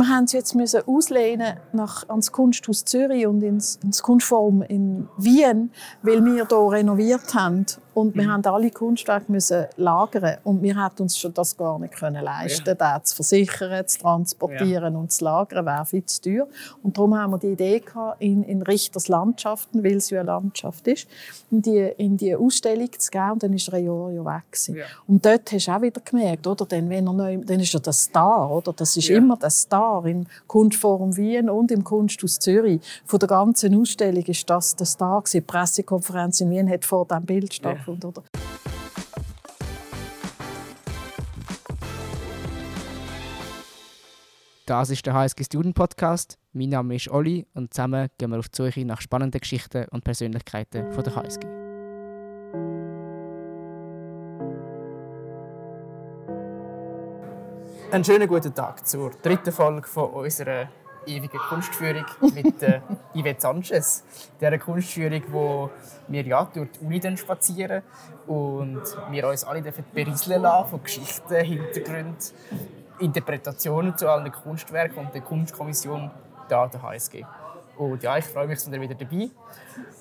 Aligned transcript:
wir 0.00 0.08
haben 0.08 0.24
es 0.24 0.32
jetzt 0.32 0.54
müssen 0.54 0.82
auslehnen 0.86 1.56
nach 1.72 2.08
ans 2.08 2.32
Kunsthaus 2.32 2.84
Zürich 2.86 3.26
und 3.26 3.42
ins, 3.42 3.78
ins 3.82 4.02
Kunstforum 4.02 4.62
in 4.62 5.08
Wien, 5.18 5.70
weil 6.02 6.24
wir 6.24 6.32
hier 6.32 6.46
renoviert 6.50 7.34
haben 7.34 7.66
und 8.00 8.14
wir 8.14 8.24
mhm. 8.24 8.32
haben 8.32 8.46
alle 8.46 8.70
Kunstwerke 8.70 9.30
müssen 9.30 9.66
lagern 9.76 10.38
und 10.44 10.62
wir 10.62 10.82
hätten 10.82 11.02
uns 11.02 11.18
schon 11.18 11.34
das 11.34 11.56
gar 11.56 11.78
nicht 11.78 11.94
können 11.94 12.24
leisten, 12.24 12.66
ja. 12.66 12.74
das 12.74 13.10
zu 13.10 13.16
versichern, 13.16 13.86
zu 13.86 13.98
transportieren 13.98 14.94
ja. 14.94 14.98
und 14.98 15.12
zu 15.12 15.24
lagern, 15.24 15.66
wäre 15.66 15.84
viel 15.84 16.04
zu 16.04 16.22
teuer. 16.22 16.48
Und 16.82 16.96
darum 16.96 17.14
haben 17.14 17.32
wir 17.32 17.38
die 17.38 17.52
Idee 17.52 17.80
gehabt, 17.80 18.22
in, 18.22 18.42
in 18.44 18.62
Richters 18.62 19.08
Landschaften, 19.08 19.84
weil 19.84 19.96
es 19.96 20.10
ja 20.10 20.20
eine 20.20 20.28
Landschaft 20.28 20.86
ist, 20.88 21.06
in 21.50 21.62
die, 21.62 21.92
in 21.98 22.16
die 22.16 22.34
Ausstellung 22.34 22.90
zu 22.96 23.10
gehen 23.10 23.30
und 23.32 23.42
dann 23.42 23.52
ist 23.52 23.68
er 23.68 23.74
ein 23.74 23.84
Jahr 23.84 24.10
ja 24.10 24.24
weg 24.24 24.44
Ja. 24.68 24.84
Und 25.06 25.24
dort 25.24 25.52
hast 25.52 25.66
du 25.66 25.72
auch 25.72 25.82
wieder 25.82 26.00
gemerkt, 26.00 26.46
oder? 26.46 26.64
Dann, 26.64 26.88
wenn 26.88 27.06
er 27.06 27.12
neu, 27.12 27.38
dann 27.38 27.60
ist 27.60 27.74
er 27.74 27.80
der 27.80 27.92
Star, 27.92 28.50
oder? 28.50 28.72
Das 28.72 28.96
ist 28.96 29.10
immer 29.10 29.36
der 29.36 29.50
Star 29.50 30.04
im 30.06 30.26
Kunstforum 30.46 31.16
Wien 31.16 31.50
und 31.50 31.70
im 31.70 31.84
Kunsthaus 31.84 32.38
Zürich. 32.38 32.80
Von 33.04 33.18
der 33.18 33.28
ganzen 33.28 33.78
Ausstellung 33.78 34.24
ist 34.24 34.48
das 34.48 34.74
der 34.76 34.86
Star 34.86 35.20
gewesen. 35.20 35.38
Die 35.38 35.40
Pressekonferenz 35.42 36.40
in 36.40 36.50
Wien 36.50 36.70
hat 36.70 36.84
vor 36.84 37.06
diesem 37.06 37.24
Bild 37.24 37.52
stattgefunden 37.52 37.89
stattfindet. 37.90 38.04
Oder? 38.04 38.22
Das 44.66 44.90
ist 44.90 45.04
der 45.04 45.14
HSG 45.14 45.44
Student 45.44 45.74
Podcast. 45.74 46.38
Mein 46.52 46.68
Name 46.68 46.94
ist 46.94 47.08
Olli 47.10 47.46
und 47.54 47.74
zusammen 47.74 48.08
gehen 48.18 48.30
wir 48.30 48.38
auf 48.38 48.48
die 48.48 48.62
Suche 48.62 48.84
nach 48.84 49.00
spannenden 49.00 49.40
Geschichten 49.40 49.86
und 49.90 50.04
Persönlichkeiten 50.04 50.92
von 50.92 51.02
der 51.02 51.16
HSG. 51.16 51.46
Einen 57.90 58.04
schönen 58.04 58.28
guten 58.28 58.54
Tag 58.54 58.86
zur 58.86 59.10
dritten 59.10 59.50
Folge 59.50 59.88
von 59.88 60.10
unserer 60.10 60.68
ewige 61.06 61.38
Kunstführung 61.38 62.04
mit 62.20 62.62
äh, 62.62 62.80
Yvette 63.14 63.40
Sanchez. 63.40 64.04
Dieser 64.40 64.58
Kunstführung, 64.58 65.22
wo 65.28 65.70
wir 66.08 66.22
ja 66.22 66.44
durch 66.44 66.70
die 66.72 66.84
Uni 66.84 67.00
dann 67.00 67.16
spazieren 67.16 67.82
und 68.26 68.82
wir 69.10 69.28
uns 69.28 69.44
alle 69.44 69.62
berieseln 69.92 70.42
lassen 70.42 70.70
von 70.70 70.82
Geschichten, 70.82 71.34
Hintergründen, 71.34 72.16
Interpretationen 72.98 73.96
zu 73.96 74.08
allen 74.08 74.30
Kunstwerken 74.30 74.98
und 75.06 75.14
der 75.14 75.22
Kunstkommission 75.22 76.10
da 76.48 76.66
der 76.66 76.82
HSG. 76.82 77.24
Und 77.76 78.02
ja, 78.02 78.18
ich 78.18 78.26
freue 78.26 78.46
mich, 78.46 78.58
dass 78.58 78.68
ihr 78.68 78.80
wieder 78.80 78.94
dabei 78.94 79.30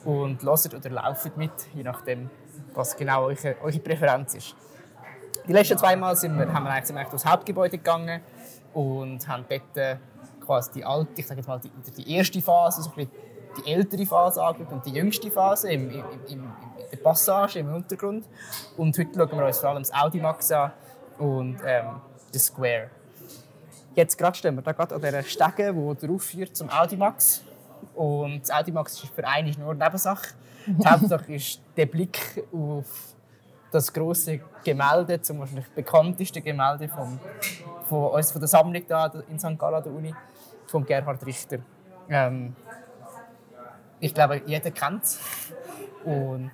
und 0.03 0.43
hört 0.43 0.73
oder 0.73 0.89
lauft 0.89 1.37
mit, 1.37 1.51
je 1.73 1.83
nachdem, 1.83 2.29
was 2.73 2.97
genau 2.97 3.23
eure, 3.25 3.55
eure 3.61 3.79
Präferenz 3.79 4.35
ist. 4.35 4.55
Die 5.47 5.53
letzten 5.53 5.77
zwei 5.77 5.95
Mal 5.95 6.15
sind 6.15 6.37
wir, 6.37 6.51
haben 6.51 6.65
wir 6.65 6.71
eigentlich 6.71 7.07
durchs 7.07 7.25
Hauptgebäude 7.25 7.77
gegangen 7.77 8.21
und 8.73 9.27
haben 9.27 9.45
dort 9.47 9.77
quasi 10.49 10.71
die 10.71 10.83
alte, 10.83 11.11
ich 11.15 11.27
sage 11.27 11.43
mal 11.45 11.59
die, 11.59 11.69
die 11.95 12.15
erste 12.15 12.41
Phase, 12.41 12.81
so 12.81 12.91
die 12.97 13.71
ältere 13.71 14.03
Phase 14.05 14.43
angeschaut 14.43 14.73
und 14.73 14.85
die 14.85 14.91
jüngste 14.91 15.29
Phase 15.29 15.71
im, 15.71 15.91
im, 15.91 16.03
im, 16.27 16.39
in 16.39 16.89
der 16.91 16.97
Passage 16.97 17.59
im 17.59 17.71
Untergrund. 17.71 18.25
Und 18.75 18.97
heute 18.97 19.11
schauen 19.13 19.37
wir 19.37 19.45
uns 19.45 19.59
vor 19.59 19.69
allem 19.69 19.83
das 19.83 19.93
Audimax 19.93 20.51
an 20.51 20.71
und 21.19 21.57
ähm, 21.63 22.01
das 22.31 22.45
Square. 22.45 22.89
Jetzt 23.93 24.17
gerade 24.17 24.35
stehen 24.35 24.55
wir 24.55 24.63
da 24.63 24.71
gerade 24.71 24.95
an 24.95 25.01
dieser 25.01 25.21
Stege, 25.21 25.71
die 25.71 26.07
drauf 26.07 26.23
führt 26.23 26.55
zum 26.55 26.69
Audimax. 26.69 27.43
Und 27.93 28.41
das 28.41 28.49
Audimax 28.49 29.03
ist 29.03 29.13
für 29.13 29.27
einen 29.27 29.53
nur 29.59 29.71
eine 29.71 29.83
Nebensache. 29.83 30.29
Die 30.65 30.87
Hauptsache 30.87 31.33
ist 31.33 31.61
der 31.77 31.85
Blick 31.85 32.43
auf 32.51 32.87
das 33.71 33.93
große 33.93 34.39
Gemälde, 34.63 35.21
zum 35.21 35.39
wahrscheinlich 35.39 35.67
bekannteste 35.75 36.41
Gemälde 36.41 36.87
von, 36.89 37.19
von 37.87 38.11
uns 38.11 38.31
von 38.31 38.41
der 38.41 38.47
Sammlung 38.47 38.81
da 38.87 39.11
in 39.29 39.37
St. 39.37 39.59
Gallen 39.59 39.83
der 39.83 39.93
Uni 39.93 40.15
von 40.69 40.85
Gerhard 40.85 41.25
Richter. 41.25 41.59
Ähm, 42.09 42.55
ich 43.99 44.13
glaube, 44.13 44.41
jeder 44.45 44.71
kennt 44.71 45.03
es. 45.03 45.19
Und 46.05 46.51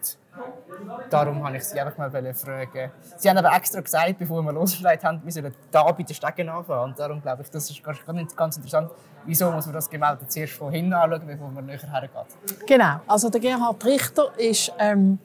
darum 1.10 1.42
wollte 1.42 1.58
ich 1.58 1.64
Sie 1.64 1.80
einfach 1.80 1.98
mal 1.98 2.10
fragen. 2.10 2.92
Sie 3.18 3.30
haben 3.30 3.38
aber 3.38 3.56
extra 3.56 3.80
gesagt, 3.80 4.18
bevor 4.18 4.42
wir 4.42 4.52
losgelegt 4.52 5.04
haben, 5.04 5.22
wir 5.24 5.32
sollen 5.32 5.54
da 5.72 5.84
bei 5.92 6.04
den 6.04 6.16
Stegen 6.16 6.50
anfangen. 6.50 6.92
Und 6.92 7.00
darum 7.00 7.22
glaube 7.22 7.44
ich, 7.44 7.50
das 7.50 7.70
ist 7.70 7.84
ganz 7.84 8.58
interessant. 8.58 8.92
Wieso 9.26 9.52
muss 9.52 9.66
man 9.66 9.74
das 9.76 9.90
Gemälde 9.90 10.28
zuerst 10.28 10.54
von 10.54 10.72
hinten 10.72 10.94
anschauen, 10.94 11.28
bevor 11.28 11.50
man 11.50 11.66
näher 11.66 11.80
hergeht? 11.80 12.66
Genau. 12.68 13.00
Also 13.08 13.30
der 13.30 13.42
Gerhard 13.42 13.86
Richter 13.86 14.32
ist, 14.38 14.72
ähm, 14.80 15.20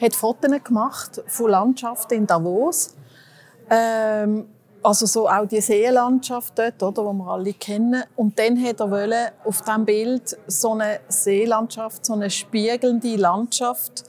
hat 0.00 0.14
Fotos 0.14 0.50
gemacht 0.64 1.22
von 1.26 1.50
Landschaften 1.50 2.14
in 2.14 2.26
Davos. 2.26 2.96
Ähm, 3.70 4.48
also 4.86 5.04
so 5.06 5.28
auch 5.28 5.46
die 5.46 5.60
Seelandschaft 5.60 6.56
dort, 6.56 6.80
oder, 6.80 7.10
die 7.10 7.18
wir 7.18 7.26
alle 7.26 7.52
kennen. 7.54 8.04
Und 8.14 8.38
dann 8.38 8.62
hat 8.62 8.78
er 8.78 8.90
wollen, 8.90 9.30
auf 9.44 9.62
diesem 9.62 9.84
Bild 9.84 10.38
so 10.46 10.74
eine 10.74 11.00
Seelandschaft, 11.08 12.06
so 12.06 12.12
eine 12.12 12.30
spiegelnde 12.30 13.16
Landschaft 13.16 14.04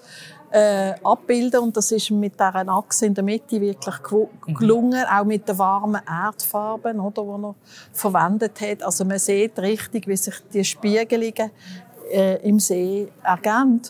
äh, 0.52 0.94
abbilden. 1.04 1.62
Und 1.62 1.78
das 1.78 1.92
ist 1.92 2.12
mit 2.12 2.36
dieser 2.36 2.70
Achse 2.70 3.08
in 3.08 3.16
der 3.16 3.24
Mitte 3.24 3.60
wirklich 3.60 3.96
mhm. 4.12 4.54
gelungen, 4.54 5.00
mhm. 5.00 5.18
auch 5.18 5.26
mit 5.26 5.50
den 5.50 5.58
warmen 5.58 6.02
Erdfarben, 6.08 7.00
oder, 7.00 7.24
die 7.24 7.44
er 7.44 7.56
verwendet 7.92 8.62
hat. 8.62 8.84
Also 8.84 9.04
man 9.04 9.18
sieht 9.18 9.58
richtig, 9.58 10.08
wie 10.08 10.16
sich 10.16 10.36
die 10.54 10.64
Spiegelungen 10.64 11.50
äh, 12.12 12.48
im 12.48 12.60
See 12.60 13.12
ergeben. 13.24 13.82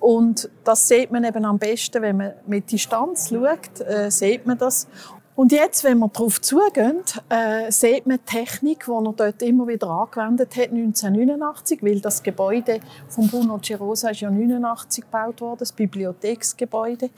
Und 0.00 0.50
das 0.64 0.88
sieht 0.88 1.12
man 1.12 1.22
eben 1.22 1.44
am 1.44 1.58
besten, 1.58 2.02
wenn 2.02 2.16
man 2.16 2.32
mit 2.46 2.70
Distanz 2.72 3.28
schaut, 3.28 3.80
äh, 3.86 4.10
sieht 4.10 4.44
man 4.46 4.58
das. 4.58 4.88
Und 5.36 5.50
jetzt, 5.50 5.82
wenn 5.82 5.98
wir 5.98 6.08
darauf 6.08 6.40
zugehen, 6.40 7.02
äh, 7.28 7.70
sieht 7.70 8.06
man 8.06 8.18
die 8.18 8.24
Technik, 8.24 8.84
die 8.86 8.90
er 8.92 9.12
dort 9.16 9.42
immer 9.42 9.66
wieder 9.66 9.88
angewendet 9.88 10.56
hat, 10.56 10.70
1989, 10.70 11.82
weil 11.82 12.00
das 12.00 12.22
Gebäude 12.22 12.78
von 13.08 13.28
Bruno 13.28 13.58
Gerosa 13.60 14.10
ist 14.10 14.20
ja 14.20 14.28
1989 14.28 15.04
gebaut 15.04 15.40
worden, 15.40 15.58
das 15.58 15.72
Bibliotheksgebäude. 15.72 17.10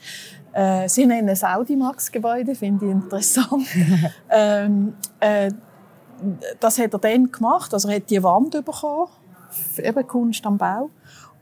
Äh, 0.54 0.88
sie 0.88 1.04
nennen 1.04 1.28
es 1.28 1.44
Audimax-Gebäude, 1.44 2.54
finde 2.54 2.86
ich 2.86 2.90
interessant. 2.92 3.66
ähm, 4.30 4.94
äh, 5.20 5.50
das 6.58 6.78
hat 6.78 6.94
er 6.94 6.98
dann 6.98 7.30
gemacht, 7.30 7.74
also 7.74 7.88
er 7.88 7.96
hat 7.96 8.08
die 8.08 8.22
Wand 8.22 8.52
bekommen, 8.64 9.08
eben 9.76 10.06
Kunst 10.06 10.46
am 10.46 10.56
Bau 10.56 10.88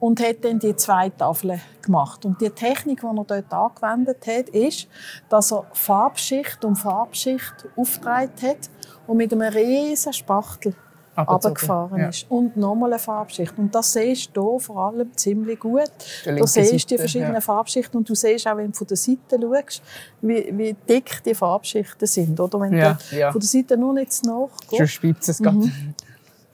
und 0.04 0.20
hat 0.20 0.44
dann 0.44 0.58
die 0.58 0.76
zwei 0.76 1.08
Tafeln 1.08 1.58
gemacht. 1.80 2.26
Und 2.26 2.38
die 2.38 2.50
Technik, 2.50 3.00
die 3.00 3.06
er 3.06 3.24
dort 3.24 3.50
angewendet 3.50 4.26
hat, 4.26 4.50
ist, 4.50 4.86
dass 5.30 5.50
er 5.50 5.64
Farbschicht 5.72 6.62
um 6.62 6.76
Farbschicht 6.76 7.54
aufgetragen 7.74 8.32
hat 8.42 8.68
und 9.06 9.16
mit 9.16 9.32
einem 9.32 9.50
riesen 9.50 10.12
Spachtel 10.12 10.74
runtergefahren 11.16 12.00
ja. 12.00 12.08
ist. 12.08 12.26
Und 12.28 12.54
nochmal 12.54 12.92
eine 12.92 12.98
Farbschicht. 12.98 13.56
Und 13.56 13.74
das 13.74 13.94
siehst 13.94 14.30
du 14.34 14.50
hier 14.50 14.60
vor 14.60 14.88
allem 14.88 15.16
ziemlich 15.16 15.58
gut. 15.58 15.90
Du 16.26 16.46
siehst 16.46 16.70
Seite, 16.70 16.86
die 16.86 16.98
verschiedenen 16.98 17.34
ja. 17.34 17.40
Farbschichten 17.40 17.96
und 17.96 18.06
du 18.06 18.14
siehst 18.14 18.46
auch, 18.46 18.58
wenn 18.58 18.72
du 18.72 18.76
von 18.76 18.86
der 18.86 18.98
Seite 18.98 19.40
schaust, 19.40 19.82
wie, 20.20 20.52
wie 20.52 20.76
dick 20.86 21.22
die 21.24 21.34
Farbschichten 21.34 22.06
sind. 22.06 22.38
Oder 22.38 22.60
wenn 22.60 22.76
ja, 22.76 22.98
du 23.10 23.16
ja. 23.16 23.32
von 23.32 23.40
der 23.40 23.48
Seite 23.48 23.78
nur 23.78 23.94
nicht 23.94 24.22
nachgehst. 24.26 24.76
Schon 24.76 24.86
spitzt 24.86 25.30
es 25.30 25.40
mhm. 25.40 25.72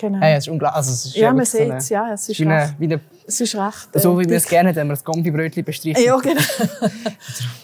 Genau. 0.01 0.19
Hey, 0.19 0.37
es 0.37 0.47
ist 0.47 0.53
unglaublich. 0.53 0.77
Also, 0.77 0.93
es 0.93 1.05
ist 1.05 1.17
ja, 1.17 1.31
man 1.31 1.45
sieht 1.45 1.71
es, 1.73 1.89
ja. 1.91 2.11
Es 2.11 2.27
ist 2.27 2.41
wie 2.41 2.47
eine, 2.47 2.75
wie 2.79 2.87
eine 2.87 3.01
es 3.27 3.39
ist 3.39 3.55
recht. 3.55 3.95
Äh, 3.95 3.99
so 3.99 4.19
wie 4.19 4.25
wir 4.25 4.39
es 4.39 4.49
gerne 4.49 4.71
haben, 4.71 4.77
wenn 4.77 4.87
wir 4.87 4.95
das 4.95 5.05
Gombi-Brötchen 5.05 5.63
bestrichen. 5.63 6.03
Ja, 6.03 6.17
genau. 6.17 6.41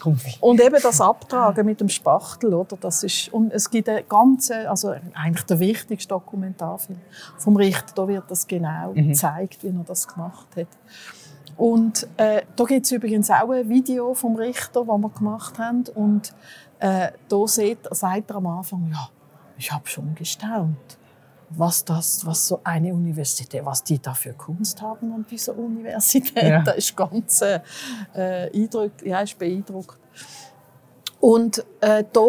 und 0.41 0.61
eben 0.61 0.77
das 0.81 1.01
Abtragen 1.01 1.65
mit 1.65 1.81
dem 1.81 1.89
Spachtel, 1.89 2.53
oder? 2.53 2.77
Das 2.79 3.03
ist, 3.03 3.33
und 3.33 3.51
es 3.51 3.71
gibt 3.71 3.89
eine 3.89 4.03
ganze, 4.03 4.69
also 4.69 4.93
eigentlich 5.15 5.45
der 5.45 5.59
wichtigste 5.59 6.09
Dokumentarfilm 6.09 6.99
vom 7.39 7.57
Richter. 7.57 7.91
Da 7.95 8.07
wird 8.07 8.25
das 8.29 8.45
genau 8.45 8.93
mhm. 8.93 9.09
gezeigt, 9.09 9.63
wie 9.63 9.69
er 9.69 9.83
das 9.83 10.07
gemacht 10.07 10.47
hat. 10.55 10.67
Und 11.57 12.07
äh, 12.17 12.43
da 12.55 12.63
gibt 12.65 12.85
es 12.85 12.91
übrigens 12.91 13.31
auch 13.31 13.49
ein 13.49 13.67
Video 13.67 14.13
vom 14.13 14.35
Richter, 14.35 14.85
das 14.85 14.97
wir 14.97 15.09
gemacht 15.09 15.57
haben. 15.57 15.85
Und 15.95 16.35
äh, 16.79 17.09
da 17.27 17.47
sieht, 17.47 17.79
sagt 17.89 18.29
er 18.29 18.35
am 18.35 18.45
Anfang, 18.45 18.87
ja, 18.91 19.09
ich 19.57 19.71
habe 19.71 19.87
schon 19.87 20.13
gestaunt 20.13 20.97
was 21.49 21.85
das, 21.85 22.25
was 22.25 22.47
so 22.47 22.59
eine 22.63 22.93
Universität, 22.93 23.65
was 23.65 23.83
die 23.83 23.99
da 23.99 24.13
für 24.13 24.33
Kunst 24.33 24.81
haben 24.81 25.13
an 25.13 25.25
dieser 25.29 25.57
Universität, 25.57 26.43
ja. 26.43 26.61
da 26.61 26.71
ist 26.71 26.95
ganz 26.95 27.41
äh, 27.41 27.59
Eindruck, 28.13 28.91
ja, 29.03 29.21
ist 29.21 29.37
beeindruckt. 29.37 29.97
Und 31.19 31.65
äh, 31.81 32.03
da, 32.13 32.21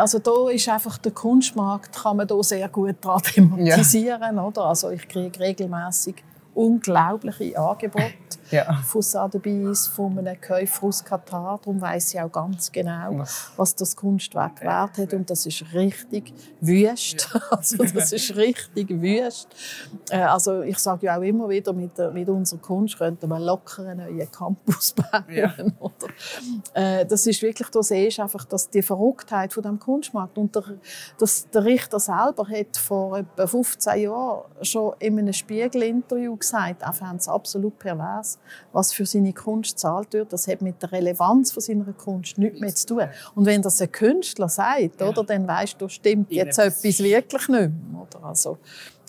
also 0.00 0.18
da 0.18 0.50
ist 0.50 0.68
einfach 0.68 0.98
der 0.98 1.12
Kunstmarkt, 1.12 1.94
kann 1.94 2.16
man 2.16 2.26
da 2.26 2.42
sehr 2.42 2.68
gut 2.68 2.96
daran 3.00 3.22
thematisieren, 3.22 4.36
ja. 4.36 4.44
oder? 4.44 4.64
Also 4.64 4.90
ich 4.90 5.06
kriege 5.06 5.38
regelmäßig 5.38 6.16
unglaubliche 6.54 7.58
Angebote 7.58 8.12
Ja. 8.50 8.74
von 8.84 9.00
Sotheby's, 9.00 9.86
von 9.86 10.18
einem 10.18 10.38
Käufer 10.38 10.84
aus 10.88 11.02
Katar. 11.02 11.58
Darum 11.62 11.80
weiss 11.80 12.12
ich 12.12 12.20
auch 12.20 12.30
ganz 12.30 12.70
genau, 12.70 13.24
Was? 13.56 13.74
das 13.76 13.96
Kunstwerk 13.96 14.60
wert 14.60 14.98
hat. 14.98 15.14
Und 15.14 15.30
das 15.30 15.46
ist 15.46 15.64
richtig 15.72 16.34
wüst. 16.60 17.28
Also 17.50 17.78
das 17.84 18.12
ist 18.12 18.36
richtig 18.36 18.90
wüst. 18.90 19.48
Äh, 20.10 20.18
Also 20.22 20.60
ich 20.62 20.76
sage 20.78 21.06
ja 21.06 21.16
auch 21.18 21.22
immer 21.22 21.48
wieder, 21.48 21.72
mit, 21.72 21.96
der, 21.96 22.10
mit 22.10 22.28
unserer 22.28 22.60
Kunst 22.60 22.98
könnten 22.98 23.26
wir 23.28 23.38
locker 23.38 23.86
einen 23.86 24.06
neuen 24.14 24.30
Campus 24.30 24.92
bauen. 25.10 25.24
Ja. 25.30 25.54
Oder? 25.80 25.92
Äh, 26.74 27.06
Das 27.06 27.26
ist 27.26 27.40
wirklich, 27.40 27.68
du 27.68 27.80
siehst 27.80 28.20
einfach, 28.20 28.44
dass 28.44 28.68
die 28.68 28.82
Verrücktheit 28.82 29.54
von 29.54 29.62
dem 29.62 29.78
Kunstmarkt 29.78 30.36
und 30.36 30.54
der, 30.54 30.64
das, 31.18 31.48
der 31.48 31.64
Richter 31.64 31.98
selber 31.98 32.46
hat 32.46 32.76
vor 32.76 33.16
etwa 33.18 33.46
15 33.46 34.02
Jahren 34.02 34.42
schon 34.60 34.92
in 34.98 35.18
einem 35.18 35.32
Spiegel-Interview 35.32 36.36
gesagt, 36.42 36.82
er 36.82 36.92
fände 36.92 37.16
es 37.16 37.28
absolut 37.28 37.78
pervers, 37.78 38.38
was 38.72 38.92
für 38.92 39.06
seine 39.06 39.32
Kunst 39.32 39.78
zahlt 39.78 40.12
wird. 40.12 40.32
Das 40.32 40.46
hat 40.46 40.60
mit 40.62 40.82
der 40.82 40.92
Relevanz 40.92 41.52
von 41.52 41.62
seiner 41.62 41.92
Kunst 41.92 42.38
nichts 42.38 42.60
mehr 42.60 42.74
zu 42.74 42.86
tun. 42.86 43.02
Und 43.34 43.46
wenn 43.46 43.62
das 43.62 43.80
ein 43.80 43.90
Künstler 43.90 44.48
sagt, 44.48 45.00
Ja. 45.00 45.08
oder, 45.08 45.24
dann 45.24 45.46
weißt 45.48 45.80
du, 45.80 45.88
stimmt 45.88 46.30
jetzt 46.30 46.58
etwas 46.58 46.82
wirklich 46.98 47.48
nicht 47.48 47.50
mehr. 47.50 47.70
Oder? 48.00 48.24
Also, 48.24 48.58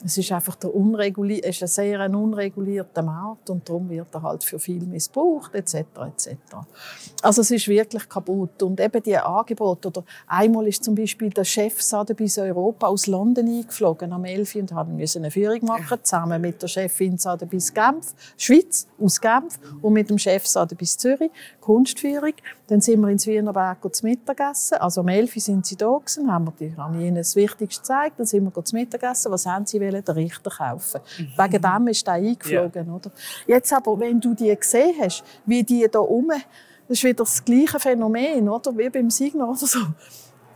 es 0.05 0.17
ist 0.17 0.31
einfach 0.31 0.55
der 0.55 0.73
unreguli 0.73 1.41
es 1.41 1.55
ist 1.55 1.63
ein 1.63 1.67
sehr 1.67 1.99
ein 1.99 2.15
unregulierter 2.15 3.01
Markt 3.01 3.49
und 3.49 3.67
darum 3.67 3.89
wird 3.89 4.13
er 4.13 4.21
halt 4.21 4.43
für 4.43 4.59
viel 4.59 4.83
missbraucht 4.85 5.55
etc. 5.55 5.75
etc. 6.07 6.35
Also 7.21 7.41
es 7.41 7.51
ist 7.51 7.67
wirklich 7.67 8.07
kaputt 8.09 8.61
und 8.63 8.79
eben 8.79 9.01
die 9.03 9.17
Angebote 9.17 9.87
oder 9.87 10.03
einmal 10.27 10.67
ist 10.67 10.83
zum 10.83 10.95
Beispiel 10.95 11.29
der 11.29 11.43
Chef 11.43 11.81
Sotheby's 11.81 12.37
Europa 12.37 12.87
aus 12.87 13.07
London 13.07 13.47
eingeflogen 13.47 14.11
am 14.11 14.25
11. 14.25 14.55
und 14.55 14.71
haben 14.73 14.95
müssen 14.95 15.19
eine 15.19 15.31
Führung 15.31 15.63
machen 15.65 15.99
zusammen 16.03 16.41
mit 16.41 16.61
der 16.61 16.67
Chefin 16.67 17.17
Sotheby's 17.17 17.73
Genf 17.73 18.13
Schweiz 18.37 18.87
aus 18.99 19.21
Genf 19.21 19.59
und 19.81 19.93
mit 19.93 20.09
dem 20.09 20.17
Chef 20.17 20.45
Sotheby's 20.45 20.97
Zürich 20.97 21.31
Kunstführung. 21.61 22.33
Dann 22.67 22.79
sind 22.79 23.01
wir 23.01 23.09
ins 23.09 23.27
Wiener 23.27 23.51
Berg 23.51 23.79
zu 23.93 24.05
Mittagessen. 24.05 24.77
Also 24.77 25.01
um 25.01 25.07
11 25.07 25.35
Uhr 25.35 25.41
sind 25.41 25.65
sie 25.65 25.75
da 25.75 25.97
gewesen, 25.97 26.31
haben 26.31 26.51
wir 26.57 26.77
haben 26.77 26.99
ihnen 26.99 27.15
das 27.15 27.35
Wichtigste 27.35 27.81
gezeigt. 27.81 28.19
Dann 28.19 28.25
sind 28.25 28.43
wir 28.43 28.63
zu 28.63 28.75
Mittagessen. 28.75 29.31
Was 29.31 29.45
haben 29.45 29.65
sie 29.65 29.81
wollen? 29.81 30.03
Den 30.03 30.15
Richter 30.15 30.49
kaufen. 30.49 31.01
Wegen 31.37 31.61
dem 31.61 31.87
ist 31.87 32.07
der 32.07 32.13
eingeflogen, 32.13 32.89
oder? 32.89 33.11
Jetzt 33.47 33.73
aber, 33.73 33.99
wenn 33.99 34.19
du 34.19 34.33
die 34.33 34.55
gesehen 34.55 34.95
hast, 35.01 35.23
wie 35.45 35.63
die 35.63 35.87
da 35.91 35.99
rum, 35.99 36.29
das 36.87 36.97
ist 36.97 37.03
wieder 37.03 37.23
das 37.23 37.43
gleiche 37.43 37.79
Phänomen, 37.79 38.47
oder? 38.47 38.77
Wie 38.77 38.89
beim 38.89 39.09
Signer 39.09 39.49
oder 39.49 39.57
so. 39.57 39.79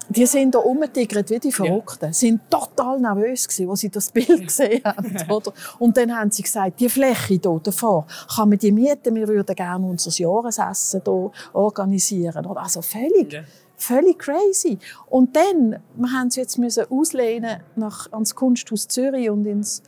Die 0.10 0.26
sind 0.26 0.56
da 0.56 0.60
rumgetigert 0.60 1.30
wie 1.30 1.40
die 1.40 1.52
Verrückten. 1.52 2.14
Sie 2.14 2.28
sind 2.28 2.42
total 2.50 3.00
nervös 3.00 3.48
gewesen, 3.48 3.70
als 3.70 3.80
sie 3.82 3.90
das 3.90 4.12
Bild 4.12 4.48
gesehen 4.48 4.82
haben, 4.84 5.16
oder? 5.30 5.54
Und 5.80 5.98
dann 5.98 6.16
haben 6.16 6.32
sie 6.32 6.44
gesagt, 6.44 6.80
die 6.80 6.90
Fläche 6.90 7.40
hier 7.42 7.60
davor, 7.62 8.06
kann 8.36 8.50
man 8.50 8.58
die 8.58 8.72
mieten? 8.72 9.16
Wir 9.16 9.28
würden 9.28 9.56
gerne 9.56 9.86
unser 9.86 10.12
Jahresessen 10.12 11.02
hier 11.04 11.32
organisieren, 11.54 12.46
oder? 12.46 12.62
Also 12.62 12.82
völlig, 12.82 13.34
Ja. 13.34 13.42
völlig 13.76 14.18
crazy. 14.20 14.78
Und 15.10 15.36
dann, 15.36 15.80
wir 15.96 16.12
haben 16.12 16.30
sie 16.30 16.40
jetzt 16.42 16.58
müssen 16.58 16.86
auslehnen 16.90 17.62
nach 17.76 18.12
ans 18.14 18.34
Kunsthaus 18.34 18.88
Zürich 18.88 19.30
und 19.30 19.46
ins 19.46 19.84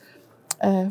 äh, 0.60 0.88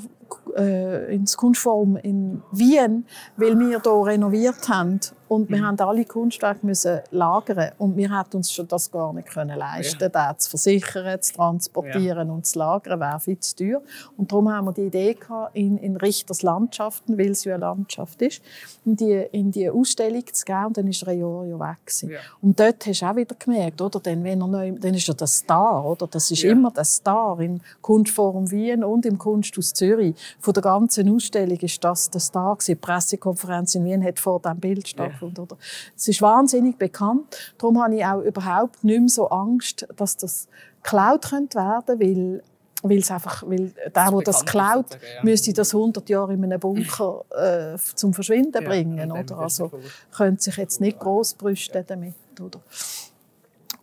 äh, 0.57 1.15
ins 1.15 1.37
Kunstforum 1.37 1.97
in 1.97 2.43
Wien, 2.53 3.07
weil 3.37 3.59
wir 3.59 3.81
hier 3.81 4.07
renoviert 4.07 4.69
haben 4.69 5.01
und 5.29 5.51
wir 5.51 5.63
haben 5.63 5.79
alle 5.81 6.05
Kunstwerke 6.07 6.65
müssen 6.65 7.01
lagern 7.11 7.73
und 7.77 7.97
wir 7.97 8.19
hätten 8.19 8.39
uns 8.39 8.51
schon 8.51 8.67
das 8.67 8.91
gar 8.91 9.13
nicht 9.13 9.29
können 9.29 9.59
leisten, 9.59 10.01
ja. 10.01 10.09
das 10.09 10.39
zu 10.39 10.51
versichern, 10.51 11.21
zu 11.21 11.35
transportieren 11.35 12.31
und 12.31 12.47
zu 12.47 12.59
lagern, 12.59 12.99
wäre 12.99 13.21
viel 13.21 13.39
zu 13.39 13.57
teuer. 13.57 13.83
Und 14.17 14.33
darum 14.33 14.51
haben 14.51 14.67
wir 14.67 14.73
die 14.73 14.87
Idee 14.87 15.15
gehabt, 15.15 15.55
in, 15.55 15.77
in 15.77 15.97
Richters 15.97 16.43
Landschaften, 16.43 17.19
weil 17.19 17.33
es 17.33 17.45
ja 17.45 17.55
eine 17.55 17.65
Landschaft 17.67 18.23
ist, 18.23 18.41
in 18.87 18.97
die, 18.97 19.27
in 19.33 19.51
die 19.51 19.69
Ausstellung 19.69 20.25
zu 20.33 20.45
gehen 20.47 20.65
und 20.67 20.77
dann 20.79 20.87
ist 20.87 21.03
Jahr 21.03 21.45
ja 21.45 21.61
weg 21.61 21.77
gewesen. 21.85 22.11
Ja. 22.11 22.21
Und 22.41 22.59
dort 22.59 22.87
hast 22.87 23.03
du 23.03 23.07
auch 23.07 23.17
wieder 23.17 23.35
gemerkt, 23.39 23.81
oder? 23.83 24.01
Dann, 24.01 24.25
wenn 24.25 24.41
er 24.41 24.49
neu, 24.49 24.73
dann 24.73 24.95
ist 24.95 25.09
er 25.09 25.15
der 25.15 25.27
Star, 25.27 25.85
oder? 25.85 26.07
Das 26.07 26.31
ist 26.31 26.43
Ja. 26.43 26.53
immer 26.53 26.71
der 26.71 26.85
Star 26.85 27.39
im 27.41 27.61
Kunstforum 27.83 28.51
Wien 28.51 28.83
und 28.83 29.05
im 29.05 29.19
Kunsthaus 29.19 29.75
Zürich. 29.75 30.15
Von 30.41 30.55
der 30.55 30.63
ganzen 30.63 31.15
Ausstellung 31.15 31.59
ist 31.59 31.83
das 31.83 32.11
der 32.11 32.21
Star 32.21 32.55
gewesen. 32.55 32.73
Die 32.73 32.75
Pressekonferenz 32.77 33.75
in 33.75 33.85
Wien 33.85 34.05
hat 34.05 34.19
vor 34.19 34.41
diesem 34.41 34.61
Bild 34.61 34.89
stattgefunden, 34.89 35.45
oder? 35.45 35.57
Es 35.97 36.07
ist 36.09 36.23
wahnsinnig 36.23 36.79
bekannt. 36.79 37.55
Darum 37.59 37.83
habe 37.83 37.97
ich 37.97 38.05
auch 38.05 38.21
überhaupt 38.21 38.85
nicht 38.85 39.01
mehr 39.01 39.09
so 39.09 39.29
Angst, 39.29 39.87
dass 39.97 40.17
das 40.17 40.49
geklaut 40.83 41.31
könnte 41.31 41.59
werden, 41.59 42.01
weil 42.01 42.43
weil 42.83 42.99
es 42.99 43.11
einfach, 43.11 43.43
weil 43.43 43.71
der, 43.71 43.91
der 43.91 44.05
bekannt 44.05 44.29
das 44.29 44.37
ist 44.37 44.47
klaut, 44.47 44.91
sozusagen, 44.91 45.15
ja. 45.17 45.25
müsste 45.25 45.53
das 45.53 45.75
100 45.75 46.09
Jahre 46.09 46.35
in 46.35 46.45
einem 46.45 46.61
Bunker 46.61 47.25
äh, 47.31 47.77
zum 47.95 48.15
Verschwinden 48.15 48.63
Ja, 48.63 48.69
bringen, 48.69 49.11
oder? 49.11 49.39
Also 49.39 49.73
könnte 50.17 50.43
sich 50.43 50.57
jetzt 50.57 50.81
nicht 50.81 50.99
groß 51.01 51.35
brüsten 51.35 51.85
damit, 51.87 52.15
oder? 52.41 52.61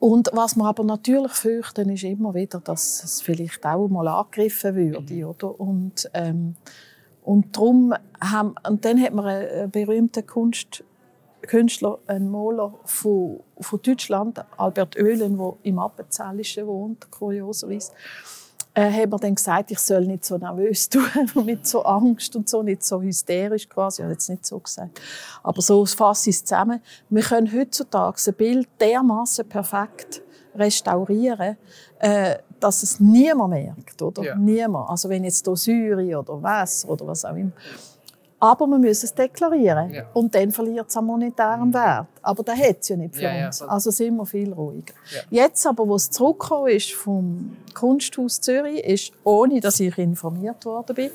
Und 0.07 0.29
was 0.33 0.55
wir 0.55 0.65
aber 0.65 0.83
natürlich 0.83 1.31
fürchten, 1.31 1.89
ist 1.89 2.03
immer 2.03 2.35
wieder, 2.35 2.59
dass 2.59 3.03
es 3.03 3.23
vielleicht 3.23 3.65
auch 3.65 3.87
mal 3.87 4.07
angegriffen 4.07 4.75
würde, 4.75 5.15
Mhm. 5.15 5.23
oder? 5.25 5.59
Und, 5.59 6.11
ähm, 6.13 6.55
und 7.23 7.57
darum 7.57 7.91
haben, 8.21 8.53
und 8.69 8.85
dann 8.85 9.01
hat 9.01 9.15
man 9.15 9.25
einen 9.25 9.71
berühmten 9.71 10.23
Kunst, 10.27 10.83
Künstler, 11.41 11.97
einen 12.05 12.29
Maler 12.29 12.75
von, 12.83 13.39
von 13.59 13.81
Deutschland, 13.81 14.45
Albert 14.57 14.95
Oehlen, 14.95 15.39
der 15.39 15.53
im 15.63 15.79
Appenzellischen 15.79 16.67
wohnt, 16.67 17.09
kurioserweise, 17.09 17.91
äh, 18.75 18.91
hat 18.91 19.09
mir 19.09 19.17
dann 19.17 19.35
gesagt, 19.35 19.71
ich 19.71 19.79
soll 19.79 20.05
nicht 20.05 20.25
so 20.25 20.37
nervös 20.37 20.89
tun 20.89 21.03
und 21.33 21.45
nicht 21.45 21.65
so 21.65 21.83
Angst 21.83 22.35
und 22.35 22.47
so, 22.47 22.61
nicht 22.61 22.83
so 22.83 23.01
hysterisch 23.01 23.67
quasi. 23.67 24.01
Ich 24.01 24.03
habe 24.03 24.13
jetzt 24.13 24.29
nicht 24.29 24.45
so 24.45 24.59
gesagt. 24.59 25.01
Aber 25.41 25.61
so 25.61 25.85
fasse 25.85 26.29
ich 26.29 26.35
es 26.35 26.45
zusammen. 26.45 26.81
Wir 27.09 27.23
können 27.23 27.51
heutzutage 27.51 28.17
ein 28.27 28.33
Bild 28.35 28.67
dermaßen 28.79 29.47
perfekt 29.47 30.21
restaurieren, 30.53 31.57
äh, 31.99 32.35
dass 32.59 32.83
es 32.83 32.99
niemand 32.99 33.49
merkt, 33.51 34.01
oder? 34.01 34.23
Ja. 34.23 34.35
Niemand. 34.35 34.89
Also 34.89 35.09
wenn 35.09 35.23
jetzt 35.23 35.45
hier 35.45 35.55
Säure 35.55 36.19
oder 36.19 36.41
Wasser 36.41 36.89
oder 36.89 37.07
was 37.07 37.25
auch 37.25 37.35
immer. 37.35 37.51
Aber 38.47 38.67
man 38.67 38.81
muss 38.81 39.03
es 39.03 39.13
deklarieren. 39.13 39.91
Ja. 39.93 40.03
Und 40.13 40.33
dann 40.35 40.51
verliert 40.51 40.89
es 40.89 40.97
an 40.97 41.05
monetärem 41.05 41.73
Wert. 41.73 42.07
Aber 42.21 42.43
das 42.43 42.59
hat 42.59 42.77
es 42.81 42.89
ja 42.89 42.95
nicht 42.97 43.15
für 43.15 43.21
Ja, 43.23 43.33
ja, 43.35 43.47
uns. 43.47 43.59
voll. 43.59 43.69
Also 43.69 43.91
sind 43.91 44.15
wir 44.17 44.25
viel 44.25 44.53
ruhiger. 44.53 44.93
Ja. 45.11 45.45
Jetzt 45.45 45.65
aber, 45.65 45.87
wo 45.87 45.95
es 45.95 46.09
zurückgekommen 46.11 46.69
ist 46.69 46.91
vom 46.93 47.57
Kunsthaus 47.73 48.39
Zürich, 48.41 48.83
ist, 48.83 49.13
ohne 49.23 49.59
dass 49.61 49.79
ich 49.79 49.97
informiert 49.97 50.63
worden 50.65 50.95
bin, 50.95 51.11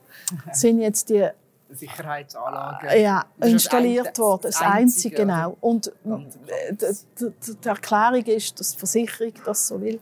sind 0.52 0.80
jetzt 0.80 1.08
die 1.10 1.28
Sicherheitsanlagen. 1.70 2.88
ja, 3.00 3.24
Das 3.38 3.48
ist 3.48 3.52
installiert 3.54 4.18
worden. 4.18 4.42
Das 4.44 4.60
Einzige, 4.62 5.16
genau. 5.16 5.56
Und 5.60 5.88
äh, 5.88 6.94
die 7.20 7.68
Erklärung 7.68 8.24
ist, 8.24 8.58
dass 8.60 8.72
die 8.72 8.78
Versicherung 8.78 9.32
das 9.44 9.68
so 9.68 9.80
will. 9.80 10.00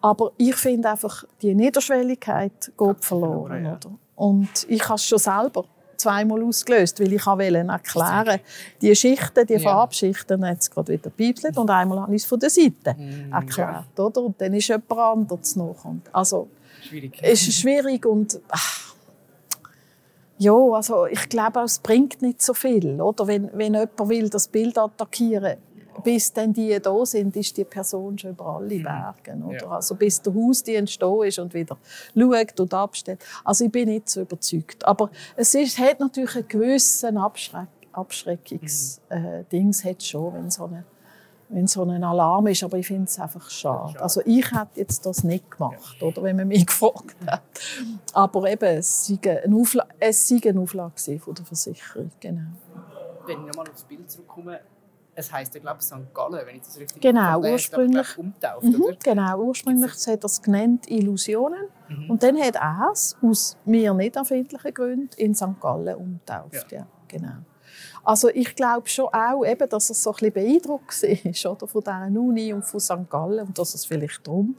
Aber 0.00 0.32
ich 0.36 0.56
finde 0.56 0.90
einfach, 0.90 1.24
die 1.42 1.54
Niederschwelligkeit 1.54 2.72
geht 2.76 3.04
verloren. 3.04 3.64
ja. 3.64 3.72
Oder? 3.76 3.90
Und 4.16 4.66
ich 4.68 4.82
habe 4.84 4.96
es 4.96 5.04
schon 5.06 5.18
selber 5.18 5.64
zweimal 6.02 6.42
ausgelöst, 6.42 7.00
weil 7.00 7.12
ich 7.12 7.24
wollte 7.26 7.56
erklären, 7.58 8.40
die 8.80 8.94
Schichten, 8.94 9.46
die 9.46 9.54
Ja. 9.54 9.60
Farbschichten, 9.60 10.46
hat 10.46 10.58
es 10.60 10.70
gerade 10.70 10.92
wieder 10.92 11.10
piepselt 11.10 11.56
und 11.56 11.70
einmal 11.70 12.00
habe 12.00 12.14
ich 12.14 12.22
es 12.22 12.28
von 12.28 12.38
der 12.40 12.50
Seite 12.50 12.94
Mm, 12.98 13.32
erklärt. 13.32 13.98
Oder? 13.98 14.20
Und 14.22 14.40
dann 14.40 14.52
ist 14.54 14.68
jemand 14.68 14.90
anderes 14.92 15.56
nachkommt. 15.56 16.08
Also, 16.12 16.48
Schwierig. 16.82 17.22
ist 17.22 17.52
schwierig 17.54 18.04
und 18.06 18.40
ach, 18.50 18.94
ja, 20.38 20.52
also 20.54 21.06
ich 21.06 21.28
glaube, 21.28 21.60
es 21.60 21.78
bringt 21.78 22.20
nicht 22.20 22.42
so 22.42 22.52
viel, 22.54 23.00
oder? 23.00 23.26
Wenn, 23.26 23.48
wenn 23.52 23.74
jemand 23.74 24.08
will 24.08 24.28
das 24.28 24.48
Bild 24.48 24.76
attackieren, 24.76 25.56
bis 26.04 26.32
dann 26.32 26.52
die 26.52 26.78
da 26.80 27.06
sind, 27.06 27.36
ist 27.36 27.56
die 27.56 27.64
Person 27.64 28.18
schon 28.18 28.30
über 28.30 28.46
alle 28.46 28.78
Berge, 28.80 29.36
oder? 29.44 29.56
Ja. 29.56 29.68
Also 29.68 29.94
bis 29.94 30.20
der 30.22 30.34
Hausdienst 30.34 31.00
da 31.00 31.22
ist 31.24 31.38
und 31.38 31.54
wieder 31.54 31.76
schaut 32.16 32.60
und 32.60 32.74
abstellt. 32.74 33.24
Also 33.44 33.64
ich 33.64 33.72
bin 33.72 33.88
nicht 33.88 34.08
so 34.08 34.22
überzeugt. 34.22 34.84
Aber 34.84 35.10
es 35.36 35.54
ist, 35.54 35.78
hat 35.78 36.00
natürlich 36.00 36.36
einen 36.36 36.48
gewissen 36.48 37.16
Abschreck, 37.16 37.68
Abschreckungsdings, 37.92 39.84
hat 39.84 40.02
schon, 40.02 40.34
wenn 40.34 40.50
so 40.50 40.64
eine 40.64 40.84
wenn 41.52 41.66
so 41.66 41.82
ein 41.82 42.02
Alarm 42.02 42.46
ist, 42.46 42.64
aber 42.64 42.78
ich 42.78 42.86
finde 42.86 43.04
es 43.04 43.18
einfach 43.18 43.50
schade. 43.50 44.00
Also 44.00 44.22
ich 44.24 44.50
hätte 44.50 44.70
jetzt 44.76 45.04
das 45.04 45.22
nicht 45.22 45.50
gemacht, 45.50 46.02
oder, 46.02 46.22
wenn 46.22 46.36
man 46.36 46.48
mich 46.48 46.66
gefragt 46.66 47.14
hat. 47.26 47.42
Aber 48.14 48.50
eben, 48.50 48.78
es 48.78 49.06
sei 49.06 49.42
eine 49.44 49.54
Auflage, 49.54 49.90
es 50.00 50.28
sei 50.28 50.40
eine 50.48 50.60
Auflage 50.60 51.18
von 51.18 51.34
der 51.34 51.44
Versicherung, 51.44 52.10
genau. 52.20 52.40
Wenn 53.26 53.40
ich 53.40 53.46
nochmal 53.48 53.68
aufs 53.70 53.84
Bild 53.84 54.10
zurückkomme, 54.10 54.60
es 55.14 55.30
heisst 55.32 55.54
ja, 55.54 55.60
glaube 55.60 55.82
St. 55.82 56.12
Gallen, 56.14 56.46
wenn 56.46 56.56
ich 56.56 56.62
das 56.62 56.78
richtig 56.78 57.02
Genau, 57.02 57.20
habe. 57.20 57.50
ursprünglich- 57.52 58.08
ich, 58.12 58.18
umgetauft, 58.18 58.64
Mhm, 58.64 58.96
genau, 59.02 59.38
ursprünglich 59.42 59.92
hat 59.92 60.06
er 60.20 60.24
es 60.24 60.40
genannt 60.42 60.90
Illusionen. 60.90 61.64
Und 62.08 62.22
dann 62.22 62.40
hat 62.40 62.54
er 62.56 62.88
es 62.92 63.16
aus 63.22 63.58
mir 63.66 63.92
nicht 63.92 64.16
erfindlichen 64.16 64.72
Gründen 64.72 65.10
in 65.18 65.34
St. 65.34 65.60
Gallen 65.60 65.94
umgetauft. 65.96 66.72
Ja. 66.72 66.86
genau. 67.08 67.32
Also 68.04 68.28
ich 68.30 68.56
glaube 68.56 68.88
schon 68.88 69.06
auch, 69.12 69.44
eben, 69.44 69.68
dass 69.68 69.90
er 69.90 69.94
so 69.94 70.10
ein 70.10 70.14
bisschen 70.14 70.32
beeindruckt 70.32 71.02
war 71.44 71.52
oder, 71.52 71.66
von 71.68 71.82
dieser 71.82 72.20
Uni 72.20 72.52
und 72.52 72.64
von 72.64 72.80
St. 72.80 73.08
Gallen 73.10 73.46
und 73.46 73.58
dass 73.58 73.74
es 73.74 73.84
vielleicht 73.84 74.26
darum 74.26 74.56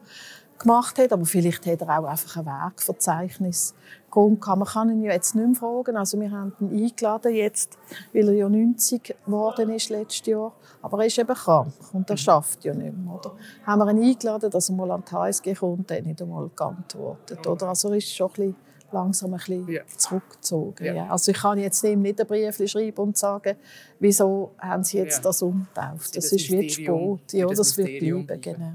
gemacht 0.64 0.98
hat, 0.98 1.14
aber 1.14 1.26
vielleicht 1.26 1.66
hat 1.66 1.82
er 1.82 2.00
auch 2.00 2.06
einfach 2.06 2.38
ein 2.38 2.46
Werkverzeichnis 2.46 3.76
Man 4.16 4.40
kann 4.40 4.90
ihn 4.90 5.04
ja 5.04 5.12
jetzt 5.12 5.36
nicht 5.36 5.46
mehr 5.46 5.56
fragen. 5.56 5.96
Also 5.96 6.20
wir 6.20 6.32
haben 6.32 6.54
ihn 6.60 6.86
eingeladen 6.86 7.34
jetzt, 7.34 7.78
weil 8.14 8.28
er 8.30 8.34
ja 8.34 8.50
90 8.50 9.16
geworden 9.26 9.70
ist 9.70 9.90
letztes 9.90 10.26
Jahr. 10.26 10.54
Aber 10.82 11.00
er 11.00 11.08
ist 11.08 11.18
eben 11.18 11.34
krank 11.34 11.74
und 11.94 12.10
er 12.10 12.18
schafft 12.18 12.64
ja 12.64 12.74
nicht 12.74 12.96
mehr. 12.96 13.14
Oder? 13.14 13.36
Haben 13.66 13.80
wir 13.80 13.92
ihn 13.92 14.04
eingeladen, 14.04 14.50
dass 14.50 14.70
er 14.70 14.76
mal 14.76 14.92
an 14.92 15.04
die 15.08 15.12
HSG 15.14 15.54
kommt, 15.54 15.92
er 15.92 15.98
hat 15.98 16.06
nicht 16.06 16.22
einmal 16.22 16.50
geantwortet. 16.56 17.46
Oder? 17.46 17.70
Also 17.70 17.90
er 17.90 17.98
ist 17.98 18.14
schon 18.14 18.28
ein 18.28 18.34
bisschen 18.34 18.56
langsam 18.92 19.34
ein 19.34 19.38
bisschen 19.38 19.68
ja. 19.70 19.82
zurückgezogen. 19.98 20.86
Ja. 20.86 20.94
Ja. 20.94 21.08
Also 21.10 21.32
ich 21.32 21.38
kann 21.38 21.58
jetzt 21.58 21.84
ihm 21.84 22.02
nicht 22.02 22.22
ein 22.22 22.28
Brief 22.28 22.56
schreiben 22.70 23.02
und 23.02 23.18
sagen, 23.18 23.58
wieso 24.00 24.52
haben 24.60 24.84
Sie 24.84 24.98
jetzt 24.98 25.26
das 25.26 25.42
umgetauft. 25.42 26.16
Das, 26.16 26.30
das 26.30 26.32
ist 26.32 26.52
wie 26.52 26.70
Sport. 26.70 27.34
Ja, 27.34 27.48
das, 27.48 27.58
das 27.58 27.78
wird 27.78 28.00
bleiben. 28.00 28.42
Genau. 28.42 28.74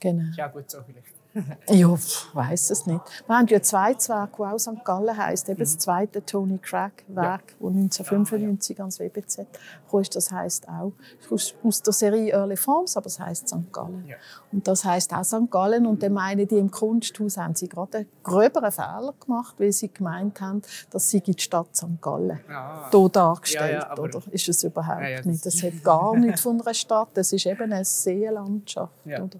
Genau. 0.00 0.32
Ja, 0.36 0.48
gut 0.48 0.70
so 0.70 0.78
vielleicht. 0.82 1.20
ja, 1.68 1.94
ich 1.94 2.34
weiss 2.34 2.70
es 2.70 2.86
nicht. 2.86 3.00
Wir 3.26 3.36
haben 3.36 3.46
ja 3.46 3.62
zwei 3.62 3.94
Zwerge, 3.94 4.32
die 4.36 4.42
auch 4.42 4.58
St. 4.58 4.84
Gallen 4.84 5.16
heisst. 5.16 5.48
Eben 5.48 5.60
das 5.60 5.74
mhm. 5.74 5.78
zweite 5.78 6.24
Tony 6.24 6.58
Craig 6.58 7.04
Werk, 7.08 7.54
ja. 7.60 7.68
1995 7.68 8.78
ja, 8.78 8.84
ans 8.84 8.98
WBZ 8.98 9.46
kam. 9.88 10.02
Das 10.12 10.32
heisst 10.32 10.68
auch 10.68 10.92
aus, 11.30 11.54
aus 11.62 11.82
der 11.82 11.92
Serie 11.92 12.32
Early 12.32 12.56
Forms, 12.56 12.96
aber 12.96 13.06
es 13.06 13.20
heisst 13.20 13.48
St. 13.48 13.72
Gallen. 13.72 14.04
Ja. 14.08 14.16
Und 14.50 14.66
das 14.66 14.84
heisst 14.84 15.14
auch 15.14 15.24
St. 15.24 15.50
Gallen. 15.50 15.86
Und 15.86 16.02
dann 16.02 16.14
meinen 16.14 16.48
die 16.48 16.58
im 16.58 16.70
Kunsthaus 16.70 17.36
haben 17.36 17.54
sie 17.54 17.68
gerade 17.68 17.98
einen 17.98 18.06
gröberen 18.24 18.72
Fehler 18.72 19.14
gemacht, 19.20 19.54
weil 19.58 19.72
sie 19.72 19.92
gemeint 19.92 20.40
haben, 20.40 20.62
dass 20.90 21.10
sie 21.10 21.20
die 21.20 21.38
Stadt 21.38 21.76
St. 21.76 22.00
Gallen 22.00 22.40
ah. 22.48 22.88
hier 22.90 23.08
dargestellt. 23.08 23.86
Ja, 23.88 23.96
oder? 23.96 24.20
Ist 24.32 24.48
es 24.48 24.64
überhaupt 24.64 25.26
nicht. 25.26 25.46
Das 25.46 25.62
hat 25.62 25.84
gar 25.84 26.16
nichts 26.16 26.40
von 26.40 26.60
einer 26.60 26.74
Stadt. 26.74 27.10
Das 27.14 27.32
ist 27.32 27.46
eben 27.46 27.72
eine 27.72 27.84
Seenlandschaft. 27.84 29.06
Oder? 29.06 29.38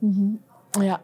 Mhm. 0.00 0.38
Ja. 0.80 1.00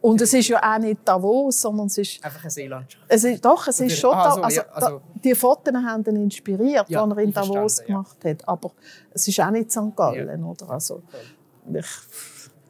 Und 0.00 0.20
es 0.20 0.34
ist 0.34 0.48
ja 0.48 0.60
auch 0.60 0.78
nicht 0.80 1.00
Davos, 1.04 1.60
sondern 1.60 1.86
es 1.86 1.96
ist... 1.96 2.24
Einfach 2.24 2.42
eine 2.42 2.50
Seelandschaft. 2.50 3.04
Es 3.08 3.22
ist, 3.22 3.44
doch, 3.44 3.68
es 3.68 3.78
ist 3.78 3.96
schon... 3.96 4.12
Ah, 4.12 4.34
so, 4.34 4.42
also, 4.42 4.60
ja, 4.60 4.66
also, 4.72 5.00
die 5.22 5.34
Fotos 5.34 5.72
haben 5.74 6.04
ihn 6.04 6.24
inspiriert, 6.24 6.88
ja, 6.88 7.06
die 7.06 7.12
er 7.12 7.18
in 7.18 7.32
Davos 7.32 7.84
gemacht 7.84 8.16
ja. 8.24 8.30
hat. 8.30 8.48
Aber 8.48 8.72
es 9.12 9.28
ist 9.28 9.38
auch 9.38 9.50
nicht 9.52 9.70
St. 9.70 9.94
Gallen, 9.94 10.40
ja. 10.40 10.46
oder? 10.46 10.70
Also, 10.70 11.02
ich, 11.72 11.86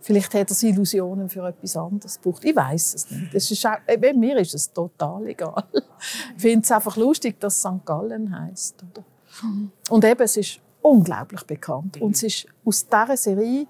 vielleicht 0.03 0.35
hat 0.35 0.51
er 0.51 0.69
Illusionen 0.69 1.31
für 1.31 1.49
etwas 1.49 1.75
anderes 1.75 2.21
gebraucht. 2.21 2.45
Ich 2.45 2.55
weiß 2.55 2.95
es 2.95 3.11
nicht. 3.11 3.35
Es 3.35 3.51
ist 3.51 3.65
auch, 3.65 3.79
äh, 3.87 4.13
mir 4.13 4.37
ist 4.37 4.55
es 4.55 4.71
total 4.71 5.27
egal. 5.27 5.65
Ich 6.37 6.43
finde 6.43 6.65
es 6.65 6.71
einfach 6.71 6.99
lustig, 6.99 7.41
dass 7.41 7.55
es 7.55 7.61
St. 7.61 7.87
Gallen 7.87 8.39
heisst. 8.39 8.85
Oder? 8.91 9.05
Und 9.89 10.05
eben, 10.05 10.23
es 10.23 10.37
ist 10.37 10.61
unglaublich 10.83 11.45
bekannt. 11.45 11.97
Mhm. 11.97 12.03
Und 12.03 12.17
es 12.17 12.25
ist 12.25 12.47
aus 12.63 12.87
dieser 12.87 13.17
Serie 13.17 13.67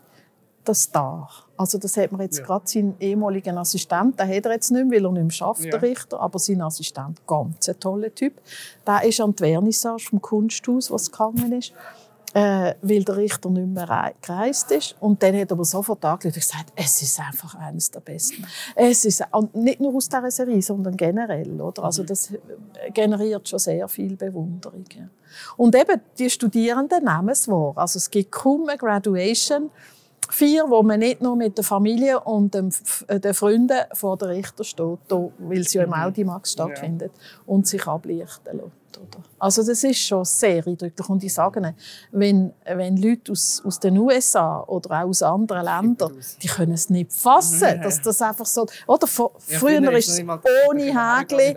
der 0.66 0.74
Star. 0.74 1.28
Also 1.56 1.78
das 1.78 1.96
hat 1.96 2.12
man 2.12 2.22
jetzt 2.22 2.38
ja. 2.38 2.44
gerade 2.44 2.66
seinen 2.66 2.96
ehemaligen 2.98 3.56
Assistent, 3.58 4.18
den 4.18 4.28
hat 4.28 4.46
er 4.46 4.52
jetzt 4.52 4.70
nicht 4.70 4.84
mehr, 4.84 4.98
weil 4.98 5.06
er 5.06 5.12
nicht 5.12 5.22
mehr 5.22 5.30
schafft, 5.30 5.64
ja. 5.64 5.70
der 5.70 5.82
Richter, 5.82 6.20
aber 6.20 6.38
sein 6.38 6.60
Assistent, 6.62 7.26
ganz 7.26 7.68
ein 7.68 7.78
toller 7.78 8.14
Typ. 8.14 8.34
Der 8.86 9.04
ist 9.04 9.20
an 9.20 9.34
die 9.34 9.44
Vernissage 9.44 10.06
vom 10.10 10.20
Kunsthaus, 10.20 10.90
was 10.90 11.10
gegangen 11.10 11.52
ist, 11.52 11.72
äh, 12.34 12.74
weil 12.80 13.04
der 13.04 13.16
Richter 13.16 13.50
nicht 13.50 13.68
mehr 13.68 14.12
gereist 14.22 14.70
ist. 14.70 14.96
Und 15.00 15.22
dann 15.22 15.36
hat 15.36 15.50
er 15.50 15.52
aber 15.52 15.64
sofort 15.64 16.04
angerufen 16.04 16.28
und 16.28 16.34
gesagt, 16.34 16.72
es 16.74 17.02
ist 17.02 17.20
einfach 17.20 17.54
eines 17.56 17.90
der 17.90 18.00
Besten. 18.00 18.46
Es 18.74 19.04
ist, 19.04 19.22
und 19.32 19.54
nicht 19.54 19.80
nur 19.80 19.94
aus 19.94 20.08
dieser 20.08 20.30
Serie, 20.30 20.62
sondern 20.62 20.96
generell. 20.96 21.60
Oder? 21.60 21.84
Also 21.84 22.02
mhm. 22.02 22.06
das 22.06 22.32
generiert 22.94 23.48
schon 23.48 23.58
sehr 23.58 23.86
viel 23.88 24.16
Bewunderung. 24.16 24.84
Ja. 24.96 25.08
Und 25.56 25.74
eben, 25.74 26.00
die 26.18 26.30
Studierenden 26.30 27.04
nehmen 27.04 27.28
es 27.30 27.48
wahr. 27.48 27.74
Also 27.76 27.98
es 27.98 28.10
gibt 28.10 28.32
kaum 28.32 28.68
eine 28.68 28.78
Graduation, 28.78 29.70
vier, 30.32 30.64
wo 30.68 30.82
man 30.82 31.00
nicht 31.00 31.20
nur 31.20 31.36
mit 31.36 31.56
der 31.56 31.64
Familie 31.64 32.20
und 32.20 32.54
den, 32.54 32.72
äh, 33.08 33.20
den 33.20 33.34
Freunden 33.34 33.78
vor 33.92 34.16
der 34.16 34.28
Richter 34.28 34.64
steht, 34.64 34.98
weil 35.08 35.60
es 35.60 35.72
ja 35.74 35.82
im 35.82 35.90
mhm. 35.90 35.94
Audimax 35.94 36.52
stattfindet, 36.52 37.12
ja. 37.14 37.42
und 37.46 37.66
sich 37.66 37.86
ablichten 37.86 38.56
lässt. 38.56 38.82
Also 39.38 39.64
das 39.64 39.82
ist 39.82 39.98
schon 39.98 40.24
sehr 40.24 40.64
eindrücklich. 40.66 41.08
Und 41.08 41.24
ich 41.24 41.34
sage 41.34 41.60
Ihnen, 41.60 41.74
wenn, 42.12 42.52
wenn 42.64 42.96
Leute 42.96 43.32
aus, 43.32 43.62
aus 43.64 43.80
den 43.80 43.98
USA 43.98 44.60
oder 44.60 45.02
auch 45.02 45.08
aus 45.08 45.22
anderen 45.22 45.64
Ländern, 45.64 46.12
die 46.40 46.46
können 46.46 46.72
es 46.72 46.88
nicht 46.90 47.12
fassen, 47.12 47.80
dass 47.82 48.00
das 48.00 48.22
einfach 48.22 48.46
so... 48.46 48.66
Oder 48.86 49.06
vor, 49.06 49.32
ja, 49.48 49.58
früher 49.58 49.92
ist 49.92 50.08
es 50.08 50.20
ohne 50.68 50.82
Hägli... 50.82 51.54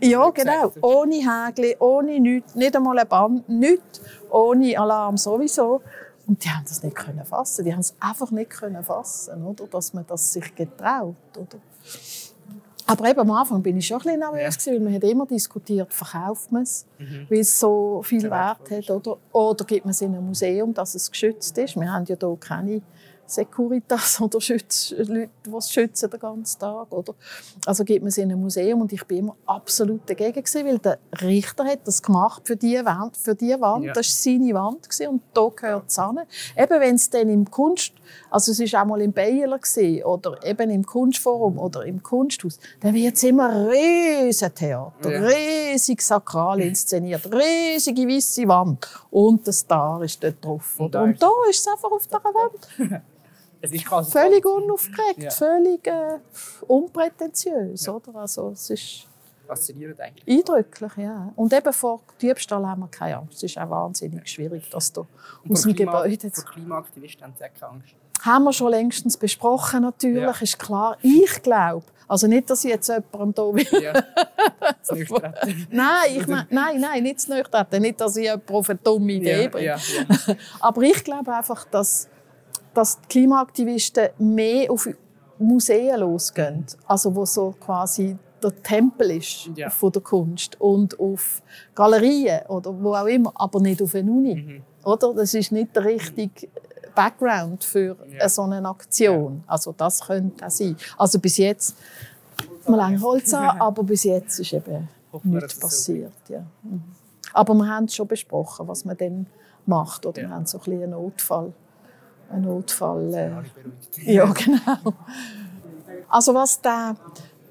Ja, 0.00 0.28
genau. 0.30 0.72
Ohne 0.80 1.16
Hägli, 1.16 1.76
ohne 1.78 2.18
nichts, 2.18 2.54
nicht 2.54 2.74
einmal 2.74 2.98
ein 2.98 3.08
Band, 3.08 3.48
nichts, 3.48 4.00
ohne 4.30 4.78
Alarm 4.78 5.16
sowieso. 5.16 5.80
Und 6.28 6.44
die 6.44 6.50
haben 6.50 6.64
das 6.68 6.82
nicht 6.82 6.94
können 6.94 7.24
fassen. 7.24 7.64
Die 7.64 7.72
haben 7.72 7.80
es 7.80 7.94
einfach 7.98 8.30
nicht 8.30 8.50
können 8.50 8.84
fassen, 8.84 9.42
oder? 9.44 9.66
Dass 9.66 9.94
man 9.94 10.04
das 10.06 10.32
sich 10.32 10.54
getraut, 10.54 11.16
oder? 11.34 11.58
Aber 12.86 13.08
eben 13.08 13.20
am 13.20 13.30
Anfang 13.32 13.62
bin 13.62 13.76
ich 13.76 13.86
schon 13.86 13.98
ein 13.98 14.02
bisschen 14.02 14.20
nervös 14.20 14.64
ja. 14.64 14.72
weil 14.72 14.80
man 14.80 14.94
hat 14.94 15.04
immer 15.04 15.26
diskutiert, 15.26 15.92
verkauft 15.92 16.50
man 16.52 16.62
es, 16.62 16.86
mhm. 16.98 17.26
weil 17.28 17.40
es 17.40 17.58
so 17.58 18.02
viel 18.02 18.30
Wert 18.30 18.70
hat, 18.70 18.90
oder? 18.90 19.18
Oder 19.32 19.64
gibt 19.64 19.84
man 19.84 19.90
es 19.90 20.00
in 20.00 20.14
ein 20.14 20.24
Museum, 20.24 20.72
dass 20.72 20.94
es 20.94 21.10
geschützt 21.10 21.56
ist. 21.58 21.76
Wir 21.76 21.92
haben 21.92 22.04
ja 22.06 22.16
hier 22.18 22.36
keine 22.40 22.80
Securitas 23.28 24.20
oder 24.20 24.40
Schütz, 24.40 24.94
Leute, 24.96 25.30
die 25.44 25.56
es 25.56 25.70
schützen 25.70 26.10
den 26.10 26.20
ganzen 26.20 26.58
Tag. 26.58 26.90
Oder? 26.92 27.14
Also 27.66 27.84
gibt 27.84 28.02
man 28.02 28.08
es 28.08 28.18
in 28.18 28.32
ein 28.32 28.40
Museum 28.40 28.80
und 28.80 28.92
ich 28.92 29.04
bin 29.04 29.18
immer 29.18 29.36
absolut 29.46 30.08
dagegen 30.08 30.42
gewesen, 30.42 30.66
weil 30.66 30.78
der 30.78 30.98
Richter 31.20 31.64
hat 31.64 31.80
das 31.84 32.02
gemacht 32.02 32.42
für 32.46 32.56
die 32.56 32.82
Wand, 32.84 33.16
für 33.16 33.34
die 33.34 33.54
Wand. 33.60 33.84
Ja. 33.84 33.92
Das 33.92 34.06
war 34.06 34.32
seine 34.32 34.54
Wand 34.54 34.88
gewesen, 34.88 35.08
und 35.08 35.22
da 35.34 35.48
gehört 35.54 35.84
es 35.88 35.96
hin. 35.96 36.18
Eben 36.56 36.80
wenn 36.80 36.94
es 36.94 37.10
dann 37.10 37.28
im 37.28 37.50
Kunst, 37.50 37.92
also 38.30 38.52
es 38.52 38.72
war 38.72 38.82
auch 38.82 38.86
mal 38.86 39.00
im 39.02 39.12
Bayer 39.12 39.58
oder 40.04 40.44
eben 40.44 40.70
im 40.70 40.84
Kunstforum 40.84 41.58
oder 41.58 41.84
im 41.84 42.02
Kunsthaus, 42.02 42.58
dann 42.80 42.94
wird 42.94 43.16
es 43.16 43.22
immer 43.24 43.68
riesen 43.68 44.54
Theater, 44.54 45.10
ja. 45.10 45.20
riesig 45.20 46.00
sakral 46.00 46.60
inszeniert, 46.60 47.26
riesige 47.26 48.08
weiße 48.08 48.48
Wand 48.48 48.88
und 49.10 49.46
der 49.46 49.52
Star 49.52 50.02
ist 50.02 50.22
dort 50.22 50.44
drauf. 50.44 50.74
Und, 50.78 50.94
und 50.96 51.22
da 51.22 51.30
ist 51.50 51.60
es 51.60 51.68
einfach 51.68 51.90
auf 51.90 52.06
der 52.06 52.20
Wand. 52.24 53.02
Es 53.60 53.72
ist 53.72 53.84
quasi 53.84 54.12
völlig 54.12 54.44
unaufgeregt, 54.44 55.22
ja. 55.22 55.30
völlig 55.30 55.86
äh, 55.86 56.18
unprätentiös. 56.66 57.86
Ja. 57.86 57.92
Oder? 57.94 58.14
Also, 58.14 58.50
es 58.50 58.70
ist 58.70 59.08
Faszinierend 59.48 59.98
eigentlich. 59.98 60.38
Eindrücklich, 60.38 60.92
ja. 60.98 61.32
Und 61.34 61.52
eben 61.54 61.72
vor 61.72 62.02
Diebstahl 62.20 62.66
haben 62.66 62.82
wir 62.82 62.88
keine 62.88 63.16
Angst. 63.16 63.38
Es 63.38 63.44
ist 63.44 63.58
auch 63.58 63.70
wahnsinnig 63.70 64.28
schwierig, 64.28 64.68
dass 64.68 64.92
du 64.92 65.06
aus 65.48 65.62
dem 65.62 65.74
Klima, 65.74 66.02
Gebäude... 66.02 66.30
Vor 66.30 66.44
Klimaaktivisten 66.44 67.24
haben 67.24 67.34
sie 67.38 67.44
auch 67.44 67.54
keine 67.58 67.72
Angst. 67.72 67.94
Haben 68.20 68.44
wir 68.44 68.52
schon 68.52 68.70
längstens 68.70 69.16
besprochen, 69.16 69.82
natürlich, 69.82 70.22
ja. 70.22 70.42
ist 70.42 70.58
klar. 70.58 70.98
Ich 71.00 71.42
glaube, 71.42 71.86
also 72.06 72.26
nicht, 72.26 72.50
dass 72.50 72.62
ich 72.64 72.70
jetzt 72.70 72.88
jemandem 72.88 73.34
da 73.34 73.42
will. 73.54 73.82
Ja. 73.82 73.92
nein, 75.70 76.16
ich 76.16 76.26
mein, 76.26 76.46
nein, 76.50 76.80
nein, 76.80 77.02
nicht 77.02 77.20
zu 77.20 77.34
nüchtern. 77.34 77.66
Nicht, 77.80 78.00
dass 78.00 78.16
ich 78.16 78.24
jemanden 78.24 78.52
auf 78.52 78.68
eine 78.68 78.78
dumme 78.78 79.12
Idee 79.12 79.44
ja, 79.44 79.48
bringe. 79.48 79.66
Ja, 79.66 79.76
ja. 79.76 80.34
Aber 80.60 80.82
ich 80.82 81.02
glaube 81.04 81.34
einfach, 81.34 81.64
dass 81.64 82.08
dass 82.78 83.00
die 83.00 83.08
Klimaaktivisten 83.08 84.10
mehr 84.18 84.70
auf 84.70 84.88
Museen 85.36 85.98
losgehen, 85.98 86.64
also 86.86 87.12
wo 87.12 87.24
so 87.24 87.52
quasi 87.58 88.16
der 88.40 88.62
Tempel 88.62 89.10
ist 89.16 89.50
ja. 89.56 89.68
von 89.68 89.90
der 89.90 90.00
Kunst 90.00 90.60
und 90.60 90.98
auf 91.00 91.42
Galerien 91.74 92.46
oder 92.46 92.72
wo 92.80 92.94
auch 92.94 93.06
immer, 93.06 93.32
aber 93.34 93.58
nicht 93.58 93.82
auf 93.82 93.96
eine 93.96 94.08
Uni. 94.08 94.34
Mhm. 94.36 94.62
Oder? 94.84 95.12
Das 95.12 95.34
ist 95.34 95.50
nicht 95.50 95.74
der 95.74 95.86
richtige 95.86 96.46
Background 96.94 97.64
für 97.64 97.96
ja. 98.16 98.28
so 98.28 98.42
eine 98.42 98.68
Aktion. 98.68 99.38
Ja. 99.38 99.52
Also 99.52 99.74
das 99.76 100.00
könnte 100.06 100.46
auch 100.46 100.50
sein. 100.50 100.76
Also 100.96 101.18
bis 101.18 101.36
jetzt, 101.38 101.76
wir 102.64 102.76
legen 102.76 103.02
Holz 103.02 103.34
an, 103.34 103.60
aber 103.60 103.82
bis 103.82 104.04
jetzt 104.04 104.38
ist 104.38 104.52
eben 104.52 104.88
nichts 105.24 105.58
passiert. 105.58 106.12
Ja. 106.28 106.46
Mhm. 106.62 106.84
Aber 107.32 107.54
wir 107.54 107.66
haben 107.66 107.86
es 107.86 107.96
schon 107.96 108.06
besprochen, 108.06 108.68
was 108.68 108.84
man 108.84 108.96
dann 108.96 109.26
macht. 109.66 110.06
Oder 110.06 110.22
wir 110.22 110.30
haben 110.30 110.46
so 110.46 110.60
ein 110.64 110.72
einen 110.74 110.90
Notfall 110.90 111.52
ein 112.30 112.42
Notfall. 112.42 113.14
Äh, 113.14 114.12
ja, 114.12 114.24
genau. 114.32 114.94
Also 116.08 116.34
was 116.34 116.60
der, 116.60 116.96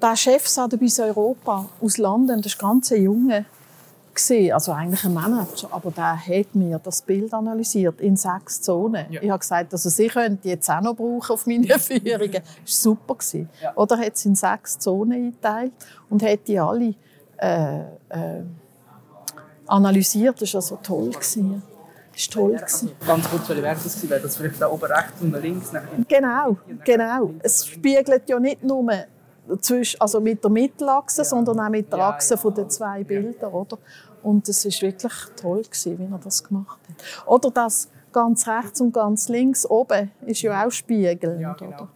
der 0.00 0.16
Chef 0.16 0.46
Sotheby's 0.46 0.98
Europa 1.00 1.68
aus 1.80 1.98
London, 1.98 2.38
das 2.38 2.52
ist 2.52 2.58
ganz 2.58 2.92
ein 2.92 3.02
Junge, 3.02 3.44
gesehen, 4.18 4.52
also 4.52 4.72
eigentlich 4.72 5.04
ein 5.04 5.14
Manager, 5.14 5.68
aber 5.70 5.90
der 5.90 6.16
hat 6.16 6.54
mir 6.54 6.78
das 6.82 7.02
Bild 7.02 7.32
analysiert 7.32 8.00
in 8.00 8.16
sechs 8.16 8.60
Zonen. 8.60 9.06
Ja. 9.10 9.22
Ich 9.22 9.30
habe 9.30 9.38
gesagt, 9.38 9.72
also 9.72 9.88
Sie 9.88 10.08
können 10.08 10.38
die 10.42 10.48
jetzt 10.48 10.68
auch 10.68 10.80
noch 10.80 10.94
brauchen 10.94 11.32
auf 11.32 11.46
meine 11.46 11.66
Führungen. 11.78 12.32
Das 12.32 12.42
war 12.84 12.96
super. 13.06 13.16
Ja. 13.32 13.72
Oder 13.76 13.98
hat 13.98 14.14
es 14.14 14.24
in 14.24 14.34
sechs 14.34 14.78
Zonen 14.78 15.12
eingeteilt 15.12 15.72
und 16.10 16.22
hat 16.22 16.40
die 16.46 16.58
alle 16.58 16.94
äh, 17.36 17.80
äh, 18.08 18.42
analysiert. 19.66 20.40
Das 20.42 20.52
war 20.54 20.60
also 20.60 20.78
toll. 20.82 21.10
Gewesen. 21.10 21.62
Das 22.18 22.36
war 22.36 22.42
toll. 22.42 22.56
Also, 22.56 22.88
ganz 23.06 23.30
kurz, 23.30 23.48
welche 23.48 23.62
wäre 23.62 23.74
das 23.74 23.84
gewesen? 23.84 24.10
Wäre 24.10 24.20
das 24.20 24.36
vielleicht 24.36 24.60
da 24.60 24.68
oben 24.68 24.84
rechts 24.84 25.20
und 25.20 25.40
links? 25.40 25.72
Genau, 26.08 26.56
genau. 26.84 27.34
Es 27.42 27.66
spiegelt 27.66 28.28
ja 28.28 28.40
nicht 28.40 28.64
nur 28.64 28.84
zwischen, 29.60 30.00
also 30.00 30.20
mit 30.20 30.42
der 30.42 30.50
Mittelachse, 30.50 31.22
ja. 31.22 31.24
sondern 31.24 31.60
auch 31.60 31.68
mit 31.68 31.92
der 31.92 32.00
Achse 32.00 32.34
ja, 32.34 32.40
ja. 32.42 32.50
der 32.50 32.68
zwei 32.68 33.04
Bilder. 33.04 33.52
Oder? 33.54 33.78
Und 34.22 34.48
es 34.48 34.64
war 34.64 34.82
wirklich 34.82 35.12
toll, 35.36 35.62
gewesen, 35.62 35.98
wie 35.98 36.12
er 36.12 36.18
das 36.18 36.42
gemacht 36.42 36.80
hat. 36.88 37.26
Oder 37.26 37.50
das 37.50 37.88
ganz 38.12 38.48
rechts 38.48 38.80
und 38.80 38.92
ganz 38.92 39.28
links 39.28 39.64
oben 39.64 40.10
ist 40.26 40.42
ja 40.42 40.66
auch 40.66 40.70
spiegelnd. 40.70 41.40
Ja, 41.40 41.52
genau. 41.52 41.76
oder? 41.76 41.88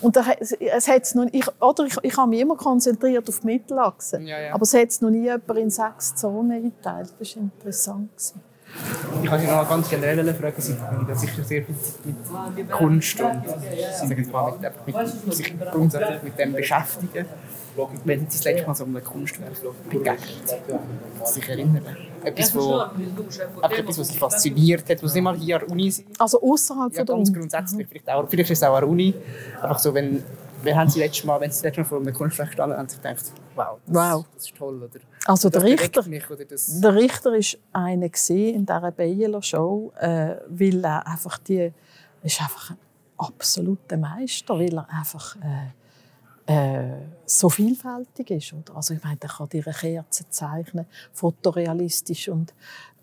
Und 0.00 0.16
da, 0.16 0.24
es, 0.38 0.52
es 0.52 0.88
hat's 0.88 1.14
noch, 1.14 1.26
ich, 1.32 1.44
oder 1.60 1.84
ich, 1.84 1.96
ich 2.02 2.16
habe 2.16 2.30
mich 2.30 2.40
immer 2.40 2.56
konzentriert 2.56 3.28
auf 3.28 3.40
die 3.40 3.46
Mittelachse. 3.46 4.20
Ja, 4.22 4.38
ja. 4.38 4.54
Aber 4.54 4.62
es 4.62 4.74
hat 4.74 4.90
noch 5.00 5.10
nie 5.10 5.24
jemand 5.24 5.58
in 5.58 5.70
sechs 5.70 6.14
Zonen 6.14 6.52
eingeteilt. 6.52 7.12
Das 7.18 7.36
war 7.36 7.42
interessant. 7.42 8.10
Gewesen. 8.12 8.40
Ich 9.22 9.30
habe 9.30 9.40
Sie 9.40 9.46
noch 9.46 9.68
ganz 9.68 9.88
generell 9.88 10.34
fragen, 10.34 10.60
Sie 10.60 10.78
haben 10.78 11.06
da 11.06 11.14
sicher 11.14 11.42
sehr 11.42 11.64
viel 11.64 11.74
mit 12.54 12.70
Kunst 12.70 13.20
und 13.20 15.34
sich 15.34 15.54
grundsätzlich 15.72 16.22
mit 16.22 16.38
dem 16.38 16.52
beschäftigen. 16.52 17.26
Wenn 18.04 18.20
Sie 18.20 18.36
das 18.38 18.44
letzte 18.44 18.66
Mal 18.66 18.74
so 18.74 18.84
einem 18.84 19.02
Kunstwerk 19.04 19.52
begegnet, 19.90 20.18
sich 21.24 21.48
erinnern. 21.48 21.96
Etwas, 22.24 22.54
wo, 22.54 22.78
einfach 22.80 23.70
etwas, 23.78 23.98
was 23.98 24.08
Sie 24.08 24.18
fasziniert 24.18 24.88
hat, 24.88 25.02
was 25.02 25.14
nicht 25.14 25.22
mal 25.22 25.36
hier 25.36 25.56
an 25.56 25.60
der 25.62 25.70
Uni 25.70 25.90
sind. 25.90 26.08
Also 26.20 26.40
außerhalb 26.42 26.92
Ja, 26.92 26.98
von 26.98 27.06
der 27.06 27.16
ganz 27.16 27.28
Uni. 27.28 27.38
grundsätzlich. 27.38 27.86
Vielleicht, 27.88 28.10
auch, 28.10 28.28
vielleicht 28.28 28.50
ist 28.50 28.58
es 28.58 28.64
auch 28.68 28.74
an 28.74 28.80
der 28.82 28.88
Uni. 28.90 29.14
Einfach 29.62 29.78
so, 29.78 29.94
wenn, 29.94 30.22
wenn 30.62 30.76
haben 30.76 30.90
Sie 30.90 30.98
letztes 30.98 31.24
Mal, 31.24 31.40
wenn 31.40 31.50
Sie 31.50 31.56
das 31.58 31.62
letzte 31.62 31.80
Mal 31.82 31.86
vor 31.86 32.00
einem 32.00 32.12
Kunstwerk 32.14 32.52
standen, 32.52 32.76
haben 32.76 32.88
Sie 32.88 32.96
gedacht, 32.96 33.24
wow, 33.54 33.78
das, 33.86 33.94
Wow. 33.94 34.24
das 34.34 34.44
ist 34.44 34.56
toll. 34.56 34.76
Oder, 34.82 35.00
Also 35.26 35.48
der 35.50 35.60
das 35.60 35.70
Richter, 35.70 36.08
mich, 36.08 36.30
oder 36.30 36.44
das, 36.44 36.80
der 36.80 36.94
Richter 36.94 37.34
ist 37.34 37.58
einer 37.72 38.06
in 38.28 38.66
dieser 38.66 38.90
Baylor 38.92 39.42
Show, 39.42 39.92
äh, 40.00 40.36
weil 40.48 40.84
er 40.84 41.06
einfach 41.06 41.38
die 41.38 41.72
ist 42.24 42.40
einfach 42.40 42.70
ein 42.70 42.76
absoluter 43.16 43.96
Meister, 43.96 44.54
weil 44.58 44.74
er 44.76 44.88
einfach 44.90 45.36
äh, 45.36 45.70
äh, 46.48 47.06
so 47.26 47.50
vielfältig 47.50 48.30
ist. 48.30 48.54
Oder? 48.54 48.76
Also 48.76 48.94
ich 48.94 49.04
meine, 49.04 49.18
er 49.20 49.28
kann 49.28 49.50
dir 49.50 49.62
eine 49.66 49.74
Kerze 49.74 50.24
zeichnen, 50.30 50.86
fotorealistisch 51.12 52.30
und 52.30 52.54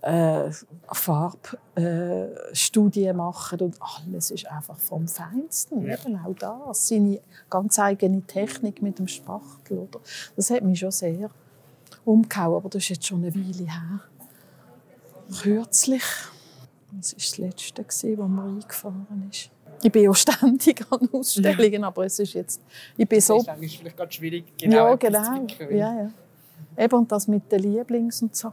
äh, 0.01 0.49
Farbstudien 0.91 3.09
äh, 3.09 3.13
machen 3.13 3.59
und 3.59 3.77
alles 3.79 4.31
ist 4.31 4.47
einfach 4.47 4.79
vom 4.79 5.07
Feinsten. 5.07 5.85
Ja. 5.85 5.93
Eben 5.93 6.17
auch 6.17 6.33
das, 6.35 6.87
seine 6.87 7.21
ganz 7.49 7.77
eigene 7.77 8.23
Technik 8.23 8.81
mit 8.81 8.97
dem 8.97 9.07
Spachtel. 9.07 9.77
Oder? 9.77 9.99
Das 10.35 10.49
hat 10.49 10.63
mich 10.63 10.79
schon 10.79 10.89
sehr 10.89 11.29
umgehauen, 12.03 12.57
aber 12.57 12.69
das 12.69 12.81
ist 12.83 12.89
jetzt 12.89 13.05
schon 13.05 13.23
eine 13.23 13.35
Weile 13.35 13.71
her. 13.71 13.99
Kürzlich, 15.41 16.03
das 16.91 17.13
war 17.13 17.19
das 17.19 17.37
Letzte, 17.37 17.85
wo 18.17 18.23
man 18.23 18.55
eingefahren 18.55 19.29
ist. 19.31 19.51
Ich 19.84 19.91
bin 19.91 20.03
ja 20.03 20.13
ständig 20.13 20.86
an 20.89 21.08
Ausstellungen, 21.12 21.84
aber 21.84 22.05
es 22.05 22.20
ist 22.20 22.34
jetzt, 22.34 22.62
ich 22.98 23.08
bin 23.08 23.22
so 23.22 23.38
ist 23.38 23.48
manchmal 23.48 23.70
vielleicht 23.70 23.98
gerade 23.98 24.12
schwierig, 24.12 24.46
genau 24.58 24.75
ja, 24.89 24.96
genau. 24.96 25.46
Ja, 25.70 25.94
ja. 26.03 26.12
Eben, 26.77 26.96
und 26.98 27.12
das 27.12 27.27
mit 27.27 27.51
den 27.51 27.60
Lieblings 27.60 28.22
und 28.22 28.36
so 28.36 28.51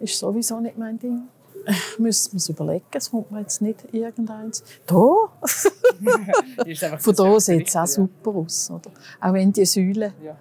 ist 0.00 0.18
sowieso 0.18 0.60
nicht 0.60 0.76
mein 0.78 0.98
Ding. 0.98 1.22
Ich 1.66 1.98
müsste 1.98 2.34
mir 2.36 2.42
überlegen, 2.48 2.84
es 2.92 3.10
kommt 3.10 3.30
mir 3.30 3.40
jetzt 3.40 3.60
nicht 3.60 3.92
irgendeins. 3.92 4.62
Da? 4.86 4.96
Ist 6.64 6.84
Von 6.84 7.14
das 7.14 7.16
da 7.16 7.40
sieht 7.40 7.68
es 7.68 7.76
auch 7.76 7.80
ja. 7.80 7.86
super 7.86 8.30
aus. 8.30 8.70
Oder? 8.70 8.90
Auch 9.20 9.32
wenn 9.32 9.52
die 9.52 9.66
Säule 9.66 10.12
Ja. 10.22 10.36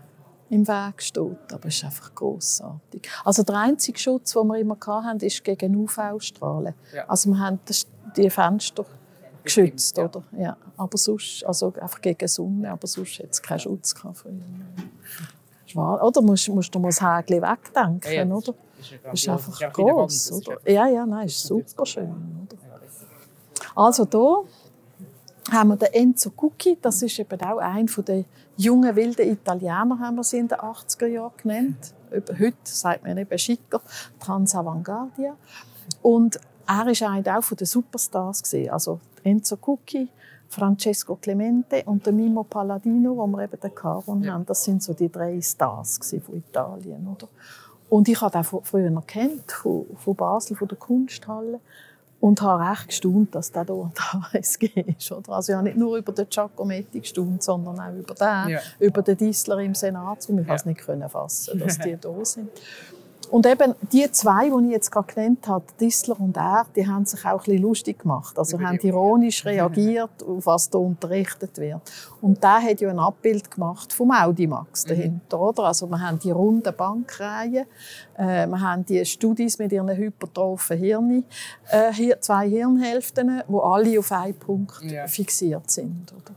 im 0.50 0.66
Weg 0.68 1.02
steht. 1.02 1.54
Aber 1.54 1.66
es 1.68 1.76
ist 1.76 1.84
einfach 1.84 2.14
grossartig. 2.16 3.10
Also 3.26 3.44
der 3.44 3.56
einzige 3.56 3.98
Schutz, 4.00 4.34
den 4.34 4.48
wir 4.48 4.58
immer 4.60 4.78
hatten, 4.86 5.20
ist 5.26 5.44
gegen 5.44 5.76
UV-Strahlen. 5.76 6.74
Ja. 6.94 7.06
Also 7.10 7.30
wir 7.32 7.40
haben 7.40 7.60
das- 7.66 7.88
die 8.16 8.30
Fenster 8.30 8.86
geschützt, 9.48 9.98
ja. 9.98 10.06
oder? 10.06 10.24
Ja. 10.38 10.58
Aber 10.78 10.98
sonst, 10.98 11.44
also 11.46 11.74
einfach 11.74 12.02
gegen 12.02 12.28
Sonne, 12.28 12.72
aber 12.72 12.88
sonst 12.88 13.20
hat 13.20 13.32
es 13.32 13.42
keinen 13.42 13.60
Schutz 13.60 13.96
gehabt 13.96 14.18
von 14.20 14.32
ihnen. 14.32 14.92
Schwa- 15.68 16.02
Oder 16.02 16.22
musst, 16.22 16.48
musst 16.50 16.74
du 16.74 16.80
mal 16.80 16.90
das 16.90 17.02
Häkchen 17.02 17.42
wegdenken, 17.42 18.12
Ja, 18.12 18.24
ja, 18.24 18.34
oder? 18.34 18.54
Ist, 18.80 18.92
ist 19.14 19.30
einfach 19.30 19.62
ist 19.62 19.78
Wand, 19.78 20.12
ist 20.12 20.32
oder? 20.32 20.72
Ja, 20.72 20.88
ja, 20.88 21.06
nein, 21.06 21.26
ist 21.26 21.44
super 21.44 21.86
schön, 21.86 22.48
oder? 22.48 22.58
Also 23.76 24.08
hier 24.10 24.44
haben 25.52 25.70
wir 25.70 25.78
den 25.78 25.94
Enzo 25.94 26.32
Cucchi, 26.32 26.78
das 26.82 27.02
ist 27.02 27.20
eben 27.20 27.42
auch 27.42 27.58
ein 27.58 27.88
von 27.88 28.04
den 28.06 28.26
jungen 28.58 28.96
wilden 28.96 29.30
Italiener, 29.30 29.98
haben 30.00 30.16
wir 30.16 30.24
sie 30.24 30.40
in 30.40 30.48
den 30.48 30.58
80er 30.58 31.08
Jahren 31.08 31.32
genannt. 31.38 31.94
Heute 32.12 32.58
sagt 32.64 33.04
man 33.04 33.18
eben 33.18 33.38
schicker, 33.38 33.82
Transavanguardia. 34.20 35.36
Und 36.02 36.40
er 36.68 36.86
war 36.86 37.10
eigentlich 37.12 37.34
auch 37.34 37.44
von 37.44 37.58
den 37.58 37.66
Superstars. 37.68 38.54
Also 38.70 39.00
Enzo 39.24 39.58
Cucchi, 39.58 40.08
Francesco 40.50 41.16
Clemente 41.16 41.84
und 41.86 42.06
der 42.06 42.14
Mimo 42.14 42.44
Palladino, 42.44 43.16
wo 43.18 43.28
wir 43.28 43.44
eben 43.44 43.60
den 43.60 43.74
Caron 43.76 44.22
Ja. 44.24 44.34
haben. 44.34 44.46
Das 44.46 44.64
sind 44.64 44.82
so 44.84 44.94
die 44.94 45.12
drei 45.12 45.40
Stars 45.42 46.00
von 46.26 46.36
Italien, 46.38 47.08
oder? 47.08 47.28
Und 47.90 48.08
ich 48.10 48.20
habe 48.22 48.32
den 48.32 48.44
früher 48.44 49.04
kennt, 49.08 49.52
von, 49.52 49.86
von 49.98 50.16
Basel, 50.16 50.56
von 50.58 50.68
der 50.68 50.78
Kunsthalle. 50.78 51.60
Und 52.20 52.42
habe 52.42 52.68
recht 52.68 52.88
gestaunt, 52.88 53.36
dass 53.36 53.52
der 53.52 53.64
hier 53.66 53.92
HSG 53.96 54.66
ist. 54.98 55.12
Oder? 55.12 55.34
Also 55.34 55.52
ich 55.52 55.56
habe 55.56 55.66
nicht 55.68 55.78
nur 55.78 55.98
über 55.98 56.12
den 56.12 56.28
Giacometti 56.28 57.02
gestaunt, 57.02 57.44
sondern 57.44 57.80
auch 57.80 57.94
über 57.94 58.16
den, 58.16 58.50
Ja. 58.54 58.60
über 58.80 59.04
den 59.04 59.18
Disler 59.18 59.60
im 59.60 59.76
Senatsraum. 59.76 60.40
Ich 60.40 60.48
Ja. 60.48 60.56
konnte 60.56 60.62
es 60.62 60.66
nicht 60.66 60.80
können 60.82 61.08
fassen, 61.08 61.60
dass 61.60 61.78
die 61.78 61.96
da 62.02 62.26
sind. 62.26 62.50
Und 63.30 63.46
eben 63.46 63.76
die 63.92 64.10
zwei, 64.12 64.50
die 64.50 64.66
ich 64.68 64.72
jetzt 64.72 64.92
gerade 64.92 65.14
genannt 65.14 65.48
habe, 65.48 65.66
Disler 65.80 66.20
und 66.20 66.38
er, 66.38 66.66
die 66.76 66.88
haben 66.88 67.06
sich 67.06 67.26
auch 67.26 67.32
ein 67.32 67.38
bisschen 67.40 67.62
lustig 67.62 68.00
gemacht. 68.00 68.38
Also 68.40 68.60
haben 68.60 68.80
ironisch 68.82 69.46
reagiert, 69.46 70.24
auf 70.26 70.46
was 70.46 70.70
da 70.70 70.78
unterrichtet 70.78 71.58
wird. 71.58 71.82
Und 72.22 72.42
der 72.42 72.62
hat 72.62 72.80
ja 72.80 72.90
ein 72.90 73.00
Abbild 73.00 73.52
gemacht 73.52 73.92
vom 73.92 74.12
Audimax 74.12 74.86
Mhm. 74.86 74.90
dahinter, 74.90 75.40
oder? 75.42 75.64
Also 75.66 75.88
wir 75.88 76.00
haben 76.00 76.20
die 76.20 76.32
runden 76.32 76.74
Bankreihen, 76.76 77.66
äh, 78.18 78.48
wir 78.48 78.62
haben 78.62 78.86
die 78.86 79.04
Studis 79.06 79.58
mit 79.60 79.72
ihren 79.72 79.90
hypertrophen 79.90 80.78
Hirnen, 80.78 81.26
äh, 81.70 81.92
hier 81.92 82.22
zwei 82.22 82.48
Hirnhälften, 82.50 83.42
wo 83.48 83.60
alle 83.60 84.00
auf 84.00 84.12
einen 84.12 84.36
Punkt 84.36 84.82
Ja. 84.84 85.06
fixiert 85.08 85.70
sind, 85.70 86.14
oder? 86.14 86.36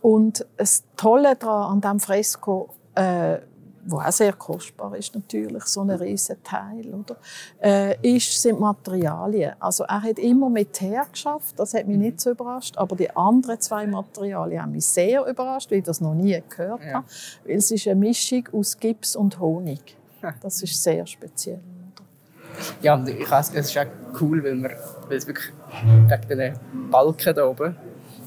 Und 0.00 0.46
das 0.56 0.84
Tolle 0.96 1.36
daran 1.36 1.72
an 1.72 1.80
diesem 1.80 2.00
Fresko, 2.00 2.68
äh, 2.94 3.38
wo 3.90 3.98
auch 4.00 4.12
sehr 4.12 4.34
kostbar 4.34 4.94
ist 4.96 5.14
natürlich, 5.14 5.64
so 5.64 5.80
ein 5.80 5.90
riesen 5.90 6.36
Teil, 6.44 6.86
oder? 6.94 7.16
Äh, 7.62 8.16
ist, 8.16 8.40
sind 8.42 8.60
Materialien. 8.60 9.54
Also 9.58 9.84
er 9.84 10.02
hat 10.02 10.18
immer 10.18 10.50
mit 10.50 10.74
Teer 10.74 11.06
geschafft, 11.10 11.54
das 11.58 11.72
hat 11.74 11.86
mich 11.86 11.96
nicht 11.96 12.20
so 12.20 12.30
überrascht, 12.32 12.76
aber 12.76 12.96
die 12.96 13.10
anderen 13.16 13.58
zwei 13.60 13.86
Materialien 13.86 14.62
haben 14.62 14.72
mich 14.72 14.86
sehr 14.86 15.24
überrascht, 15.26 15.70
weil 15.70 15.78
ich 15.78 15.84
das 15.84 16.00
noch 16.00 16.14
nie 16.14 16.40
gehört 16.48 16.84
Ja. 16.84 16.92
habe, 16.94 17.06
weil 17.46 17.56
es 17.56 17.70
ist 17.70 17.86
eine 17.86 17.96
Mischung 17.96 18.46
aus 18.52 18.78
Gips 18.78 19.16
und 19.16 19.40
Honig. 19.40 19.96
Das 20.42 20.62
ist 20.62 20.82
sehr 20.82 21.06
speziell. 21.06 21.60
Ja, 22.82 22.94
und 22.94 23.08
ich 23.08 23.30
weiss, 23.30 23.50
es 23.54 23.66
ist 23.70 23.78
auch 23.78 23.86
cool, 24.20 24.42
weil, 24.42 24.56
wir, 24.62 24.70
weil 25.08 25.16
es 25.16 25.26
wirklich 25.26 25.52
wegen 26.08 26.28
diesen 26.28 26.90
Balken 26.90 27.34
da 27.34 27.46
oben, 27.46 27.76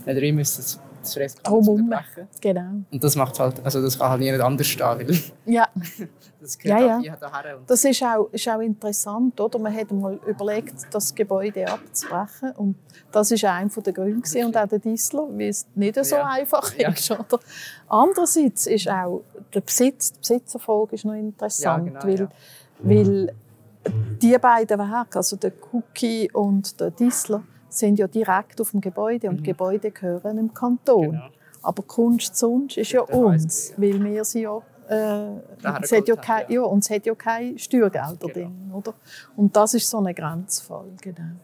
da 0.06 0.14
drin 0.14 0.36
müssen 0.36 0.80
das, 1.02 1.36
Drumherum. 1.36 1.82
unterbrechen. 1.84 2.28
Genau. 2.42 2.70
Und 2.92 3.04
das 3.04 3.16
macht 3.16 3.40
halt, 3.40 3.64
also 3.64 3.82
das 3.82 3.98
kann 3.98 4.10
halt 4.12 4.20
nie 4.22 4.32
nicht 4.32 4.42
anders 4.42 4.68
stehen, 4.68 4.84
weil 5.08 5.20
Ja, 5.46 5.68
das 6.42 6.58
Ja, 6.64 6.78
gehört 6.78 7.04
ja. 7.04 7.12
halt 7.12 7.22
daher. 7.22 7.58
Und 7.58 7.70
Das 7.70 7.84
ist 7.84 8.02
auch, 8.04 8.30
ist 8.32 8.48
auch 8.50 8.60
interessant, 8.60 9.40
oder? 9.40 9.60
Man 9.60 9.76
hat 9.76 9.92
mal 9.92 10.20
überlegt, 10.28 10.74
das 10.92 11.14
Gebäude 11.14 11.68
abzubrechen. 11.68 12.52
Und 12.58 12.76
das 13.12 13.32
ist 13.32 13.44
einer 13.46 13.70
der 13.70 13.94
Gründe 13.94 14.22
gewesen, 14.22 14.46
und 14.46 14.58
auch 14.58 14.68
der 14.68 14.80
Disler, 14.80 15.28
weil 15.30 15.50
es 15.50 15.66
nicht 15.76 16.04
so 16.06 16.16
Ja. 16.16 16.26
einfach 16.28 16.74
Ja. 16.78 16.90
ist, 16.92 17.12
oder? 17.12 17.40
Andererseits 17.88 18.68
ist 18.68 18.88
auch 18.90 19.24
der 19.54 19.62
Besitz, 19.62 20.14
die 20.14 20.20
Besitzerfolge 20.20 20.96
ist 20.96 21.06
noch 21.06 21.14
interessant, 21.14 21.88
Ja, 21.88 22.00
genau, 22.02 22.04
weil, 22.04 22.20
ja. 22.20 22.30
weil 22.84 23.34
die 24.22 24.38
beiden 24.38 24.78
Werke, 24.80 25.18
also 25.18 25.36
der 25.36 25.52
Cookie 25.72 26.30
und 26.32 26.80
der 26.80 26.92
Disler, 26.92 27.44
sind 27.74 28.00
ja 28.00 28.08
direkt 28.08 28.60
auf 28.62 28.72
dem 28.72 28.82
Gebäude 28.82 29.30
und 29.30 29.38
die 29.38 29.44
Gebäude 29.44 29.92
gehören 29.92 30.38
dem 30.38 30.54
Kanton. 30.54 31.08
Mhm. 31.08 31.12
Genau. 31.12 31.30
Aber 31.64 31.84
Kunst 31.84 32.36
sonst 32.36 32.78
ist 32.78 32.92
ja 32.92 33.02
HSG, 33.02 33.14
uns, 33.14 33.74
weil 33.78 34.04
wir 34.04 34.26
sie 34.26 34.42
ja, 34.42 34.58
äh, 34.90 35.82
es 35.82 35.92
hat 35.92 36.08
ja, 36.08 36.16
kein, 36.16 36.44
haben, 36.44 36.54
ja. 36.54 36.62
und 36.64 36.84
es 36.84 36.90
hat 36.90 37.06
ja 37.06 37.14
keine 37.14 37.58
Steuergelder 37.58 38.28
Genau. 38.28 38.34
drin, 38.34 38.72
oder? 38.74 38.94
Und 39.36 39.56
das 39.56 39.76
ist 39.76 39.90
so 39.90 40.00
ein 40.00 40.14
Grenzfall, 40.14 40.88
genau. 41.02 41.36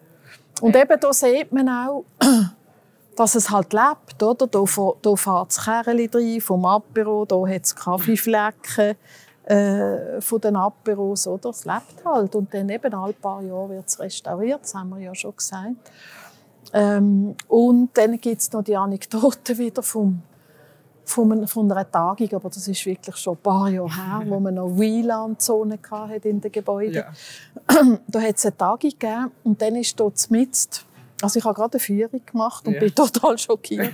Und 0.61 0.75
eben 0.75 0.99
da 0.99 1.13
sieht 1.13 1.51
man 1.51 1.69
auch, 1.69 2.05
dass 3.15 3.35
es 3.35 3.49
halt 3.49 3.73
lebt, 3.73 4.21
oder? 4.21 4.47
Da, 4.47 4.65
da 5.01 5.15
fährt 5.15 5.47
das 5.49 5.63
Kerli 5.63 6.09
rein 6.11 6.41
vom 6.41 6.65
Apero, 6.65 7.25
da 7.25 7.47
hat 7.47 7.63
es 7.63 7.75
Kaffeeflecken 7.75 8.95
äh, 9.47 10.19
von 10.19 10.41
den 10.41 10.55
Aperos, 10.57 11.25
oder? 11.27 11.49
Es 11.51 11.63
lebt 11.63 12.03
halt. 12.03 12.35
Und 12.35 12.53
dann 12.53 12.67
eben 12.69 12.93
alle 12.93 13.13
paar 13.13 13.41
Jahre 13.41 13.69
wird 13.69 13.87
es 13.87 13.97
restauriert, 13.99 14.61
das 14.63 14.75
haben 14.75 14.89
wir 14.89 14.99
ja 14.99 15.15
schon 15.15 15.35
gesagt. 15.35 15.75
Ähm, 16.73 17.35
und 17.47 17.89
dann 17.97 18.19
gibt 18.19 18.41
es 18.41 18.51
noch 18.51 18.61
die 18.63 18.75
Anekdote 18.75 19.57
wieder 19.57 19.81
vom, 19.81 20.21
von, 21.05 21.47
von 21.47 21.71
einer 21.71 21.89
Tagung, 21.89 22.27
aber 22.33 22.49
das 22.49 22.67
ist 22.67 22.85
wirklich 22.85 23.15
schon 23.15 23.35
ein 23.35 23.41
paar 23.41 23.69
Jahre 23.69 23.95
her, 23.95 24.21
wo 24.27 24.37
man 24.39 24.55
noch 24.55 24.77
WLAN-Zonen 24.77 25.79
hatte 25.89 26.27
in 26.27 26.41
den 26.41 26.51
Gebäuden. 26.51 26.95
Ja. 26.95 27.13
Da 28.07 28.19
hat 28.21 28.35
es 28.35 28.45
eine 28.45 28.57
Tagung 28.57 28.89
gegeben 28.89 29.31
und 29.45 29.61
dann 29.61 29.75
ist 29.75 29.97
dort 29.97 30.29
mitten, 30.29 30.67
also 31.21 31.39
ich 31.39 31.45
habe 31.45 31.55
gerade 31.55 31.75
eine 31.75 31.79
Führung 31.79 32.21
gemacht 32.25 32.67
und 32.67 32.73
Ja. 32.73 32.79
bin 32.81 32.93
total 32.95 33.37
schockiert. 33.37 33.93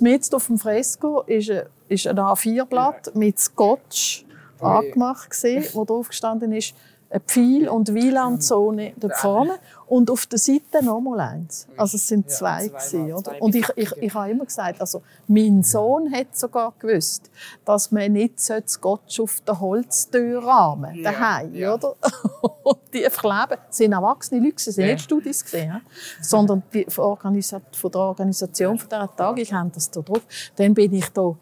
Mitten 0.00 0.34
auf 0.34 0.46
dem 0.46 0.58
Fresko 0.58 1.20
ist 1.26 1.50
ein, 1.50 1.64
ist 1.88 2.06
ein 2.06 2.18
A4-Blatt 2.18 3.14
mit 3.14 3.38
Scotch. 3.38 4.24
Angemacht, 4.62 5.30
gewesen, 5.30 5.68
wo 5.74 5.84
drauf 5.84 6.08
gestanden 6.08 6.52
ist 6.52 6.74
ein 7.10 7.20
Pfeil 7.26 7.68
und 7.68 7.92
Wielandzone 7.92 8.92
da 8.96 9.08
vorne 9.08 9.58
und 9.88 10.10
auf 10.10 10.26
der 10.26 10.38
Seite 10.38 10.84
nochmal 10.84 11.20
eins. 11.20 11.66
Also 11.76 11.96
es 11.96 12.06
sind 12.06 12.30
zwei, 12.30 12.66
ja, 12.66 12.78
zwei 12.78 12.98
gewesen, 13.00 13.12
oder? 13.12 13.42
Und 13.42 13.54
ich, 13.56 13.66
ich, 13.74 13.90
ich 14.00 14.14
habe 14.14 14.30
immer 14.30 14.44
gesagt, 14.44 14.80
also 14.80 15.02
mein 15.26 15.64
Sohn 15.64 16.12
hat 16.12 16.36
sogar 16.36 16.72
gewusst, 16.78 17.28
dass 17.64 17.90
man 17.90 18.12
nicht 18.12 18.34
das 18.48 18.80
Gottsch 18.80 19.18
auf 19.18 19.40
der 19.40 19.58
Holztür 19.58 20.44
rahmen 20.44 21.02
daheim, 21.02 21.52
ja, 21.52 21.60
ja. 21.60 21.74
oder? 21.74 21.96
und 22.62 22.78
die 22.94 23.02
verkleben, 23.10 23.60
sind 23.70 23.92
erwachsene 23.92 24.40
Leute, 24.40 24.60
sind 24.60 24.84
ja. 24.84 24.92
nicht 24.92 25.02
Studis 25.02 25.42
gesehen, 25.42 25.80
sondern 26.20 26.62
die 26.72 26.86
von, 26.88 27.18
der 27.24 28.00
Organisation 28.00 28.78
von 28.78 28.88
dieser 28.88 29.16
Tage, 29.16 29.42
ich 29.42 29.52
habe 29.52 29.70
das 29.74 29.90
da 29.90 30.00
drauf. 30.00 30.22
Dann 30.54 30.74
bin 30.74 30.92
ich 30.92 31.08
da 31.08 31.34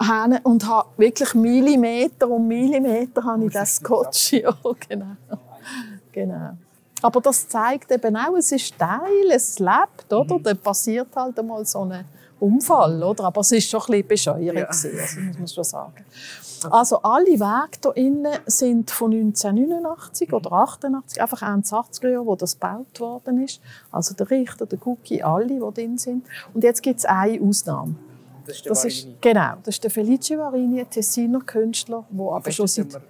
hin 0.00 0.38
und 0.42 0.66
habe 0.66 0.88
wirklich 0.96 1.34
Millimeter 1.34 2.28
um 2.28 2.46
Millimeter 2.46 3.24
habe 3.24 3.46
ich 3.46 3.52
das 3.52 3.76
Scotch. 3.76 4.32
Ja, 4.40 4.56
genau. 4.88 5.16
genau. 6.12 6.50
Aber 7.02 7.20
das 7.20 7.48
zeigt 7.48 7.90
eben 7.90 8.16
auch, 8.16 8.36
es 8.36 8.52
ist 8.52 8.78
Teil, 8.78 9.30
es 9.32 9.58
lebt, 9.58 10.12
oder? 10.12 10.38
Mhm. 10.38 10.42
Dann 10.42 10.58
passiert 10.58 11.08
halt 11.16 11.38
einmal 11.38 11.64
so 11.64 11.80
ein 11.80 12.04
Unfall, 12.38 13.02
oder? 13.02 13.24
Aber 13.24 13.40
es 13.40 13.52
ist 13.52 13.70
schon 13.70 13.80
ein 13.80 14.06
bisschen 14.06 14.08
bescheuert, 14.08 14.56
ja. 14.56 14.64
also 14.64 14.88
muss 14.88 15.38
man 15.38 15.48
schon 15.48 15.64
sagen. 15.64 16.04
Also 16.68 17.00
alle 17.02 17.26
Wege 17.26 17.78
hier 17.82 17.96
innen 17.96 18.38
sind 18.46 18.90
von 18.90 19.12
1989 19.12 20.32
oder 20.32 20.52
88, 20.52 21.22
einfach 21.22 21.42
80er 21.42 22.08
Jahre, 22.08 22.26
wo 22.26 22.36
das 22.36 22.58
gebaut 22.58 23.00
worden 23.00 23.42
ist. 23.44 23.60
Also 23.90 24.14
der 24.14 24.30
Richter, 24.30 24.66
der 24.66 24.78
Cookie, 24.86 25.22
alle, 25.22 25.46
die 25.46 25.74
drin 25.74 25.96
sind. 25.96 26.26
Und 26.52 26.62
jetzt 26.62 26.82
gibt 26.82 26.98
es 26.98 27.06
eine 27.06 27.40
Ausnahme. 27.40 27.94
Das 28.46 28.56
ist 28.56 28.64
der 28.64 28.70
das 28.70 28.84
ist, 28.84 29.08
Genau, 29.20 29.52
das 29.62 29.74
ist 29.74 29.84
der 29.84 29.90
Felice 29.90 30.38
Varini, 30.38 30.80
ein 30.80 30.90
Tessiner 30.90 31.40
Künstler, 31.40 32.04
der 32.10 32.26
aber 32.26 32.50
schon 32.50 32.66
seit... 32.66 33.00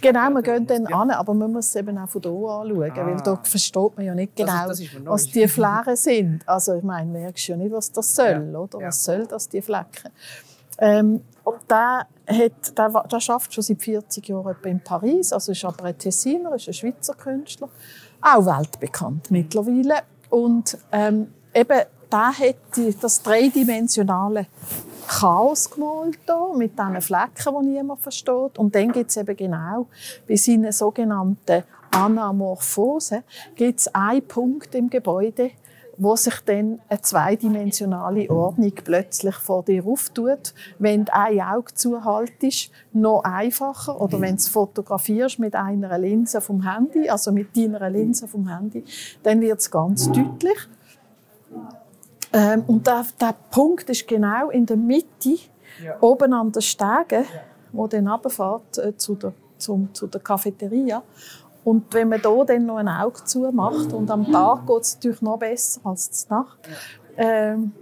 Genau, 0.00 0.30
wir 0.30 0.42
gehen 0.42 0.66
dann 0.66 0.86
ja. 0.88 0.96
an, 0.98 1.10
aber 1.10 1.34
man 1.34 1.52
muss 1.52 1.66
es 1.66 1.76
eben 1.76 1.98
auch 1.98 2.08
von 2.08 2.22
hier 2.22 2.30
anschauen, 2.30 2.90
ah. 2.90 3.06
weil 3.06 3.16
da 3.22 3.36
versteht 3.36 3.96
man 3.96 4.06
ja 4.06 4.14
nicht 4.14 4.34
genau, 4.34 4.66
das 4.66 4.80
ist, 4.80 4.94
das 4.94 5.04
was 5.04 5.26
die 5.26 5.46
Flecken 5.48 5.94
sind. 5.94 6.48
Also 6.48 6.74
ich 6.74 6.82
meine, 6.82 7.10
merkst 7.10 7.48
ja 7.48 7.56
nicht, 7.58 7.70
was 7.70 7.92
das 7.92 8.14
soll, 8.14 8.48
ja. 8.50 8.58
oder? 8.58 8.80
Was 8.80 9.04
soll 9.04 9.26
das, 9.26 9.50
die 9.50 9.60
Flecken? 9.60 10.10
Ähm, 10.78 11.20
und 11.44 11.58
der, 11.68 12.06
hat, 12.26 12.78
der, 12.78 12.88
der 12.88 12.90
arbeitet 12.90 13.54
schon 13.54 13.62
seit 13.62 13.82
40 13.82 14.28
Jahren 14.28 14.56
in 14.64 14.80
Paris, 14.80 15.32
also 15.32 15.52
ist 15.52 15.64
aber 15.64 15.84
ein 15.84 15.98
Tessiner, 15.98 16.54
ist 16.54 16.68
ein 16.68 16.74
Schweizer 16.74 17.14
Künstler, 17.14 17.68
auch 18.20 18.46
weltbekannt 18.46 19.30
mittlerweile. 19.30 20.02
Und 20.30 20.78
ähm, 20.92 21.32
eben 21.54 21.80
der 22.12 22.38
hat 22.38 23.02
das 23.02 23.22
dreidimensionale 23.22 24.46
Chaos 25.08 25.70
gemalt 25.70 26.18
hier, 26.24 26.56
mit 26.56 26.78
diesen 26.78 27.00
Flecken, 27.00 27.62
die 27.62 27.68
niemand 27.68 28.00
versteht. 28.00 28.58
Und 28.58 28.74
dann 28.74 28.92
gibt 28.92 29.10
es 29.10 29.16
eben 29.16 29.36
genau 29.36 29.86
bei 30.28 30.36
seinen 30.36 30.72
sogenannten 30.72 31.64
Anamorphose 31.92 33.22
gibt 33.54 33.80
es 33.80 33.94
einen 33.94 34.26
Punkt 34.26 34.74
im 34.74 34.88
Gebäude, 34.88 35.50
wo 35.98 36.16
sich 36.16 36.40
dann 36.46 36.80
eine 36.88 37.02
zweidimensionale 37.02 38.30
Ordnung 38.30 38.72
plötzlich 38.82 39.34
vor 39.34 39.62
dir 39.62 39.86
auftut. 39.86 40.54
Wenn 40.78 41.04
du 41.04 41.14
ein 41.14 41.40
Auge 41.40 41.74
zuhaltest, 41.74 42.70
noch 42.92 43.22
einfacher. 43.24 44.00
Oder 44.00 44.20
wenn 44.20 44.36
du 44.36 44.40
es 44.40 44.48
fotografierst 44.48 45.38
mit 45.38 45.54
einer 45.54 45.98
Linse 45.98 46.40
vom 46.40 46.66
Handy, 46.66 47.10
also 47.10 47.30
mit 47.30 47.54
deiner 47.56 47.90
Linse 47.90 48.26
vom 48.26 48.48
Handy, 48.48 48.84
dann 49.22 49.40
wird 49.42 49.60
es 49.60 49.70
ganz 49.70 50.10
deutlich. 50.10 50.68
Ähm, 52.32 52.64
und 52.66 52.86
der, 52.86 53.04
der, 53.20 53.34
Punkt 53.50 53.88
ist 53.90 54.06
genau 54.08 54.50
in 54.50 54.66
der 54.66 54.76
Mitte, 54.76 55.36
ja. 55.82 55.96
oben 56.00 56.32
an 56.32 56.50
der 56.52 56.60
Stege, 56.60 57.16
ja. 57.16 57.24
wo 57.72 57.86
dann 57.86 58.08
runterfährt 58.08 58.78
äh, 58.78 58.96
zu, 58.96 59.14
der, 59.14 59.32
zum, 59.58 59.92
zu 59.92 60.06
der 60.06 60.20
Cafeteria. 60.20 61.02
Und 61.64 61.92
wenn 61.94 62.08
man 62.08 62.20
hier 62.20 62.44
dann 62.44 62.66
noch 62.66 62.76
ein 62.76 62.88
Auge 62.88 63.22
zumacht, 63.24 63.92
und 63.92 64.10
am 64.10 64.30
Tag 64.30 64.66
geht 64.66 64.82
es 64.82 64.94
natürlich 64.94 65.22
noch 65.22 65.38
besser 65.38 65.80
als 65.84 66.10
zur 66.10 66.38
Nacht, 66.38 66.58
ähm, 67.16 67.72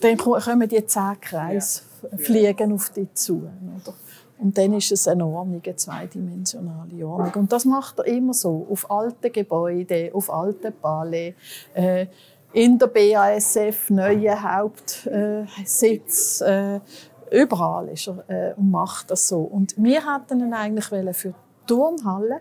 dann 0.00 0.16
kommen 0.16 0.68
die 0.68 0.86
zehn 0.86 1.20
Kreise 1.20 1.82
fliegen 2.18 2.72
auf 2.72 2.90
dich 2.90 3.12
zu. 3.14 3.36
Oder? 3.36 3.94
Und 4.38 4.58
dann 4.58 4.74
ist 4.74 4.92
es 4.92 5.08
eine 5.08 5.24
Ordnung, 5.24 5.62
eine 5.64 5.76
zweidimensionale 5.76 7.06
Ordnung. 7.06 7.42
Und 7.42 7.52
das 7.52 7.64
macht 7.64 7.98
er 7.98 8.06
immer 8.06 8.34
so, 8.34 8.66
auf 8.70 8.90
alten 8.90 9.32
Gebäuden, 9.32 10.12
auf 10.12 10.30
alten 10.30 10.72
Palais. 10.72 11.34
Äh, 11.72 12.06
in 12.54 12.78
der 12.78 12.86
BASF, 12.86 13.90
neuen 13.90 14.42
Hauptsitz. 14.42 16.40
Äh, 16.40 16.80
überall 17.30 17.88
ist 17.88 18.08
er 18.08 18.24
äh, 18.28 18.54
und 18.56 18.70
macht 18.70 19.10
das 19.10 19.28
so. 19.28 19.40
Und 19.40 19.74
wir 19.76 20.00
hätten 20.00 20.40
ihn 20.40 20.54
eigentlich 20.54 20.86
für 20.86 21.28
die 21.28 21.34
Turnhalle 21.66 22.40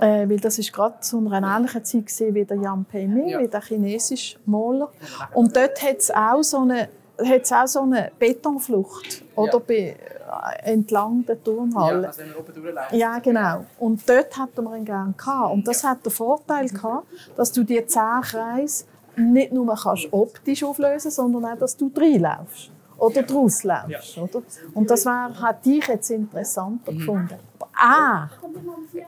äh, 0.00 0.28
weil 0.28 0.40
das 0.40 0.58
ist 0.58 0.72
gerade 0.72 1.00
zu 1.00 1.18
einer 1.18 1.56
ähnlichen 1.56 1.84
Zeit 1.84 2.34
wie 2.34 2.44
der 2.44 2.56
Jan 2.56 2.84
Pei-Ming, 2.84 3.28
ja. 3.28 3.38
wie 3.38 3.48
der 3.48 3.62
chinesische 3.62 4.38
Maler. 4.44 4.90
Und 5.32 5.56
dort 5.56 5.80
hat 5.82 5.98
es 5.98 6.10
auch 6.10 6.42
so 6.42 6.60
eine 6.60 6.88
hat 7.18 7.52
auch 7.52 7.66
so 7.66 7.82
eine 7.82 8.10
Betonflucht 8.18 9.22
oder 9.36 9.60
bei, 9.60 9.74
äh, 9.74 10.72
entlang 10.72 11.24
der 11.26 11.42
Turnhalle. 11.42 12.02
Ja, 12.02 12.08
also 12.08 12.20
wenn 12.20 12.28
man 12.28 12.36
oben. 12.38 12.98
Ja, 12.98 13.18
genau. 13.18 13.64
Und 13.78 14.08
dort 14.08 14.36
hatten 14.36 14.64
wir 14.64 14.76
ihn 14.76 14.84
gerne 14.84 15.14
gehabt. 15.16 15.52
Und 15.52 15.66
das 15.66 15.82
ja. 15.82 15.90
hat 15.90 16.04
den 16.04 16.10
Vorteil 16.10 16.68
gehabt, 16.68 17.06
dass 17.36 17.52
du 17.52 17.62
die 17.62 17.84
zehn 17.86 18.20
Kreise 18.22 18.84
nicht 19.16 19.52
nur 19.52 19.74
kannst 19.74 20.08
optisch 20.12 20.64
auflösen 20.64 21.10
sondern 21.10 21.44
auch, 21.44 21.58
dass 21.58 21.76
du 21.76 21.90
reinlaufst 21.94 22.70
oder 23.04 23.22
draus 23.22 23.62
laufst. 23.64 24.18
Oder? 24.18 24.42
Und 24.74 24.90
das 24.90 25.04
war, 25.06 25.40
hat 25.40 25.64
dich 25.64 25.86
jetzt 25.86 26.10
interessanter 26.10 26.92
mhm. 26.92 26.98
gefunden. 26.98 27.38
Ah, 27.76 28.28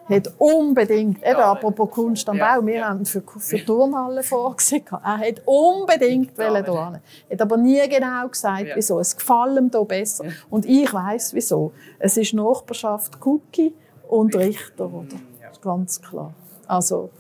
hat 0.08 0.32
unbedingt, 0.38 1.22
eben 1.22 1.36
apropos 1.36 1.90
Kunst 1.90 2.28
am 2.28 2.38
Bau, 2.38 2.64
wir 2.64 2.88
haben 2.88 3.06
für, 3.06 3.22
für 3.38 3.64
Turnhallen 3.64 4.24
vorgesehen, 4.24 4.84
er 4.90 5.18
hat 5.18 5.42
unbedingt 5.44 6.32
hier 6.34 6.54
hin. 6.54 7.00
hat 7.30 7.42
aber 7.42 7.56
nie 7.56 7.88
genau 7.88 8.28
gesagt, 8.28 8.66
wieso. 8.74 8.98
Es 8.98 9.16
gefällt 9.16 9.56
ihm 9.58 9.70
hier 9.70 9.84
besser. 9.84 10.24
Und 10.50 10.66
ich 10.66 10.92
weiß 10.92 11.34
wieso. 11.34 11.72
Es 11.98 12.16
ist 12.16 12.34
Nachbarschaft 12.34 13.24
Cookie 13.24 13.72
und 14.08 14.34
Richter, 14.34 14.92
oder? 14.92 15.16
Das 15.40 15.52
ist 15.52 15.62
ganz 15.62 16.02
klar. 16.02 16.34
Also, 16.66 17.10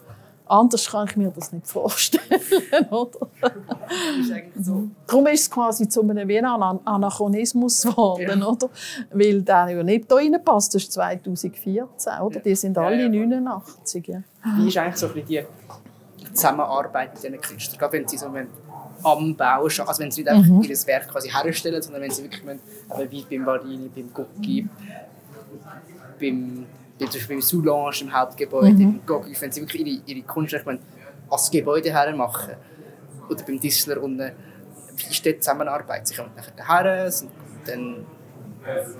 Anders 0.48 0.88
kann 0.88 1.08
ich 1.08 1.16
mir 1.16 1.30
das 1.30 1.52
nicht 1.52 1.66
vorstellen. 1.66 2.40
oder? 2.90 3.28
ist 4.20 4.64
so. 4.64 4.88
Darum 5.06 5.26
ist 5.26 5.40
es 5.40 5.50
quasi 5.50 5.88
zu 5.88 6.02
einem 6.02 6.28
Wiener 6.28 6.80
Anachronismus 6.84 7.82
geworden. 7.82 8.40
Ja. 8.40 8.46
Oder? 8.46 8.70
Weil 9.10 9.42
der 9.42 9.68
ja 9.70 9.82
nicht 9.82 10.06
hier 10.08 10.16
reinpasst. 10.16 10.74
Das 10.74 10.84
ist 10.84 10.92
2014. 10.92 11.82
Oder? 12.20 12.40
Die 12.40 12.54
sind 12.54 12.78
alle 12.78 13.02
ja, 13.02 13.08
89. 13.08 14.06
Ja. 14.06 14.22
Wie 14.56 14.68
ist 14.68 14.76
eigentlich 14.78 14.96
so 14.96 15.08
ein 15.08 15.24
die 15.26 15.44
Zusammenarbeit 16.32 17.14
mit 17.14 17.24
diesen 17.24 17.40
Künstlern? 17.40 17.78
Gerade 17.78 17.92
wenn 17.94 18.08
sie 18.08 18.16
so 18.16 18.26
am 19.02 19.36
Bau 19.36 19.64
also 19.64 19.98
wenn 19.98 20.10
sie 20.10 20.22
nicht 20.22 20.30
einfach 20.30 20.48
mhm. 20.48 20.62
ihr 20.62 20.86
Werk 20.86 21.08
quasi 21.08 21.28
herstellen, 21.28 21.82
sondern 21.82 22.02
wenn 22.02 22.10
sie 22.10 22.22
wirklich, 22.22 22.42
wie 23.10 23.24
beim 23.28 23.44
Barini, 23.44 23.90
beim 23.94 24.12
Gucci, 24.12 24.68
beim 26.20 26.66
zum 26.98 27.06
Beispiel 27.06 27.36
im 27.36 27.42
Soulange, 27.42 28.00
im 28.00 28.12
Hauptgebäude, 28.12 28.72
mhm. 28.72 28.80
im 28.80 29.06
Goggi, 29.06 29.36
wenn 29.40 29.52
sie 29.52 29.60
wirklich 29.60 29.86
ihre, 29.86 30.02
ihre 30.06 30.26
Kunst 30.26 30.54
als 31.28 31.50
Gebäude 31.50 31.92
hermachen. 31.92 32.54
Oder 33.28 33.42
beim 33.44 33.60
Dissler 33.60 34.02
unten, 34.02 34.32
wie 34.96 35.10
ist 35.10 35.24
die 35.24 35.38
Zusammenarbeit? 35.38 36.06
Sie 36.06 36.14
kommen 36.14 36.30
nachher 36.36 36.52
daher, 36.56 37.12
dann, 37.66 38.06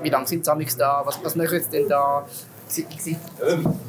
wie 0.02 0.11
lange 0.11 0.26
sind 0.26 0.44
sie 0.44 0.78
da, 0.78 1.02
was, 1.04 1.22
was 1.24 1.37
machen 1.37 1.61
sie 1.61 1.70
denn 1.70 1.88
da? 1.88 2.26
Wie 2.68 2.98
sieht 2.98 3.18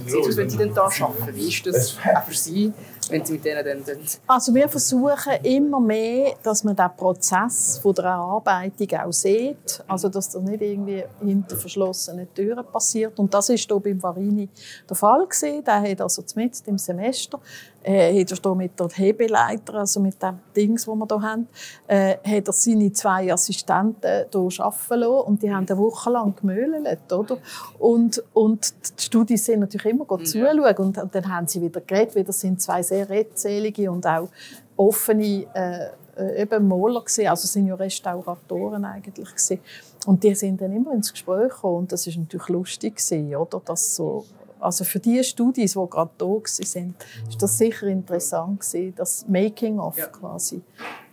es 0.06 0.16
aus, 0.16 0.38
wenn 0.38 0.50
sie 0.50 0.58
denn 0.58 0.74
da 0.74 0.84
arbeiten? 0.84 1.36
Wie 1.36 1.48
ist 1.48 1.66
das 1.66 1.98
auch 2.16 2.24
für 2.24 2.36
sie? 2.36 2.74
wenn 3.10 3.26
Sie 3.26 3.34
mit 3.34 3.46
denen 3.46 3.66
dann, 3.66 3.84
dann 3.86 4.00
Also 4.28 4.54
wir 4.54 4.68
versuchen 4.68 5.34
immer 5.44 5.80
mehr, 5.80 6.36
dass 6.44 6.64
man 6.64 6.76
den 6.76 6.90
Prozess 6.96 7.80
von 7.82 7.94
der 7.94 8.06
Erarbeitung 8.06 9.00
auch 9.00 9.14
sieht, 9.14 9.84
also 9.88 10.10
dass 10.10 10.30
das 10.30 10.42
nicht 10.42 10.62
irgendwie 10.62 11.04
hinter 11.24 11.56
verschlossenen 11.56 12.28
Türen 12.34 12.66
passiert. 12.66 13.18
Und 13.20 13.34
das 13.34 13.50
ist 13.50 13.68
hier 13.68 13.80
beim 13.80 14.02
Varini 14.02 14.50
der 14.90 14.96
Fall 14.96 15.26
gewesen. 15.26 15.64
Der 15.64 15.82
hat 15.82 16.02
also 16.02 16.24
mitten 16.36 16.70
im 16.70 16.78
Semester 16.78 17.40
äh, 17.88 18.22
hat 18.22 18.46
er 18.46 18.56
mit 18.56 18.80
der 18.80 18.90
Hebeleiter, 18.90 19.76
also 19.76 20.00
mit 20.02 20.22
dem 20.22 20.40
Dings, 20.56 20.86
das 20.86 20.96
wir 20.96 21.08
hier 21.08 21.22
haben, 21.22 21.48
äh, 21.88 22.18
hat 22.18 22.48
er 22.48 22.54
seine 22.54 22.92
zwei 22.92 23.32
Assistenten 23.32 24.26
hier 24.30 24.66
arbeiten 24.66 25.00
lassen 25.00 25.28
und 25.28 25.42
die 25.42 25.54
haben 25.54 25.66
eine 25.68 25.78
Woche 25.78 26.10
lang 26.10 26.36
gemöhlt, 26.36 27.12
oder? 27.12 27.38
Und, 27.80 28.22
und 28.34 28.74
die 29.00 29.04
Studis 29.04 29.46
sind 29.46 29.62
natürlich 29.62 29.94
immer 29.94 30.06
mhm. 30.10 30.26
zuschauen 30.26 30.78
und, 30.78 30.98
und 30.98 31.16
dann 31.16 31.34
haben 31.34 31.48
sie 31.48 31.62
wieder 31.62 31.80
geredet, 31.80 32.16
wieder 32.16 32.34
sind 32.34 32.62
zwei 32.62 32.84
sehr 32.84 33.10
redselige 33.10 33.90
und 33.90 34.06
auch 34.06 34.28
offene 34.76 35.46
äh, 35.54 35.88
äh, 36.18 36.42
eben 36.42 36.68
Maler 36.68 37.02
gewesen. 37.02 37.28
also 37.28 37.48
sind 37.48 37.68
ja 37.68 37.76
Restauratoren 37.76 38.84
eigentlich 38.84 39.30
gewesen. 39.30 39.60
und 40.06 40.24
die 40.24 40.36
sind 40.36 40.60
dann 40.60 40.76
immer 40.76 40.92
ins 40.94 41.12
Gespräch 41.12 41.50
gekommen 41.50 41.78
und 41.78 41.92
das 41.92 42.06
ist 42.06 42.18
natürlich 42.18 42.50
lustig 42.50 42.98
gewesen, 42.98 43.36
oder 43.36 43.62
dass 43.64 43.96
so 43.96 44.26
also 44.60 44.84
für 44.84 45.00
die 45.00 45.24
Studis, 45.24 45.74
die 45.74 45.90
gerade 45.90 46.12
da 46.18 46.26
waren, 46.26 46.44
ist 46.44 47.42
das 47.42 47.58
sicher 47.58 47.88
interessant 47.88 48.60
gewesen, 48.60 48.94
das 48.96 49.26
Making 49.28 49.80
of 49.80 49.96
quasi 50.12 50.62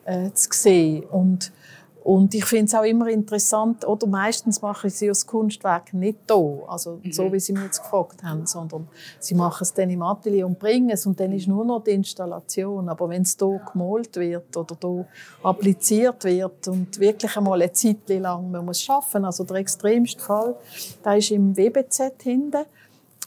äh, 0.04 0.30
zu 0.33 0.48
sehen 0.52 1.04
und 1.04 1.52
Und 2.04 2.35
ich 2.35 2.44
finde 2.44 2.66
es 2.66 2.74
auch 2.74 2.83
immer 2.83 3.09
interessant, 3.09 3.88
oder 3.88 4.07
meistens 4.07 4.61
mache 4.61 4.88
ich 4.88 4.94
sie 4.94 5.09
als 5.09 5.26
Kunstwerk 5.26 5.94
nicht 5.94 6.18
da, 6.26 6.38
also 6.68 7.00
mhm. 7.02 7.11
so 7.11 7.33
wie 7.33 7.40
sie 7.40 7.54
mir 7.54 7.64
jetzt 7.64 7.83
gefragt 7.83 8.22
haben, 8.22 8.44
sondern 8.44 8.87
sie 9.18 9.35
machen 9.35 9.62
es 9.62 9.72
dann 9.72 9.88
im 9.88 10.02
Atelier 10.02 10.46
und 10.46 10.59
bringen 10.59 10.90
es 10.90 11.07
und 11.07 11.18
dann 11.18 11.33
ist 11.33 11.48
nur 11.48 11.64
noch 11.64 11.83
die 11.83 11.92
Installation. 11.92 12.90
Aber 12.90 13.09
wenn 13.09 13.22
es 13.22 13.38
hier 13.38 13.59
gemalt 13.72 14.14
wird 14.16 14.54
oder 14.54 14.76
hier 14.78 15.07
appliziert 15.42 16.24
wird 16.24 16.68
und 16.68 17.00
wirklich 17.00 17.35
einmal 17.38 17.62
eine 17.62 17.72
Zeit 17.72 18.07
lang 18.11 18.50
man 18.50 18.66
muss 18.66 18.83
schaffen, 18.83 19.24
also 19.24 19.44
der 19.44 19.57
extremste 19.57 20.22
Fall, 20.22 20.57
da 21.02 21.14
ist 21.14 21.30
im 21.30 21.57
WBZ 21.57 22.22
hinten, 22.22 22.66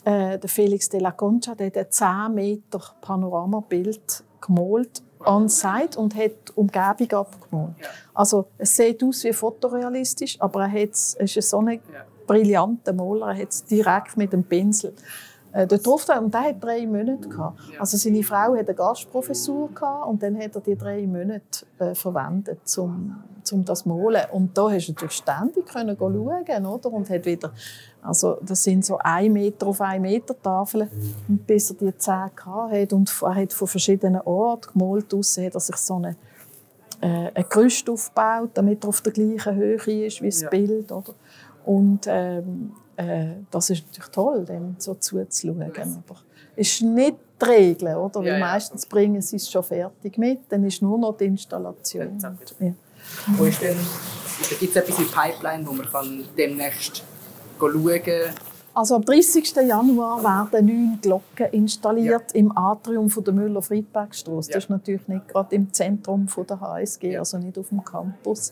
äh, 0.08 0.40
der 0.40 0.50
Felix 0.50 0.88
de 0.88 1.02
la 1.02 1.12
Concha, 1.12 1.54
der 1.54 1.68
hat 1.68 1.78
ein 1.78 1.92
10 1.92 2.34
Meter 2.34 2.80
Panoramabild 3.02 4.24
gemalt 4.40 5.04
on-site 5.26 6.00
und 6.00 6.16
hat 6.16 6.32
die 6.48 6.54
Umgebung 6.56 7.12
abgemalt. 7.12 7.76
Ja. 7.82 7.88
Also 8.14 8.48
es 8.58 8.76
sieht 8.76 9.04
aus 9.04 9.24
wie 9.26 9.34
fotorealistisch, 9.34 10.40
aber 10.40 10.62
er, 10.62 10.72
hat, 10.72 11.16
er 11.18 11.24
ist 11.24 11.50
so 11.50 11.60
ein 11.60 11.68
ja. 11.72 12.06
brillanter 12.26 12.94
Maler, 12.94 13.32
er 13.32 13.42
hat 13.42 13.50
es 13.50 13.66
direkt 13.66 14.16
mit 14.16 14.32
dem 14.32 14.46
Pinsel 14.46 14.94
äh, 15.52 15.68
dort 15.68 15.86
drauf. 15.86 16.08
Und 16.18 16.34
der 16.34 16.42
hat 16.42 16.64
drei 16.64 16.86
Monate 16.86 17.28
gehabt. 17.28 17.60
Ja. 17.74 17.82
Also 17.82 17.98
seine 17.98 18.24
Frau 18.24 18.56
hat 18.56 18.68
eine 18.68 18.76
Gastprofessur 18.76 19.74
gehabt 19.74 20.08
und 20.08 20.24
dann 20.24 20.38
hat 20.38 20.56
er 20.56 20.62
die 20.62 20.78
drei 20.78 21.06
Monate 21.06 21.66
äh, 21.80 21.94
verwendet, 21.96 22.78
um, 22.78 23.24
um 23.52 23.66
das 23.66 23.84
zu 23.84 23.90
malen. 23.90 24.24
Und 24.32 24.58
da 24.58 24.70
hast 24.72 24.88
du 24.88 24.92
natürlich 24.94 25.16
ständig 25.16 25.66
können 25.66 25.98
schauen, 25.98 26.66
oder? 26.66 26.94
Und 26.94 27.10
hat 27.10 27.26
wieder 27.26 27.52
also 28.08 28.38
das 28.42 28.64
sind 28.64 28.86
so 28.86 28.98
ein 29.00 29.34
Meter 29.34 29.68
auf 29.68 29.82
ein 29.82 30.02
Meter 30.02 30.40
Tafeln, 30.42 30.90
und 31.28 31.46
bis 31.46 31.72
er 31.72 31.76
die 31.76 31.98
zehn 31.98 32.32
hat 32.46 32.94
und 32.94 33.14
er 33.22 33.36
hat 33.36 33.54
von 33.54 33.68
verschiedenen 33.68 34.22
Orten 34.22 34.72
gemalt. 34.74 35.14
Aussen 35.14 35.46
hat 35.46 35.54
er 35.54 35.60
sich 35.60 35.76
so 35.76 35.96
eine, 35.96 36.16
äh, 37.02 37.32
ein 37.34 37.46
Gerüst 37.50 37.90
aufgebaut, 37.90 38.52
damit 38.54 38.84
er 38.84 38.90
auf 38.90 39.02
der 39.02 39.12
gleichen 39.12 39.56
Höhe 39.56 40.06
ist 40.06 40.22
wie 40.22 40.30
das 40.30 40.42
ja. 40.42 40.50
Bild. 40.50 40.92
Oder? 40.92 41.14
Und 41.66 42.06
ähm, 42.08 42.72
äh, 42.96 43.28
das 43.52 43.70
ist 43.70 43.86
natürlich 43.88 44.12
toll, 44.12 44.46
dem 44.46 44.76
so 44.78 44.94
zuzuschauen. 44.96 45.62
Aber 45.62 46.22
es 46.56 46.68
ist 46.70 46.82
nicht 46.84 47.18
die 47.42 47.46
Regel, 47.46 47.96
oder? 47.96 48.22
Weil 48.22 48.28
ja, 48.28 48.38
ja. 48.38 48.40
meistens 48.40 48.86
bringen 48.86 49.22
sie 49.22 49.36
es 49.36 49.52
schon 49.52 49.64
fertig 49.64 50.18
mit, 50.18 50.40
dann 50.50 50.64
ist 50.64 50.82
nur 50.82 50.98
noch 50.98 51.18
die 51.18 51.26
Installation. 51.26 52.18
Ja. 52.20 52.74
Wo 53.38 53.44
ist 53.44 53.62
denn, 53.62 53.78
gibt 54.60 54.76
es 54.76 54.76
etwas 54.76 54.98
in 54.98 55.08
Pipeline, 55.08 55.68
wo 55.68 55.74
man 55.74 55.86
kann 55.86 56.24
demnächst 56.38 57.04
schauen 57.60 58.36
also 58.78 58.94
am 58.94 59.04
30. 59.04 59.56
Januar 59.68 60.24
werden 60.24 60.68
neun 60.68 61.00
Glocken 61.02 61.48
installiert 61.48 62.32
ja. 62.32 62.40
im 62.40 62.56
Atrium 62.56 63.10
von 63.10 63.24
der 63.24 63.34
Müller-Friedberg-Straße. 63.34 64.52
Ja. 64.52 64.56
Das 64.56 64.66
ist 64.66 64.70
natürlich 64.70 65.08
nicht 65.08 65.28
gerade 65.30 65.56
im 65.56 65.74
Zentrum 65.74 66.28
von 66.28 66.46
der 66.46 66.62
HSG, 66.62 67.14
ja. 67.14 67.20
also 67.22 67.40
nicht 67.40 67.58
auf 67.58 67.70
dem 67.70 67.84
Campus. 67.84 68.52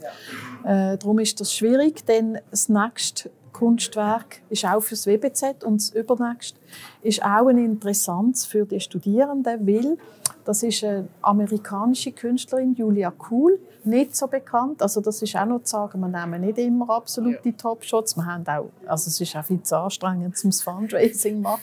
Äh, 0.64 0.98
darum 0.98 1.20
ist 1.20 1.40
das 1.40 1.54
schwierig, 1.54 2.08
denn 2.08 2.40
das 2.50 2.70
nächste 2.70 3.30
Kunstwerk 3.56 4.42
ist 4.50 4.66
auch 4.66 4.82
für 4.82 4.96
das 4.96 5.08
WBZ 5.08 5.64
und 5.64 5.80
das 5.80 5.90
übernächste 5.92 6.60
ist 7.04 7.24
auch 7.24 7.48
ein 7.48 7.58
interessantes 7.58 8.46
für 8.46 8.66
die 8.66 8.82
Studierenden, 8.82 9.66
weil 9.66 9.98
das 10.44 10.62
ist 10.62 10.84
eine 10.84 11.08
amerikanische 11.22 12.12
Künstlerin, 12.12 12.76
Julia 12.76 13.12
Kuhl, 13.12 13.58
nicht 13.86 14.14
so 14.16 14.28
bekannt. 14.28 14.82
Also 14.82 15.00
das 15.00 15.22
ist 15.22 15.38
auch 15.38 15.46
noch 15.46 15.64
zu 15.64 15.72
sagen, 15.72 16.02
wir 16.02 16.08
nehmen 16.10 16.42
nicht 16.42 16.58
immer 16.58 16.90
absolute 16.90 17.50
ja. 17.50 17.52
Top-Shots. 17.54 18.18
Wir 18.18 18.26
haben 18.26 18.46
auch, 18.46 18.70
also 18.88 19.08
es 19.08 19.22
ist 19.22 19.36
auch 19.38 19.46
viel 19.46 19.64
zu 19.64 19.78
anstrengend, 19.78 20.38
zum 20.38 20.52
Fundraising 20.52 21.38
zu 21.38 21.42
machen. 21.42 21.62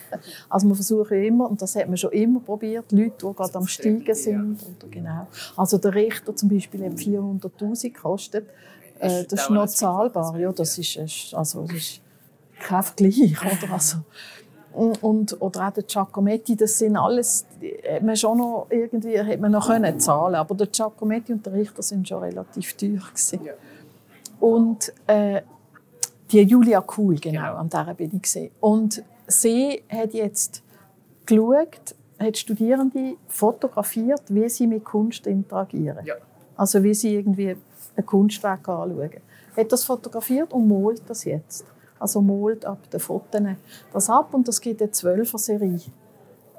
Also 0.49 0.69
wir 0.69 0.75
versuchen 0.75 1.23
immer, 1.23 1.51
und 1.51 1.61
das 1.61 1.77
hat 1.77 1.89
man 1.89 1.99
schon 1.99 2.13
immer 2.13 2.41
probiert, 2.41 2.91
Leute, 2.91 3.27
die 3.29 3.35
gerade 3.35 3.55
am 3.55 3.67
Steigen 3.67 4.15
sind. 4.15 4.63
Oder 4.63 4.89
genau. 4.91 5.27
Also 5.57 5.77
der 5.77 5.95
Richter 5.95 6.35
zum 6.35 6.49
Beispiel 6.49 6.85
hat 6.87 6.93
400'000 6.93 7.83
gekostet. 7.83 8.49
Äh, 9.03 9.25
das 9.25 9.43
ist 9.43 9.51
noch 9.51 9.67
zahlbar. 9.67 10.39
Ja, 10.39 10.53
das 10.53 10.79
ist, 10.79 11.35
also, 11.35 11.63
das 11.63 11.77
ist 11.77 12.01
kein 12.61 12.83
Vergleich. 12.83 13.37
Oder? 13.43 13.73
Also, 13.73 13.99
und, 14.73 15.41
oder 15.43 15.69
auch 15.69 15.73
der 15.73 15.83
Giacometti, 15.83 16.57
das 16.57 16.79
sind 16.79 16.97
alles, 16.97 17.45
hat 17.91 18.03
man 18.03 18.17
schon 18.17 18.39
noch 18.39 18.69
irgendwie, 18.71 19.21
hat 19.21 19.39
man 19.39 19.53
noch 19.53 19.67
können 19.67 20.01
zahlen 20.01 20.35
aber 20.35 20.55
der 20.55 20.69
Giacometti 20.69 21.35
und 21.35 21.45
der 21.45 21.53
Richter 21.53 21.83
sind 21.83 22.09
schon 22.09 22.23
relativ 22.23 22.73
teuer 22.75 23.03
gewesen. 23.11 23.45
Ja. 23.45 23.53
Und 24.41 24.91
äh, 25.07 25.43
die 26.31 26.41
Julia 26.41 26.81
Kuhl, 26.81 27.17
genau, 27.17 27.41
genau, 27.41 27.57
an 27.57 27.69
der 27.69 27.93
bin 27.95 28.13
ich 28.15 28.23
gesehen. 28.23 28.51
Und 28.61 29.03
sie 29.27 29.83
hat 29.91 30.15
jetzt 30.15 30.63
geschaut, 31.27 31.95
hat 32.19 32.39
Studierende 32.39 33.17
fotografiert, 33.29 34.23
wie 34.29 34.49
sie 34.49 34.67
mit 34.67 34.85
Kunst 34.85 35.27
interagieren. 35.27 36.05
Ja. 36.07 36.15
Also 36.57 36.83
wie 36.83 36.95
sie 36.95 37.15
irgendwie 37.15 37.57
ein 37.97 38.07
Kunstwerk 38.07 38.69
anschauen. 38.69 39.11
Hat 39.57 39.73
das 39.73 39.85
fotografiert 39.85 40.53
und 40.53 40.69
malt 40.69 41.03
das 41.07 41.25
jetzt 41.25 41.65
also 42.03 42.21
malt 42.21 42.65
ab 42.65 42.91
den 42.91 43.01
Fotos 43.01 43.41
das 43.93 44.11
ab 44.11 44.35
und 44.35 44.49
das 44.49 44.61
gibt 44.61 44.83
eine 44.83 44.91
Zwölfer-Serie, 44.91 45.81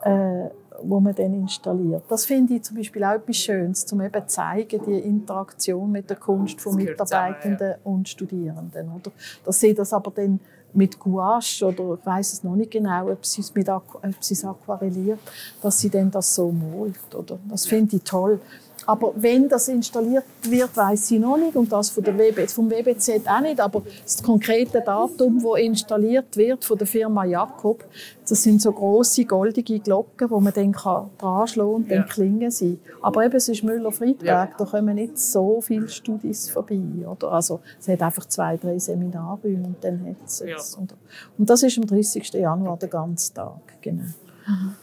äh, 0.04 0.50
wo 0.82 1.00
man 1.00 1.14
dann 1.14 1.34
installiert. 1.34 2.04
Das 2.08 2.26
finde 2.26 2.56
ich 2.56 2.64
zum 2.64 2.78
Beispiel 2.78 3.04
auch 3.04 3.14
etwas 3.14 3.38
Schönes, 3.38 3.92
um 3.92 4.02
eben 4.02 4.28
zeigen, 4.28 4.82
die 4.86 5.00
Interaktion 5.00 5.92
mit 5.92 6.10
der 6.10 6.18
Kunst 6.18 6.62
von 6.62 6.76
Mitarbeitenden 6.76 7.58
zusammen, 7.58 7.80
ja. 7.84 7.92
und 7.92 8.10
Studierenden. 8.10 8.90
Oder? 8.90 9.12
Dass 9.46 9.60
sie 9.60 9.74
das 9.74 9.94
aber 9.94 10.12
dann 10.12 10.40
mit 10.74 10.98
Gouache 11.00 11.66
oder 11.66 11.98
ich 12.00 12.06
weiß 12.06 12.34
es 12.34 12.44
noch 12.44 12.56
nicht 12.56 12.72
genau, 12.72 13.12
ob 13.12 13.26
sie 13.26 13.42
es 13.42 13.54
mit 13.54 13.70
ob 13.70 13.84
sie 14.22 14.34
es 14.34 14.44
aquarelliert, 14.44 15.20
dass 15.62 15.80
sie 15.80 15.90
dann 15.90 16.10
das 16.10 16.34
so 16.34 16.52
malt. 16.52 17.14
Oder? 17.14 17.38
Das 17.50 17.66
finde 17.66 17.98
ich 17.98 18.04
toll. 18.04 18.40
Aber 18.86 19.14
wenn 19.16 19.48
das 19.48 19.68
installiert 19.68 20.26
wird, 20.44 20.76
weiß 20.76 21.12
ich 21.12 21.20
noch 21.20 21.38
nicht 21.38 21.56
und 21.56 21.72
das 21.72 21.90
von 21.90 22.04
der 22.04 22.18
WB, 22.18 22.48
vom 22.50 22.70
WBZ 22.70 23.28
auch 23.28 23.42
nicht. 23.42 23.60
Aber 23.60 23.84
das 24.04 24.22
konkrete 24.22 24.82
Datum, 24.82 25.42
wo 25.42 25.56
installiert 25.56 26.36
wird 26.36 26.66
von 26.66 26.78
der 26.78 26.88
Firma 26.88 27.26
Jakob, 27.26 27.84
das 28.28 28.44
sind 28.44 28.62
so 28.62 28.72
große 28.72 29.26
goldige 29.26 29.80
Glocken, 29.80 30.30
wo 30.30 30.40
man 30.40 30.54
dann 30.54 30.72
kann 30.72 31.10
dran 31.18 31.48
schlagen 31.48 31.74
und 31.74 31.92
dann 31.92 32.00
ja. 32.00 32.04
klingen 32.04 32.52
sie. 32.52 32.80
Aber 33.02 33.26
eben, 33.26 33.36
es 33.36 33.50
ist 33.50 33.64
Müller-Friedberg, 33.64 34.50
ja. 34.52 34.56
da 34.58 34.66
kommen 34.66 34.96
nicht 34.96 35.18
so 35.18 35.62
viele 35.62 35.88
Studis 35.90 36.50
vorbei. 36.50 36.82
Oder? 37.06 37.32
Also 37.32 37.60
es 37.80 37.88
hat 37.88 38.02
einfach 38.02 38.26
zwei, 38.26 38.58
drei 38.58 38.80
Seminarräume 38.80 39.68
und 39.68 39.78
dann 39.82 40.06
hat 40.06 40.26
es 40.26 40.40
ja. 40.40 40.58
und, 40.80 40.94
und 41.38 41.50
das 41.50 41.64
ist 41.64 41.78
am 41.78 41.86
30. 41.86 42.34
Januar 42.34 42.78
der 42.78 42.90
ganze 42.90 43.34
Tag. 43.34 43.82
Genau. 43.82 44.04
Mhm. 44.48 44.76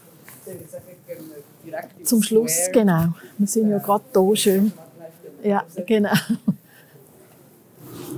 Zum 2.04 2.22
Schluss, 2.22 2.68
genau. 2.72 3.08
Wir 3.38 3.46
sind 3.46 3.70
ja 3.70 3.78
gerade 3.78 4.04
hier 4.12 4.36
schön. 4.36 4.72
Ja, 5.42 5.64
genau. 5.86 6.12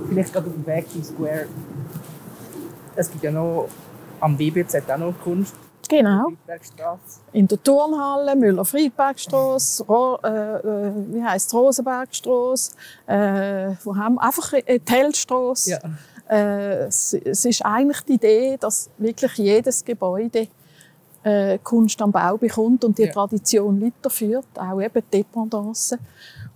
Vielleicht 0.09 0.33
gerade 0.33 0.47
auf 0.47 0.53
dem 0.53 0.65
Weg 0.65 0.89
zum 0.89 1.03
Square. 1.03 1.47
Es 2.95 3.11
gibt 3.11 3.23
ja 3.23 3.31
noch 3.31 3.69
am 4.19 4.37
WBZ 4.37 4.89
auch 4.89 4.97
noch 4.97 5.13
Kunst. 5.23 5.55
Genau. 5.89 6.29
In 7.33 7.47
der 7.47 7.61
Turnhalle, 7.61 8.35
Müller-Friedbergstraße, 8.35 9.85
äh, 10.23 10.27
äh, 10.27 10.91
wie 11.13 11.23
heißt 11.23 11.53
Rosenbergstraße, 11.53 12.71
äh, 13.07 13.71
wo 13.83 13.95
haben 13.95 14.15
wir? 14.15 14.23
einfach 14.23 14.53
äh, 14.53 14.79
Tellstraße. 14.79 15.71
Ja. 15.71 15.79
Äh, 16.29 16.85
es, 16.85 17.13
es 17.13 17.45
ist 17.45 17.65
eigentlich 17.65 18.01
die 18.01 18.13
Idee, 18.13 18.57
dass 18.57 18.89
wirklich 18.97 19.33
jedes 19.35 19.83
Gebäude 19.83 20.47
äh, 21.23 21.57
Kunst 21.59 22.01
am 22.01 22.11
Bau 22.11 22.37
bekommt 22.37 22.83
und 22.83 22.97
die 22.97 23.03
ja. 23.03 23.11
Tradition 23.11 23.81
weiterführt, 23.81 24.47
auch 24.55 24.81
eben 24.81 25.03
Dependance. 25.11 25.97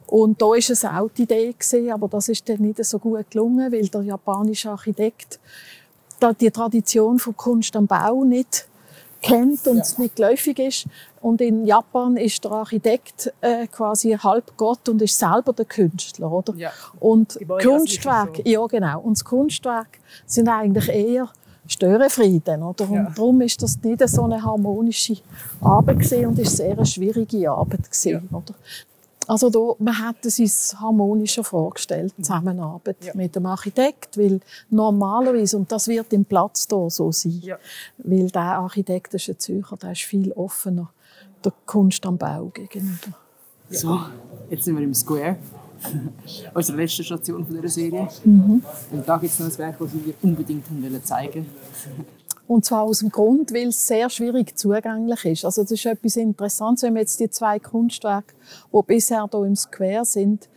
Und 0.07 0.41
da 0.41 0.55
ist 0.55 0.69
es 0.69 0.85
auch 0.85 1.09
die 1.15 1.23
Idee 1.23 1.53
gewesen, 1.53 1.91
aber 1.91 2.07
das 2.07 2.29
ist 2.29 2.47
dann 2.47 2.61
nicht 2.61 2.83
so 2.83 2.97
gut 2.97 3.29
gelungen, 3.29 3.71
weil 3.71 3.87
der 3.87 4.01
japanische 4.01 4.69
Architekt 4.71 5.39
die 6.39 6.49
Tradition 6.49 7.19
von 7.19 7.35
Kunst 7.35 7.75
am 7.75 7.87
Bau 7.87 8.23
nicht 8.23 8.67
kennt 9.21 9.67
und 9.67 9.77
ja. 9.77 9.83
nicht 9.97 10.15
geläufig 10.15 10.59
ist. 10.59 10.85
Und 11.21 11.41
in 11.41 11.65
Japan 11.65 12.17
ist 12.17 12.43
der 12.43 12.51
Architekt 12.51 13.33
äh, 13.41 13.67
quasi 13.67 14.11
halb 14.11 14.55
Gott 14.55 14.87
und 14.89 15.01
ist 15.01 15.17
selber 15.17 15.53
der 15.53 15.65
Künstler, 15.65 16.31
oder? 16.31 16.53
Ja. 16.55 16.71
Und 16.99 17.37
Kunstwerk, 17.61 18.37
so. 18.37 18.43
ja 18.45 18.65
genau. 18.67 19.01
Und 19.01 19.17
das 19.17 19.25
Kunstwerk 19.25 19.99
sind 20.25 20.47
eigentlich 20.47 20.89
eher 20.89 21.29
Störenfrieden. 21.67 22.63
Oder? 22.63 22.89
Und 22.89 22.95
ja. 22.95 23.11
darum 23.15 23.41
ist 23.41 23.61
das 23.61 23.81
nicht 23.81 24.07
so 24.07 24.23
eine 24.23 24.41
harmonische 24.41 25.17
Arbeit 25.61 25.99
gewesen 25.99 26.25
und 26.27 26.39
ist 26.39 26.57
sehr 26.57 26.73
eine 26.73 26.85
schwierige 26.85 27.51
Arbeit 27.51 27.83
gewesen, 27.83 28.27
ja. 28.31 28.37
oder? 28.37 28.53
Also 29.27 29.49
da, 29.49 29.59
man 29.83 30.07
hätte 30.07 30.29
es 30.29 30.37
sich 30.37 30.79
harmonischer 30.79 31.43
vorgestellt, 31.43 32.13
die 32.17 32.21
Zusammenarbeit 32.21 33.03
ja. 33.03 33.11
mit 33.13 33.35
dem 33.35 33.45
Architekt, 33.45 34.17
weil 34.17 34.39
normalerweise, 34.69 35.57
und 35.57 35.69
das 35.69 35.89
wird 35.89 36.13
im 36.13 36.23
Platz 36.23 36.65
da 36.65 36.89
so 36.89 37.11
sein, 37.11 37.41
ja. 37.41 37.57
weil 37.97 38.29
der 38.29 38.41
Architekt 38.41 39.13
ist 39.15 39.27
ein 39.27 39.37
Zürcher, 39.37 39.75
der 39.75 39.91
ist 39.91 40.03
viel 40.03 40.31
offener 40.31 40.89
der 41.43 41.51
Kunst 41.65 42.05
am 42.05 42.17
Bau 42.17 42.45
gegenüber. 42.53 43.17
So, 43.69 43.99
jetzt 44.49 44.63
sind 44.63 44.77
wir 44.77 44.83
im 44.83 44.93
Square. 44.93 45.37
unsere 46.53 46.77
letzte 46.77 47.03
Station 47.03 47.45
von 47.45 47.55
dieser 47.55 47.69
Serie. 47.69 48.07
Mhm. 48.23 48.63
Und 48.91 49.07
da 49.07 49.17
gibt 49.17 49.33
es 49.33 49.39
noch 49.39 49.47
ein 49.47 49.57
Werk, 49.57 49.77
das 49.79 49.89
wir 49.93 50.13
unbedingt 50.21 50.65
haben 50.69 51.03
zeigen 51.03 51.45
und 52.47 52.63
zwar 52.63 52.83
aus 52.83 52.99
dem 52.99 53.09
Grund, 53.09 53.53
weil 53.53 53.67
es 53.67 53.87
sehr 53.87 54.09
schwierig 54.09 54.57
zugänglich 54.57 55.25
ist. 55.25 55.45
Also 55.45 55.63
das 55.63 55.71
ist 55.71 55.85
etwas 55.85 56.15
Interessantes, 56.15 56.83
wenn 56.83 56.95
wir 56.95 57.01
jetzt 57.01 57.19
die 57.19 57.29
zwei 57.29 57.59
Kunstwerke, 57.59 58.33
die 58.73 58.81
bisher 58.87 59.27
hier 59.29 59.43
im 59.43 59.55
Square 59.55 60.05
sind, 60.05 60.49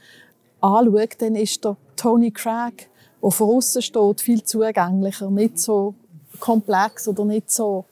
anschaut, 0.60 1.16
dann 1.18 1.34
ist 1.34 1.64
der 1.64 1.76
Tony 1.96 2.30
Craig, 2.30 2.88
der 3.22 3.30
von 3.30 3.56
außen 3.56 3.82
steht, 3.82 4.20
viel 4.20 4.42
zugänglicher, 4.44 5.30
nicht 5.30 5.58
so 5.58 5.94
komplex 6.38 7.08
oder 7.08 7.24
nicht 7.24 7.50
so 7.50 7.84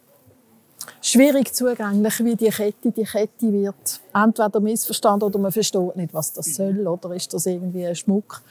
schwierig 1.01 1.55
zugänglich 1.55 2.25
wie 2.25 2.37
die 2.37 2.51
Kette. 2.51 2.91
Die 2.91 3.05
Kette 3.05 3.53
wird 3.53 4.01
entweder 4.15 4.61
missverstanden 4.61 5.27
oder 5.27 5.39
man 5.39 5.53
versteht 5.53 5.97
nicht, 5.97 6.15
was 6.15 6.33
das 6.33 6.55
soll. 6.55 6.87
Oder 6.87 7.15
ist 7.15 7.33
das 7.33 7.47
irgendwie 7.47 7.87
ein 7.87 7.97
Schmuck, 7.97 8.43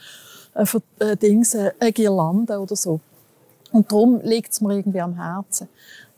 ein, 0.54 0.66
ein, 1.00 1.18
Dings, 1.18 1.54
eine 1.54 1.92
Girlande 1.92 2.58
oder 2.58 2.76
so. 2.76 3.00
Und 3.72 3.90
darum 3.90 4.20
liegt 4.22 4.52
es 4.52 4.60
mir 4.60 4.76
irgendwie 4.76 5.00
am 5.00 5.14
Herzen, 5.14 5.68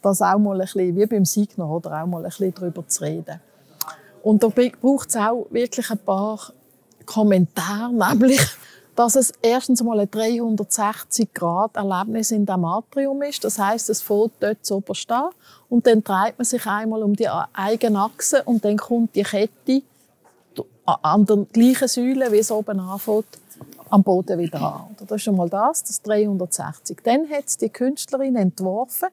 das 0.02 0.20
auch 0.22 0.38
mal 0.38 0.54
ein 0.54 0.60
bisschen, 0.60 0.96
wie 0.96 1.06
beim 1.06 1.24
Signal, 1.24 1.70
oder 1.70 2.02
auch 2.02 2.06
mal 2.06 2.18
ein 2.18 2.24
bisschen 2.24 2.52
darüber 2.54 2.86
zu 2.86 3.02
reden. 3.02 3.40
Und 4.22 4.42
da 4.42 4.48
braucht 4.48 5.08
es 5.08 5.16
auch 5.16 5.46
wirklich 5.50 5.90
ein 5.90 5.96
paar 5.98 6.38
Kommentare, 7.06 7.92
nämlich, 8.10 8.40
dass 8.94 9.16
es 9.16 9.32
erstens 9.42 9.82
mal 9.82 9.98
ein 9.98 10.08
360-Grad-Erlebnis 10.08 12.30
in 12.30 12.46
dem 12.46 12.64
Atrium 12.64 13.20
ist. 13.22 13.42
Das 13.44 13.58
heißt, 13.58 13.90
es 13.90 14.00
fällt 14.02 14.32
dort 14.40 14.70
oberst 14.70 15.10
an 15.10 15.30
und 15.70 15.86
dann 15.86 16.04
dreht 16.04 16.36
man 16.36 16.44
sich 16.44 16.66
einmal 16.66 17.02
um 17.02 17.16
die 17.16 17.28
eigene 17.28 18.00
Achse 18.00 18.42
und 18.42 18.64
dann 18.64 18.76
kommt 18.76 19.14
die 19.14 19.22
Kette 19.22 19.82
an 20.84 21.24
der 21.24 21.46
gleichen 21.52 21.88
Säule, 21.88 22.30
wie 22.32 22.38
es 22.38 22.50
oben 22.50 22.80
anfängt, 22.80 23.38
am 23.88 24.02
Boden 24.02 24.38
wieder 24.38 24.60
an. 24.60 24.96
Das 24.98 25.10
ist 25.12 25.22
schon 25.22 25.36
mal 25.36 25.48
das, 25.48 25.84
das 25.84 26.02
360. 26.02 26.98
Dann 27.04 27.28
hat 27.30 27.46
es 27.46 27.56
die 27.56 27.68
Künstlerin 27.68 28.36
entworfen, 28.36 29.08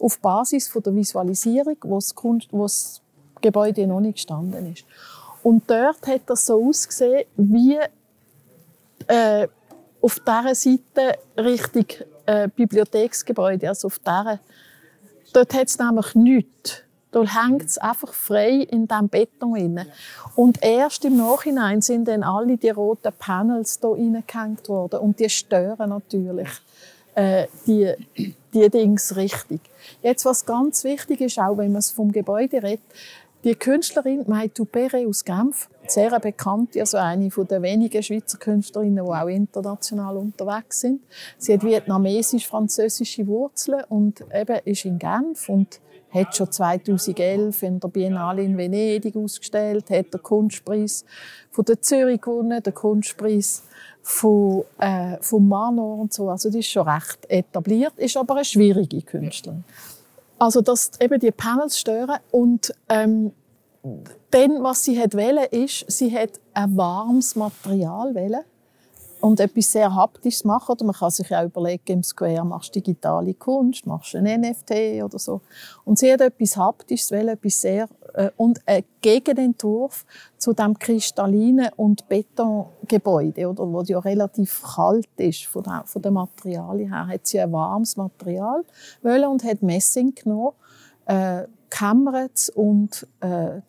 auf 0.00 0.18
Basis 0.20 0.68
von 0.68 0.82
der 0.82 0.94
Visualisierung, 0.94 1.76
wo 1.82 1.96
das, 1.96 2.14
Kunst, 2.14 2.48
wo 2.52 2.62
das 2.62 3.02
Gebäude 3.40 3.86
noch 3.86 4.00
nicht 4.00 4.16
gestanden 4.16 4.72
ist. 4.72 4.84
Und 5.42 5.68
dort 5.68 6.06
hat 6.06 6.22
das 6.26 6.46
so 6.46 6.68
ausgesehen, 6.68 7.24
wie 7.36 7.78
äh, 9.06 9.48
auf 10.00 10.20
dieser 10.20 10.54
Seite 10.54 11.18
Richtung 11.36 11.86
äh, 12.26 12.48
Bibliotheksgebäude, 12.48 13.68
also 13.68 13.86
auf 13.86 13.98
dieser, 13.98 14.40
dort 15.32 15.54
hat 15.54 15.68
es 15.68 15.78
nämlich 15.78 16.14
nichts. 16.14 16.82
Da 17.10 17.24
hängt 17.24 17.64
es 17.64 17.78
einfach 17.78 18.12
frei 18.12 18.66
in 18.70 18.86
diesem 18.86 19.08
Beton 19.08 19.54
drin. 19.54 19.80
Und 20.36 20.62
erst 20.62 21.04
im 21.04 21.16
Nachhinein 21.16 21.80
sind 21.80 22.06
dann 22.06 22.22
alle 22.22 22.58
die 22.58 22.68
roten 22.68 23.12
Panels 23.18 23.78
hier 23.80 23.90
reingehängt 23.90 24.68
worden. 24.68 25.00
Und 25.00 25.18
die 25.18 25.30
stören 25.30 25.88
natürlich 25.88 26.48
äh, 27.14 27.46
die, 27.66 27.94
die 28.52 28.68
Dings 28.68 29.16
richtig. 29.16 29.60
Jetzt, 30.02 30.24
was 30.26 30.44
ganz 30.44 30.84
wichtig 30.84 31.22
ist, 31.22 31.38
auch 31.38 31.56
wenn 31.56 31.72
man 31.72 31.80
es 31.80 31.90
vom 31.90 32.12
Gebäude 32.12 32.62
redet, 32.62 32.84
die 33.44 33.54
Künstlerin 33.54 34.24
Maitou 34.26 34.64
Perret 34.64 35.06
aus 35.06 35.24
Genf, 35.24 35.68
sehr 35.86 36.18
bekannt, 36.18 36.76
also 36.76 36.96
eine 36.96 37.28
der 37.28 37.62
wenigen 37.62 38.02
Schweizer 38.02 38.38
Künstlerinnen, 38.38 39.04
die 39.04 39.10
auch 39.10 39.28
international 39.28 40.16
unterwegs 40.16 40.80
sind. 40.80 41.02
Sie 41.38 41.54
hat 41.54 41.62
vietnamesisch-französische 41.62 43.26
Wurzeln 43.26 43.84
und 43.88 44.24
eben 44.34 44.58
ist 44.64 44.84
in 44.84 44.98
Genf 44.98 45.48
und 45.48 45.80
hat 46.10 46.34
schon 46.34 46.50
2011 46.50 47.62
in 47.62 47.80
der 47.80 47.88
Biennale 47.88 48.42
in 48.42 48.56
Venedig 48.56 49.14
ausgestellt, 49.14 49.90
hat 49.90 50.12
den 50.12 50.22
Kunstpreis 50.22 51.04
von 51.50 51.64
der 51.64 51.80
Zürich 51.80 52.20
gewonnen, 52.20 52.62
den 52.62 52.74
Kunstpreis 52.74 53.62
von, 54.02 54.64
äh, 54.78 55.18
von 55.20 55.46
Manor 55.46 55.98
und 55.98 56.12
so. 56.12 56.30
Also 56.30 56.50
die 56.50 56.60
ist 56.60 56.70
schon 56.70 56.88
recht 56.88 57.18
etabliert, 57.28 57.92
ist 57.98 58.16
aber 58.16 58.36
eine 58.36 58.44
schwierige 58.44 59.02
Künstlerin. 59.02 59.64
Also, 60.38 60.60
dass 60.60 60.92
eben 61.00 61.18
die 61.18 61.32
Panels 61.32 61.78
stören 61.78 62.18
und 62.30 62.72
ähm, 62.88 63.32
dann, 64.30 64.62
was 64.62 64.84
sie 64.84 65.00
hat 65.00 65.14
wählen, 65.14 65.46
ist, 65.50 65.84
sie 65.90 66.16
hat 66.16 66.40
ein 66.52 66.76
warmes 66.76 67.34
Material 67.36 68.14
wählen 68.14 68.42
und 69.20 69.40
etwas 69.40 69.72
sehr 69.72 69.94
haptisches 69.94 70.44
machen. 70.44 70.72
Oder 70.72 70.84
man 70.84 70.94
kann 70.94 71.10
sich 71.10 71.34
auch 71.34 71.44
überlegen, 71.44 71.92
im 71.92 72.02
Square 72.02 72.44
machst 72.44 72.74
du 72.74 72.80
digitale 72.80 73.34
Kunst, 73.34 73.86
machst 73.86 74.14
du 74.14 74.18
ein 74.18 74.40
NFT 74.40 75.02
oder 75.02 75.18
so. 75.18 75.40
Und 75.84 75.98
sie 75.98 76.12
hat 76.12 76.20
etwas 76.20 76.56
haptisches 76.56 77.10
wählen, 77.10 77.30
etwas 77.30 77.60
sehr 77.60 77.88
und 78.36 78.60
ein 78.66 78.84
Gegenentwurf 79.00 80.04
zu 80.38 80.52
dem 80.52 80.78
kristallinen 80.78 81.70
und 81.76 82.08
Betongebäude, 82.08 83.48
oder 83.48 83.72
wo 83.72 83.82
ja 83.82 83.98
relativ 83.98 84.62
kalt 84.62 85.08
ist 85.16 85.44
von, 85.46 85.62
der, 85.62 85.82
von 85.86 86.02
den 86.02 86.14
Materialien 86.14 86.92
her, 86.92 87.06
hat 87.06 87.26
sie 87.26 87.40
ein 87.40 87.52
warmes 87.52 87.96
Material 87.96 88.64
wollen 89.02 89.26
und 89.26 89.44
hat 89.44 89.62
Messing 89.62 90.14
genommen, 90.14 90.52
äh, 91.06 91.44
gekämmert 91.68 92.50
und 92.54 93.06
äh, 93.20 93.58
äh, 93.58 93.60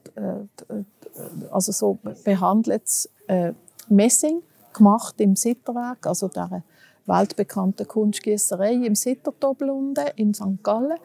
also 1.52 1.72
so 1.72 2.00
behandelt 2.24 3.10
äh, 3.28 3.54
Messing 3.90 4.42
gemacht 4.74 5.16
im 5.20 5.36
Sitterwerk, 5.36 6.06
also 6.06 6.28
der 6.28 6.64
weltbekannten 7.06 7.88
Kunstgießerei 7.88 8.74
im 8.74 8.96
Sittertobel 8.96 9.94
in 10.16 10.34
St. 10.34 10.64
Gallen. 10.64 10.98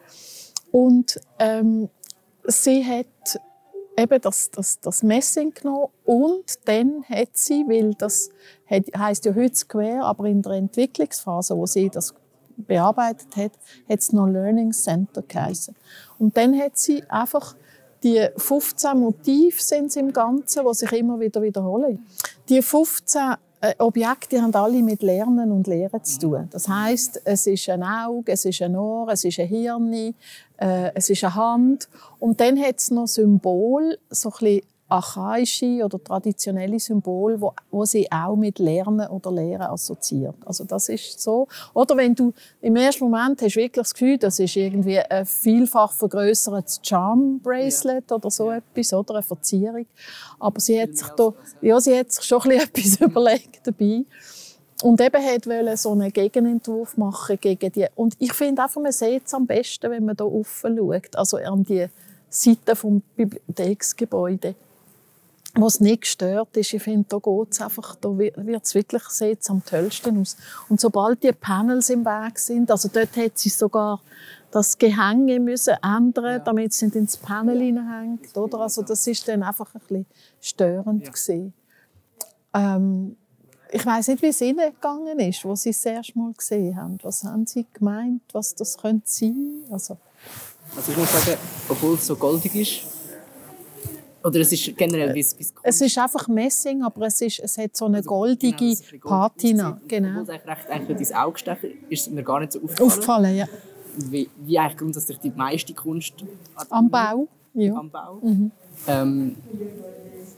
Und 0.71 1.19
ähm, 1.39 1.89
sie 2.47 2.83
hat 2.85 3.39
eben 3.97 4.21
das, 4.21 4.51
das, 4.51 4.79
das 4.79 5.03
Messing 5.03 5.53
genommen 5.53 5.87
und 6.03 6.43
dann 6.65 7.03
hat 7.07 7.29
sie, 7.33 7.63
weil 7.67 7.93
das 7.93 8.29
heißt 8.69 9.25
ja 9.25 9.35
heute 9.35 9.55
Square, 9.55 10.03
aber 10.03 10.25
in 10.25 10.41
der 10.41 10.53
Entwicklungsphase, 10.53 11.55
wo 11.55 11.65
sie 11.65 11.89
das 11.89 12.13
bearbeitet 12.57 13.35
hat, 13.35 13.51
hat 13.89 13.99
es 13.99 14.13
noch 14.13 14.27
Learning 14.27 14.71
Center 14.71 15.21
geheißen. 15.21 15.75
Und 16.19 16.35
dann 16.37 16.57
hat 16.57 16.77
sie 16.77 17.03
einfach 17.09 17.55
die 18.03 18.27
15 18.37 18.99
Motive 18.99 19.61
sind 19.61 19.95
im 19.95 20.13
Ganzen, 20.13 20.65
die 20.65 20.73
sich 20.73 20.91
immer 20.91 21.19
wieder 21.19 21.41
wiederholen. 21.41 22.05
Die 22.49 22.61
15 22.61 23.21
äh, 23.21 23.35
Objekte 23.79 24.41
haben 24.41 24.53
alle 24.53 24.81
mit 24.81 25.01
Lernen 25.01 25.51
und 25.51 25.67
Lehren 25.67 26.03
zu 26.03 26.19
tun. 26.19 26.47
Das 26.51 26.67
heißt, 26.67 27.21
es 27.23 27.47
ist 27.47 27.69
ein 27.69 27.83
Auge, 27.83 28.31
es 28.31 28.45
ist 28.45 28.61
ein 28.61 28.75
Ohr, 28.75 29.09
es 29.11 29.23
ist 29.23 29.39
ein 29.39 29.47
Hirn, 29.47 29.93
äh, 29.93 30.13
es 30.93 31.09
ist 31.09 31.23
eine 31.23 31.35
Hand. 31.35 31.89
Und 32.19 32.39
dann 32.39 32.59
hat 32.59 32.79
es 32.79 32.91
noch 32.91 33.07
Symbol, 33.07 33.97
so 34.09 34.29
ein 34.29 34.33
bisschen 34.39 34.61
archaische 34.87 35.83
oder 35.83 36.01
traditionelle 36.03 36.79
Symbole, 36.79 37.41
wo, 37.41 37.53
wo 37.71 37.85
sie 37.85 38.11
auch 38.11 38.35
mit 38.35 38.59
Lernen 38.59 39.07
oder 39.07 39.31
Lehren 39.31 39.63
assoziiert. 39.63 40.35
Also 40.45 40.63
das 40.63 40.89
ist 40.89 41.19
so. 41.19 41.47
Oder 41.73 41.97
wenn 41.97 42.13
du 42.13 42.33
im 42.61 42.75
ersten 42.75 43.05
Moment 43.05 43.41
hast 43.41 43.55
wirklich 43.55 43.83
das 43.83 43.93
Gefühl, 43.93 44.17
das 44.17 44.39
ist 44.39 44.55
irgendwie 44.55 44.99
ein 44.99 45.25
vielfach 45.25 45.91
vergrößertes 45.91 46.81
Charm 46.83 47.39
Bracelet 47.39 48.09
ja. 48.09 48.15
oder 48.15 48.29
so 48.29 48.51
etwas 48.51 48.93
oder 48.93 49.15
eine 49.15 49.23
Verzierung. 49.23 49.87
Aber 50.39 50.59
sie 50.59 50.79
hat 50.79 50.95
sich 50.95 51.07
da, 51.09 51.33
ja, 51.61 51.79
sie 51.79 51.97
hat 51.97 52.11
sich 52.11 52.23
schon 52.23 52.41
ein 52.43 52.51
etwas 52.59 53.01
überlegt 53.01 53.61
dabei. 53.65 54.05
Und 54.83 55.01
eben 55.01 55.23
wollte 55.23 55.77
so 55.77 55.93
einen 55.93 56.11
Gegenentwurf 56.11 56.97
machen 56.97 57.39
gegen 57.39 57.71
die. 57.71 57.87
Und 57.95 58.15
ich 58.19 58.33
finde 58.33 58.61
einfach, 58.63 58.81
man 58.81 58.91
sieht 58.91 59.25
es 59.25 59.33
am 59.33 59.47
besten, 59.47 59.89
wenn 59.89 60.05
man 60.05 60.15
hier 60.15 60.31
offen 60.31 60.77
schaut. 60.77 61.15
Also 61.15 61.37
an 61.37 61.63
die 61.63 61.87
Seite 62.29 62.75
vom 62.75 63.01
Bibliotheksgebäude 63.15 64.53
wo 65.55 65.67
es 65.67 65.79
nicht 65.79 66.01
gestört 66.01 66.55
ist. 66.57 66.73
Ich 66.73 66.83
finde, 66.83 67.05
da 67.07 67.17
geht's 67.17 67.61
einfach, 67.61 67.95
da 67.95 68.09
wird 68.17 68.65
es 68.65 68.75
wirklich, 68.75 69.03
sieht's 69.03 69.49
am 69.49 69.63
tollsten 69.65 70.21
aus. 70.21 70.35
Und 70.69 70.79
sobald 70.81 71.23
die 71.23 71.31
Panels 71.31 71.89
im 71.89 72.05
Weg 72.05 72.37
sind, 72.39 72.69
also 72.69 72.89
dort 72.91 73.15
hat 73.15 73.37
sie 73.37 73.49
sogar 73.49 74.01
das 74.51 74.77
Gehänge 74.77 75.39
müssen 75.39 75.75
ändern, 75.83 76.25
ja. 76.25 76.39
damit 76.39 76.71
es 76.71 76.81
nicht 76.81 76.95
ins 76.95 77.17
Panel 77.17 77.57
ja. 77.57 77.65
hineinhängt, 77.65 78.37
oder? 78.37 78.61
Also 78.61 78.81
das 78.83 79.05
ist 79.07 79.27
dann 79.27 79.43
einfach 79.43 79.73
ein 79.75 79.81
bisschen 79.81 80.05
störend 80.39 81.09
ja. 81.27 81.35
Ähm, 82.53 83.17
ich 83.71 83.85
weiß 83.85 84.07
nicht, 84.09 84.21
wie 84.21 84.27
es 84.27 84.39
Ihnen 84.39 84.73
gegangen 84.73 85.19
ist, 85.19 85.43
wo 85.43 85.55
Sie 85.55 85.71
es 85.71 85.85
erste 85.85 86.17
Mal 86.17 86.31
gesehen 86.33 86.77
haben. 86.77 86.97
Was 87.01 87.23
haben 87.25 87.45
Sie 87.45 87.65
gemeint, 87.73 88.21
was 88.31 88.55
das 88.55 88.77
könnte 88.77 89.03
sein? 89.05 89.63
Also, 89.69 89.97
also 90.75 90.91
ich 90.91 90.97
muss 90.97 91.11
sagen, 91.11 91.37
obwohl 91.67 91.95
es 91.95 92.05
so 92.05 92.15
goldig 92.15 92.55
ist, 92.55 92.94
oder 94.25 94.39
es 94.39 94.51
ist 94.51 94.75
generell 94.75 95.13
wie 95.13 95.19
es 95.19 95.35
Es 95.61 95.81
ist 95.81 95.97
einfach 95.99 96.27
Messing, 96.27 96.81
aber 96.81 97.05
es, 97.05 97.21
ist, 97.21 97.39
es 97.39 97.59
hat 97.59 97.77
so 97.77 97.85
eine 97.85 97.97
also, 97.97 98.09
goldige 98.09 98.75
genau, 98.91 99.07
Patina. 99.07 99.79
Genau. 99.87 100.21
Obwohl 100.21 100.35
es 100.35 100.47
recht 100.47 100.69
eigentlich 100.69 100.97
ins 100.97 101.13
Auge 101.13 101.37
stechen 101.37 101.69
ist 101.89 102.11
mir 102.11 102.23
gar 102.23 102.39
nicht 102.39 102.53
so 102.53 102.59
aufgefallen. 102.59 102.89
Aufgefallen, 102.89 103.35
ja. 103.35 103.45
Wie, 104.09 104.27
wie 104.43 104.57
eigentlich 104.57 104.77
grundsätzlich 104.77 105.19
die 105.19 105.29
meiste 105.29 105.73
Kunst 105.75 106.15
am 106.71 106.89
Bau. 106.89 107.27
Ja. 107.53 107.75
Am 107.75 107.89
Bau. 107.91 108.19
Mhm. 108.23 108.51
Ähm, 108.87 109.35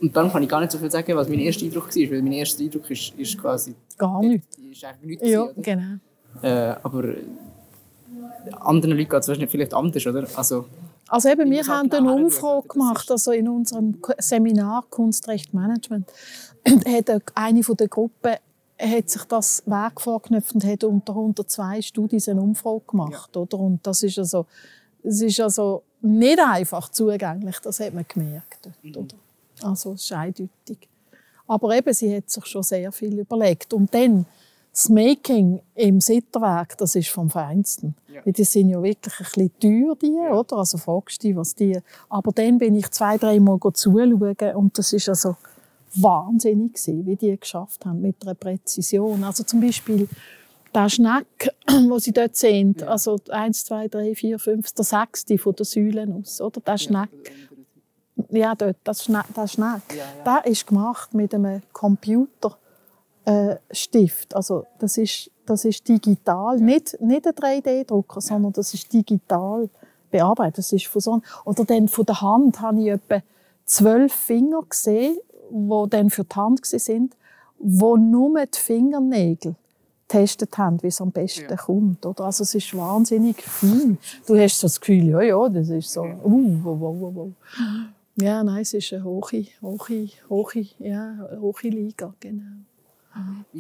und 0.02 0.16
dann 0.16 0.32
kann 0.34 0.44
ich 0.44 0.50
gar 0.50 0.60
nicht 0.60 0.72
so 0.74 0.78
viel 0.78 0.92
sagen, 0.92 1.16
was 1.16 1.30
mein 1.30 1.40
erster 1.40 1.66
Eindruck 1.66 1.88
war, 1.88 2.12
weil 2.12 2.22
mein 2.22 2.34
erster 2.34 2.64
Eindruck 2.64 2.92
ist, 2.92 3.14
ist 3.18 3.38
quasi... 3.38 3.74
Gar 3.98 4.22
nichts. 4.22 4.58
Ist 4.58 4.84
eigentlich 4.84 5.22
nichts 5.22 5.30
ja, 5.30 5.46
gewesen, 5.46 5.62
genau. 5.64 6.46
Äh, 6.46 6.76
aber 6.84 7.16
anderen 8.60 8.98
Leuten 8.98 9.10
geht 9.10 9.28
es 9.28 9.52
vielleicht 9.52 9.74
anders, 9.74 10.06
oder? 10.06 10.28
Also, 10.36 10.66
also 11.08 11.30
eben, 11.30 11.50
wir 11.50 11.66
haben 11.68 11.92
eine 11.92 12.12
Umfrage 12.12 12.68
gemacht, 12.68 13.10
also 13.12 13.32
in 13.32 13.48
unserem 13.48 14.00
Seminar 14.18 14.86
Kunstrecht 14.90 15.54
Management 15.54 16.12
hat 16.86 17.24
eine 17.36 17.64
von 17.64 17.78
der 17.78 17.88
Gruppe 17.88 18.40
hat 18.80 19.10
sich 19.10 19.24
das 19.24 19.66
Weg 19.66 20.00
vorgeknüpft 20.00 20.54
und 20.54 20.64
hat 20.64 20.84
unter 20.84 21.14
102 21.14 21.82
Studien 21.82 22.22
eine 22.28 22.42
Umfrage 22.42 22.82
gemacht, 22.88 23.36
ja. 23.36 23.42
oder? 23.42 23.60
Und 23.60 23.86
das 23.86 24.04
ist 24.04 24.20
also, 24.20 24.46
es 25.04 25.22
ist 25.22 25.40
also 25.40 25.84
nicht 26.02 26.40
einfach 26.40 26.90
zugänglich, 26.90 27.58
das 27.60 27.80
hat 27.80 27.94
man 27.94 28.06
gemerkt, 28.08 28.70
mhm. 28.84 28.96
oder? 28.96 29.16
Also 29.64 29.94
es 29.94 30.04
ist 30.04 30.12
eindeutig. 30.12 30.88
Aber 31.48 31.76
eben, 31.76 31.94
sie 31.94 32.16
hat 32.16 32.30
sich 32.30 32.46
schon 32.46 32.64
sehr 32.64 32.92
viel 32.92 33.20
überlegt. 33.20 33.74
Und 33.74 33.94
dann 33.94 34.26
das 34.78 34.90
Making 34.90 35.60
im 35.74 36.00
Sitterwerk, 36.00 36.78
das 36.78 36.94
ist 36.94 37.10
vom 37.10 37.32
Feinsten. 37.32 37.96
Ja. 38.14 38.22
Die 38.24 38.44
sind 38.44 38.70
ja 38.70 38.84
wirklich 38.84 39.16
ein 39.20 39.26
bisschen 39.26 39.60
teuer, 39.60 39.96
die, 39.96 40.14
ja. 40.14 40.32
oder? 40.32 40.58
Also 40.58 40.78
fragst 40.78 41.24
du 41.24 41.30
dich, 41.30 41.36
was 41.36 41.56
die... 41.56 41.80
Aber 42.10 42.32
dann 42.32 42.60
bin 42.60 42.76
ich 42.76 42.92
zwei, 42.92 43.18
drei 43.18 43.40
Mal 43.40 43.58
zuschauen 43.74 44.56
und 44.56 44.78
das 44.78 44.94
ist 44.94 45.10
also 45.10 45.36
wahnsinnig 45.96 46.74
gewesen, 46.74 47.08
wie 47.08 47.16
die 47.16 47.40
geschafft 47.40 47.88
haben 47.88 48.02
mit 48.02 48.18
einer 48.22 48.36
Präzision. 48.36 49.24
Also 49.24 49.44
zum 49.46 49.62
Beispiel 49.62 50.08
der 50.76 50.90
Schneck, 50.90 51.56
wo 51.90 51.98
sie 51.98 52.12
dort 52.12 52.36
sehen, 52.36 52.76
ja. 52.80 52.86
also 52.86 53.18
eins, 53.30 53.66
zwei, 53.66 53.88
drei, 53.88 54.14
vier, 54.14 54.38
fünf, 54.38 54.72
der 54.74 54.86
sechste 54.86 55.40
von 55.40 55.56
der 55.56 55.66
Säulen 55.66 56.22
aus, 56.22 56.40
oder? 56.40 56.62
Der 56.62 56.78
Schneck. 56.78 57.10
Ja, 58.30 58.54
dort, 58.54 58.78
das 58.84 59.06
Schneck, 59.06 59.26
der 59.36 59.48
Schneck. 59.48 59.82
Der 60.24 60.46
ist 60.46 60.68
gemacht 60.68 61.16
mit 61.16 61.34
einem 61.34 61.64
Computerstift. 61.74 62.67
Äh, 63.28 63.58
also 64.34 64.66
das 64.80 64.98
ist, 64.98 65.30
das 65.46 65.66
ist 65.66 65.88
digital, 65.88 66.58
nicht, 66.58 67.00
nicht 67.02 67.28
ein 67.28 67.34
3D-Drucker, 67.34 68.22
sondern 68.22 68.54
das 68.54 68.74
ist 68.74 68.92
digital 68.92 69.70
bearbeitet. 70.10 70.60
Das 70.60 70.72
ist 70.72 70.88
von 70.88 71.02
so 71.02 71.22
oder 71.44 71.66
dann 71.66 71.90
von 71.90 72.06
der 72.06 72.22
Hand 72.22 72.62
habe 72.62 72.80
ich 72.80 72.88
etwa 72.88 73.22
zwölf 73.66 74.14
Finger 74.14 74.64
gesehen, 74.70 75.18
die 75.50 75.90
dann 75.90 76.10
für 76.10 76.24
die 76.24 76.36
Hand 76.36 76.66
sind, 76.66 77.16
wo 77.60 77.98
nur 77.98 78.46
die 78.46 78.58
Fingernägel 78.58 79.56
getestet 80.08 80.58
haben, 80.58 80.82
wie 80.82 80.88
es 80.88 81.02
am 81.02 81.12
besten 81.12 81.50
ja. 81.50 81.58
kommt. 81.58 82.06
Oder? 82.06 82.26
Also 82.26 82.44
es 82.44 82.56
ist 82.56 82.78
wahnsinnig 82.78 83.42
fein. 83.42 83.98
Du 84.26 84.38
hast 84.38 84.60
so 84.60 84.68
das 84.68 84.80
Gefühl, 84.80 85.10
ja, 85.10 85.22
ja, 85.22 85.50
das 85.50 85.68
ist 85.68 85.92
so, 85.92 86.04
uh, 86.04 86.60
wow, 86.64 86.80
wow, 86.80 87.12
wow. 87.14 87.32
Ja, 88.16 88.42
nein, 88.42 88.62
es 88.62 88.74
ist 88.74 88.94
eine 88.94 89.04
hohe, 89.04 89.48
hohe, 89.62 90.10
hohe, 90.30 90.66
ja, 90.80 91.30
hohe 91.42 91.70
Liga, 91.70 92.14
genau. 92.22 92.64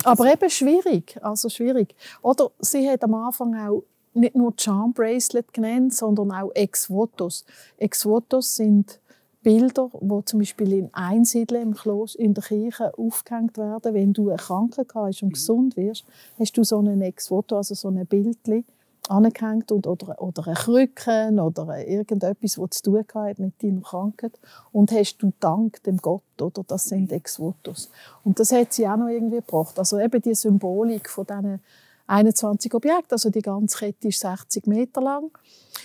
Aber 0.03 0.31
eben 0.31 0.49
schwierig, 0.49 1.17
also 1.21 1.49
schwierig. 1.49 1.95
Oder 2.21 2.51
sie 2.59 2.89
hat 2.89 3.03
am 3.03 3.13
Anfang 3.13 3.55
auch 3.55 3.83
nicht 4.13 4.35
nur 4.35 4.53
Charm 4.57 4.93
Bracelet 4.93 5.53
genannt, 5.53 5.93
sondern 5.93 6.31
auch 6.31 6.51
Ex-Votos. 6.53 7.45
Ex-Votos 7.77 8.55
sind 8.55 8.99
Bilder, 9.43 9.89
die 10.01 10.25
zum 10.25 10.39
Beispiel 10.39 10.73
in 10.73 10.93
Einsiedeln 10.93 11.61
im 11.61 11.73
Kloster, 11.73 12.19
in 12.19 12.33
der 12.33 12.43
Kirche 12.43 12.97
aufgehängt 12.97 13.57
werden. 13.57 13.93
Wenn 13.93 14.11
du 14.11 14.29
eine 14.29 14.37
Krankheit 14.37 14.87
hast 14.93 15.21
und 15.21 15.29
mhm. 15.29 15.33
gesund 15.33 15.77
wirst, 15.77 16.05
hast 16.37 16.57
du 16.57 16.63
so 16.63 16.79
ein 16.79 17.01
Ex-Foto, 17.01 17.57
also 17.57 17.75
so 17.75 17.87
ein 17.87 18.05
Bildchen 18.05 18.65
angehängt 19.09 19.71
und, 19.71 19.87
oder, 19.87 20.21
oder 20.21 20.47
ein 20.47 20.55
Krücken 20.55 21.39
oder 21.39 21.85
irgendetwas, 21.87 22.55
das 22.55 22.81
zu 22.81 22.91
tun 22.91 23.05
hat 23.13 23.39
mit 23.39 23.61
deiner 23.61 23.81
Krankheit 23.81 24.39
und 24.71 24.91
hast 24.91 25.17
du 25.17 25.31
Dank 25.39 25.81
dem 25.83 25.97
Gott, 25.97 26.23
oder? 26.41 26.63
Das 26.67 26.85
sind 26.85 27.11
Ex-Votos. 27.11 27.89
Und 28.23 28.39
das 28.39 28.51
hat 28.51 28.73
sie 28.73 28.87
auch 28.87 28.97
noch 28.97 29.07
irgendwie 29.07 29.37
gebracht. 29.37 29.77
Also 29.79 29.99
eben 29.99 30.21
die 30.21 30.35
Symbolik 30.35 31.09
von 31.09 31.25
diesen 31.25 31.61
21 32.07 32.73
Objekten, 32.73 33.11
also 33.11 33.29
die 33.29 33.41
ganze 33.41 33.77
Kette 33.77 34.07
ist 34.07 34.19
60 34.19 34.65
Meter 34.67 35.01
lang. 35.01 35.37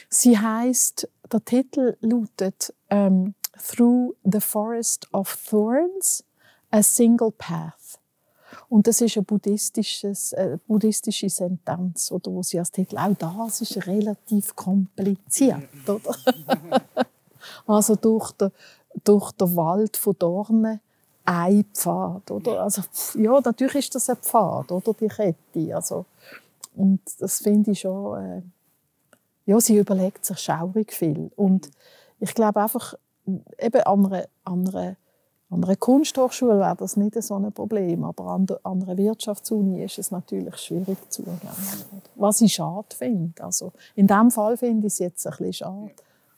Sie 0.08 0.38
heißt, 0.38 1.08
der 1.32 1.44
Titel 1.44 1.96
lautet 2.00 2.72
ähm, 2.90 3.34
through 3.58 4.14
the 4.24 4.40
forest 4.40 5.08
of 5.12 5.36
thorns, 5.48 6.24
a 6.70 6.82
single 6.82 7.32
path. 7.32 7.81
Und 8.72 8.86
das 8.86 9.02
ist 9.02 9.18
eine, 9.18 9.24
buddhistisches, 9.24 10.32
eine 10.32 10.56
buddhistische 10.56 11.28
Sentenz, 11.28 12.10
oder, 12.10 12.30
wo 12.30 12.42
sie 12.42 12.58
als 12.58 12.70
Titel, 12.70 12.96
auch 12.96 13.14
das 13.18 13.60
ist 13.60 13.86
relativ 13.86 14.56
kompliziert. 14.56 15.68
Oder? 15.86 16.16
also 17.66 17.96
durch 17.96 18.32
den, 18.32 18.50
durch 19.04 19.30
den 19.32 19.54
Wald 19.56 19.98
von 19.98 20.16
Dornen 20.18 20.80
ein 21.22 21.64
Pfad. 21.74 22.30
Oder? 22.30 22.62
Also, 22.62 22.80
ja, 23.18 23.38
natürlich 23.44 23.74
ist 23.74 23.94
das 23.94 24.08
ein 24.08 24.16
Pfad, 24.16 24.72
oder? 24.72 24.94
die 24.94 25.08
Kette. 25.08 25.76
Also, 25.76 26.06
und 26.74 27.00
das 27.18 27.40
finde 27.40 27.72
ich 27.72 27.80
schon... 27.80 28.24
Äh, 28.24 28.42
ja, 29.44 29.60
sie 29.60 29.76
überlegt 29.76 30.24
sich 30.24 30.38
schaurig 30.38 30.94
viel. 30.94 31.30
Und 31.36 31.70
ich 32.20 32.32
glaube 32.32 32.62
einfach, 32.62 32.94
eben 33.26 33.82
an 33.82 34.06
einer, 34.06 34.24
an 34.44 34.66
einer, 34.66 34.96
an 35.52 35.62
einer 35.62 35.76
Kunsthochschule 35.76 36.58
wäre 36.58 36.76
das 36.76 36.96
nicht 36.96 37.22
so 37.22 37.36
ein 37.36 37.52
Problem, 37.52 38.04
aber 38.04 38.26
an, 38.28 38.46
der, 38.46 38.60
an 38.62 38.82
einer 38.82 38.96
Wirtschaftsuni 38.96 39.84
ist 39.84 39.98
es 39.98 40.10
natürlich 40.10 40.56
schwierig 40.56 40.96
zu 41.10 41.22
zugänglich. 41.22 41.50
Was 42.16 42.40
ich 42.40 42.54
schade 42.54 42.86
finde. 42.96 43.42
Also 43.42 43.72
in 43.94 44.06
diesem 44.06 44.30
Fall 44.30 44.56
finde 44.56 44.86
ich 44.86 44.94
es 44.94 44.98
jetzt 44.98 45.26
ein 45.26 45.30
bisschen 45.32 45.52
schade. 45.52 45.90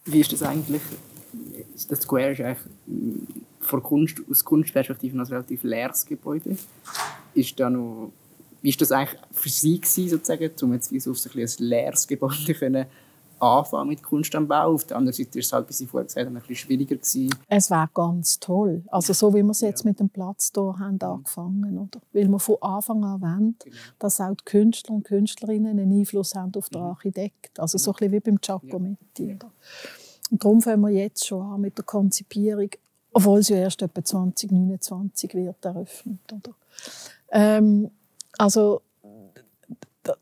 Wie 0.04 0.20
ist 0.20 0.32
das 0.32 0.42
eigentlich? 0.42 0.82
Das 1.88 2.00
Square 2.00 2.32
ist 2.32 2.40
eigentlich 2.40 2.58
von 3.60 3.82
Kunst, 3.82 4.20
aus 4.28 4.44
Kunstperspektive 4.44 5.16
ein 5.16 5.24
relativ 5.24 5.62
leeres 5.62 6.04
Gebäude. 6.04 6.56
Ist 7.34 7.58
da 7.58 7.70
noch 7.70 8.10
wie 8.62 8.70
war 8.70 8.78
das 8.78 8.92
eigentlich 8.92 9.20
für 9.30 9.48
Sie, 9.50 9.78
gewesen, 9.78 10.08
sozusagen, 10.08 10.50
um 10.62 10.72
jetzt 10.72 10.90
auf 11.06 11.36
ein, 11.36 11.48
leeres 11.58 12.08
Gebäude 12.08 12.54
können 12.58 12.86
anfangen 13.40 13.88
mit 13.88 14.02
Kunst 14.02 14.34
am 14.34 14.48
Bau. 14.48 14.74
Auf 14.74 14.84
der 14.84 14.96
anderen 14.96 15.14
Seite 15.14 15.34
war 15.34 15.40
es 15.40 15.52
halt, 15.52 15.68
wie 15.68 15.72
Sie 15.72 15.86
vorher 15.86 16.06
gesagt 16.06 16.26
haben, 16.26 16.36
ein 16.36 16.40
bisschen 16.40 16.56
schwieriger. 16.56 16.96
Gewesen. 16.96 17.34
Es 17.48 17.70
war 17.70 17.88
ganz 17.92 18.38
toll. 18.40 18.82
Also 18.88 19.12
so 19.12 19.32
wie 19.34 19.42
wir 19.42 19.50
es 19.50 19.60
jetzt 19.60 19.84
ja. 19.84 19.90
mit 19.90 20.00
dem 20.00 20.08
Platz 20.08 20.52
hier 20.54 20.78
haben 20.78 21.00
angefangen 21.00 21.78
oder? 21.78 22.00
Weil 22.12 22.28
wir 22.28 22.38
von 22.38 22.56
Anfang 22.60 23.04
an 23.04 23.20
wollen, 23.20 23.56
genau. 23.62 23.76
dass 23.98 24.20
auch 24.20 24.34
die 24.34 24.44
Künstler 24.44 24.94
und 24.94 25.04
Künstlerinnen 25.04 25.78
einen 25.78 25.92
Einfluss 25.92 26.34
haben 26.34 26.52
auf 26.56 26.68
den 26.68 26.80
mhm. 26.80 26.88
Architekt. 26.88 27.58
Also 27.58 27.78
so 27.78 27.92
ein 27.92 27.94
bisschen 27.94 28.12
wie 28.12 28.20
beim 28.20 28.38
Giacometti. 28.40 29.28
Ja. 29.28 29.50
Und 30.30 30.44
darum 30.44 30.62
fangen 30.62 30.82
wir 30.82 30.90
jetzt 30.90 31.26
schon 31.26 31.42
an 31.42 31.60
mit 31.60 31.76
der 31.76 31.84
Konzipierung, 31.84 32.70
obwohl 33.12 33.42
sie 33.42 33.54
erst 33.54 33.82
etwa 33.82 34.04
2029 34.04 35.34
wird 35.34 35.64
eröffnet. 35.64 36.20
Oder? 36.32 36.54
Ähm, 37.30 37.90
also 38.38 38.82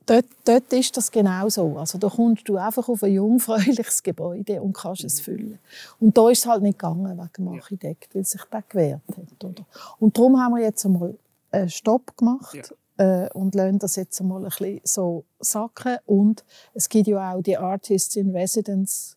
dort, 0.06 0.26
dort 0.44 0.72
ist 0.72 0.96
das 0.96 1.10
genau 1.10 1.48
so. 1.48 1.76
Also 1.78 1.98
da 1.98 2.08
kommst 2.08 2.48
du 2.48 2.56
einfach 2.56 2.88
auf 2.88 3.02
ein 3.02 3.12
jungfräuliches 3.12 4.02
Gebäude 4.02 4.60
und 4.62 4.72
kannst 4.74 5.04
es 5.04 5.20
füllen. 5.20 5.58
Und 6.00 6.16
da 6.16 6.30
ist 6.30 6.40
es 6.40 6.46
halt 6.46 6.62
nicht 6.62 6.78
gegangen 6.78 7.18
wegen 7.18 7.30
dem 7.36 7.48
Architekt, 7.48 8.14
weil 8.14 8.24
sich 8.24 8.42
das 8.50 8.62
gewehrt 8.68 9.02
hat. 9.08 9.44
Oder? 9.44 9.64
Und 9.98 10.16
darum 10.16 10.40
haben 10.40 10.54
wir 10.54 10.62
jetzt 10.62 10.84
einmal 10.84 11.16
einen 11.50 11.70
Stopp 11.70 12.16
gemacht. 12.16 12.54
Ja. 12.54 13.24
Äh, 13.24 13.30
und 13.32 13.54
lassen 13.54 13.78
das 13.78 13.96
jetzt 13.96 14.20
einmal 14.20 14.44
ein 14.44 14.50
bisschen 14.50 14.80
so 14.84 15.24
sacken. 15.40 15.96
Und 16.06 16.44
es 16.74 16.88
gibt 16.88 17.06
ja 17.06 17.34
auch 17.34 17.42
die 17.42 17.56
Artists 17.56 18.16
in 18.16 18.30
Residence 18.30 19.16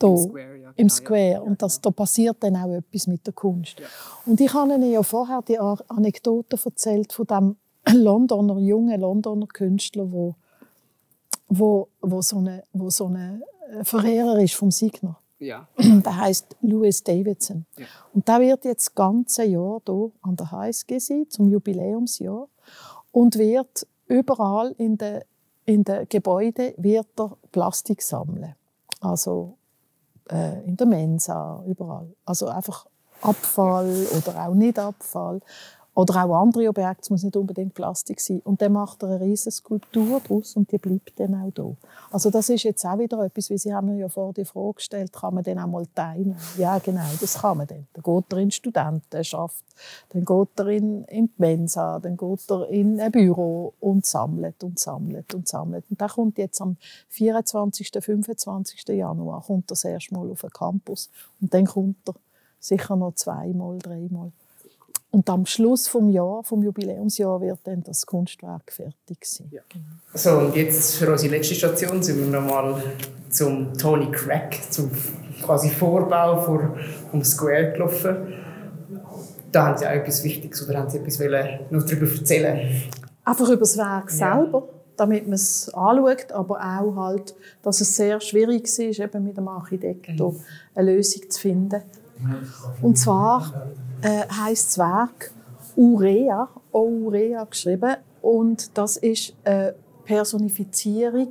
hier, 0.00 0.08
im 0.08 0.16
Square. 0.16 0.56
Ja, 0.56 0.72
im 0.76 0.88
Square. 0.88 1.30
Ja. 1.32 1.40
Und 1.40 1.62
das, 1.62 1.80
da 1.80 1.90
passiert 1.90 2.36
dann 2.40 2.56
auch 2.56 2.74
etwas 2.74 3.06
mit 3.06 3.26
der 3.26 3.34
Kunst. 3.34 3.78
Ja. 3.78 3.86
Und 4.26 4.40
ich 4.40 4.52
habe 4.52 4.74
Ihnen 4.74 4.90
ja 4.90 5.02
vorher 5.02 5.42
die 5.42 5.58
Anekdote 5.58 6.58
erzählt 6.64 7.12
von 7.12 7.26
dem 7.26 7.56
Londoner, 7.88 8.58
junge 8.58 8.96
Londoner 8.96 9.46
Künstler, 9.46 10.10
wo, 10.10 10.34
wo, 11.48 11.88
wo 12.00 12.22
so 12.22 12.38
eine, 12.38 12.62
wo 12.72 12.90
so 12.90 13.06
eine 13.06 13.42
äh, 13.70 13.84
Verehrer 13.84 14.38
ist 14.38 14.54
vom 14.54 14.70
Signer. 14.70 15.18
Ja. 15.38 15.66
Der 15.78 16.16
heißt 16.16 16.56
Louis 16.60 17.02
Davidson. 17.02 17.64
Ja. 17.76 17.86
Und 18.12 18.28
der 18.28 18.40
wird 18.40 18.64
jetzt 18.64 18.88
das 18.88 18.94
ganze 18.94 19.44
Jahr 19.44 19.80
hier 19.86 20.10
an 20.20 20.36
der 20.36 20.52
HSG 20.52 20.98
sein, 20.98 21.26
zum 21.30 21.48
Jubiläumsjahr. 21.48 22.46
Und 23.10 23.38
wird 23.38 23.86
überall 24.06 24.74
in 24.76 24.98
den, 24.98 25.22
in 25.64 25.82
den 25.82 26.06
Gebäuden 26.08 26.74
wird 26.76 27.08
er 27.18 27.36
Plastik 27.50 28.02
sammeln. 28.02 28.54
Also 29.00 29.56
äh, 30.30 30.62
in 30.64 30.76
der 30.76 30.86
Mensa, 30.86 31.64
überall. 31.66 32.14
Also 32.24 32.48
einfach 32.48 32.86
Abfall 33.22 34.06
oder 34.16 34.46
auch 34.46 34.54
nicht 34.54 34.78
Abfall. 34.78 35.40
Oder 36.00 36.24
auch 36.24 36.40
andere 36.40 36.66
Objekte, 36.66 37.02
es 37.02 37.10
muss 37.10 37.24
nicht 37.24 37.36
unbedingt 37.36 37.74
Plastik 37.74 38.20
sein. 38.20 38.40
Und 38.44 38.62
dann 38.62 38.72
macht 38.72 39.02
er 39.02 39.10
eine 39.10 39.20
riesige 39.20 39.50
Skulptur 39.50 40.22
daraus 40.26 40.56
und 40.56 40.72
die 40.72 40.78
bleibt 40.78 41.20
dann 41.20 41.34
auch 41.34 41.50
da. 41.52 41.76
Also 42.10 42.30
das 42.30 42.48
ist 42.48 42.62
jetzt 42.62 42.86
auch 42.86 42.98
wieder 42.98 43.22
etwas, 43.22 43.50
wie 43.50 43.58
Sie 43.58 43.74
haben 43.74 43.94
ja 43.98 44.08
vor 44.08 44.32
die 44.32 44.46
Frage 44.46 44.76
gestellt, 44.76 45.12
kann 45.12 45.34
man 45.34 45.44
dann 45.44 45.58
auch 45.58 45.66
mal 45.66 45.86
teilen? 45.94 46.34
Ja, 46.56 46.78
genau, 46.78 47.04
das 47.20 47.42
kann 47.42 47.58
man 47.58 47.66
dann. 47.66 47.86
Dann 47.92 48.02
geht 48.02 48.32
er 48.32 48.38
in 48.38 48.50
Studentenschaft, 48.50 49.62
dann 50.14 50.24
geht 50.24 50.48
er 50.58 50.66
in, 50.68 51.04
in 51.04 51.26
die 51.26 51.32
Mensa, 51.36 51.98
dann 51.98 52.16
geht 52.16 52.50
er 52.50 52.68
in 52.70 52.98
ein 52.98 53.12
Büro 53.12 53.74
und 53.80 54.06
sammelt 54.06 54.64
und 54.64 54.78
sammelt 54.78 55.34
und 55.34 55.48
sammelt. 55.48 55.84
Und 55.90 56.00
da 56.00 56.08
kommt 56.08 56.38
jetzt 56.38 56.62
am 56.62 56.78
24., 57.10 57.90
25. 58.00 58.88
Januar 58.88 59.42
kommt 59.42 59.64
er 59.64 59.72
das 59.74 59.84
erste 59.84 60.14
Mal 60.14 60.30
auf 60.30 60.40
den 60.40 60.50
Campus 60.50 61.10
und 61.42 61.52
dann 61.52 61.66
kommt 61.66 62.08
er 62.08 62.14
sicher 62.58 62.96
noch 62.96 63.16
zweimal, 63.16 63.78
dreimal. 63.80 64.32
Und 65.12 65.28
am 65.28 65.44
Schluss 65.44 65.88
vom 65.88 66.08
Jahr, 66.08 66.44
vom 66.44 66.62
Jubiläumsjahr, 66.62 67.40
wird 67.40 67.58
dann 67.64 67.82
das 67.82 68.06
Kunstwerk 68.06 68.72
fertig 68.72 69.24
sein. 69.24 69.50
Ja. 69.50 69.62
So, 70.14 70.38
und 70.38 70.56
jetzt 70.56 70.96
für 70.96 71.10
unsere 71.10 71.34
letzte 71.34 71.54
Station 71.56 72.00
sind 72.02 72.18
wir 72.18 72.40
nochmal 72.40 72.80
zum 73.28 73.74
Tony 73.76 74.08
Crack, 74.12 74.56
zum 74.70 74.90
quasi 75.42 75.70
Vorbau 75.70 76.40
vor, 76.40 76.76
vom 77.10 77.24
Square 77.24 77.72
gelaufen. 77.72 78.34
Da 79.50 79.66
haben 79.66 79.78
Sie 79.78 79.86
auch 79.86 79.90
etwas 79.90 80.22
Wichtiges 80.22 80.68
oder 80.68 80.78
haben 80.78 80.90
Sie 80.90 80.98
etwas 80.98 81.18
noch 81.70 81.82
darüber 81.82 82.06
erzählen? 82.06 82.82
Einfach 83.24 83.48
über 83.48 83.60
das 83.60 83.76
Werk 83.76 84.12
ja. 84.12 84.36
selber, 84.36 84.68
damit 84.96 85.24
man 85.24 85.34
es 85.34 85.74
anschaut, 85.74 86.30
aber 86.30 86.60
auch 86.60 86.94
halt, 86.94 87.34
dass 87.62 87.80
es 87.80 87.96
sehr 87.96 88.20
schwierig 88.20 88.62
ist, 88.66 89.00
eben 89.00 89.24
mit 89.24 89.36
dem 89.36 89.48
Architekten 89.48 90.14
mhm. 90.14 90.36
eine 90.76 90.94
Lösung 90.94 91.28
zu 91.28 91.40
finden 91.40 91.82
Und 92.82 92.98
zwar 92.98 93.68
äh, 94.02 94.26
heißt 94.28 94.68
das 94.68 94.78
Werk 94.78 95.32
Urea, 95.76 96.48
Urea 96.72 97.44
geschrieben, 97.44 97.96
und 98.22 98.76
das 98.76 98.96
ist 98.96 99.34
eine 99.44 99.74
Personifizierung, 100.04 101.30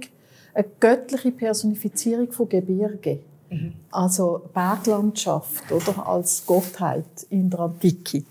eine 0.53 0.65
göttliche 0.79 1.31
Personifizierung 1.31 2.31
von 2.31 2.49
Gebirge. 2.49 3.19
Mhm. 3.49 3.73
Also 3.91 4.41
Berglandschaft 4.53 5.71
oder 5.71 6.07
als 6.07 6.45
Gottheit 6.45 7.27
in 7.29 7.49
der 7.49 7.59
Antike. 7.61 8.23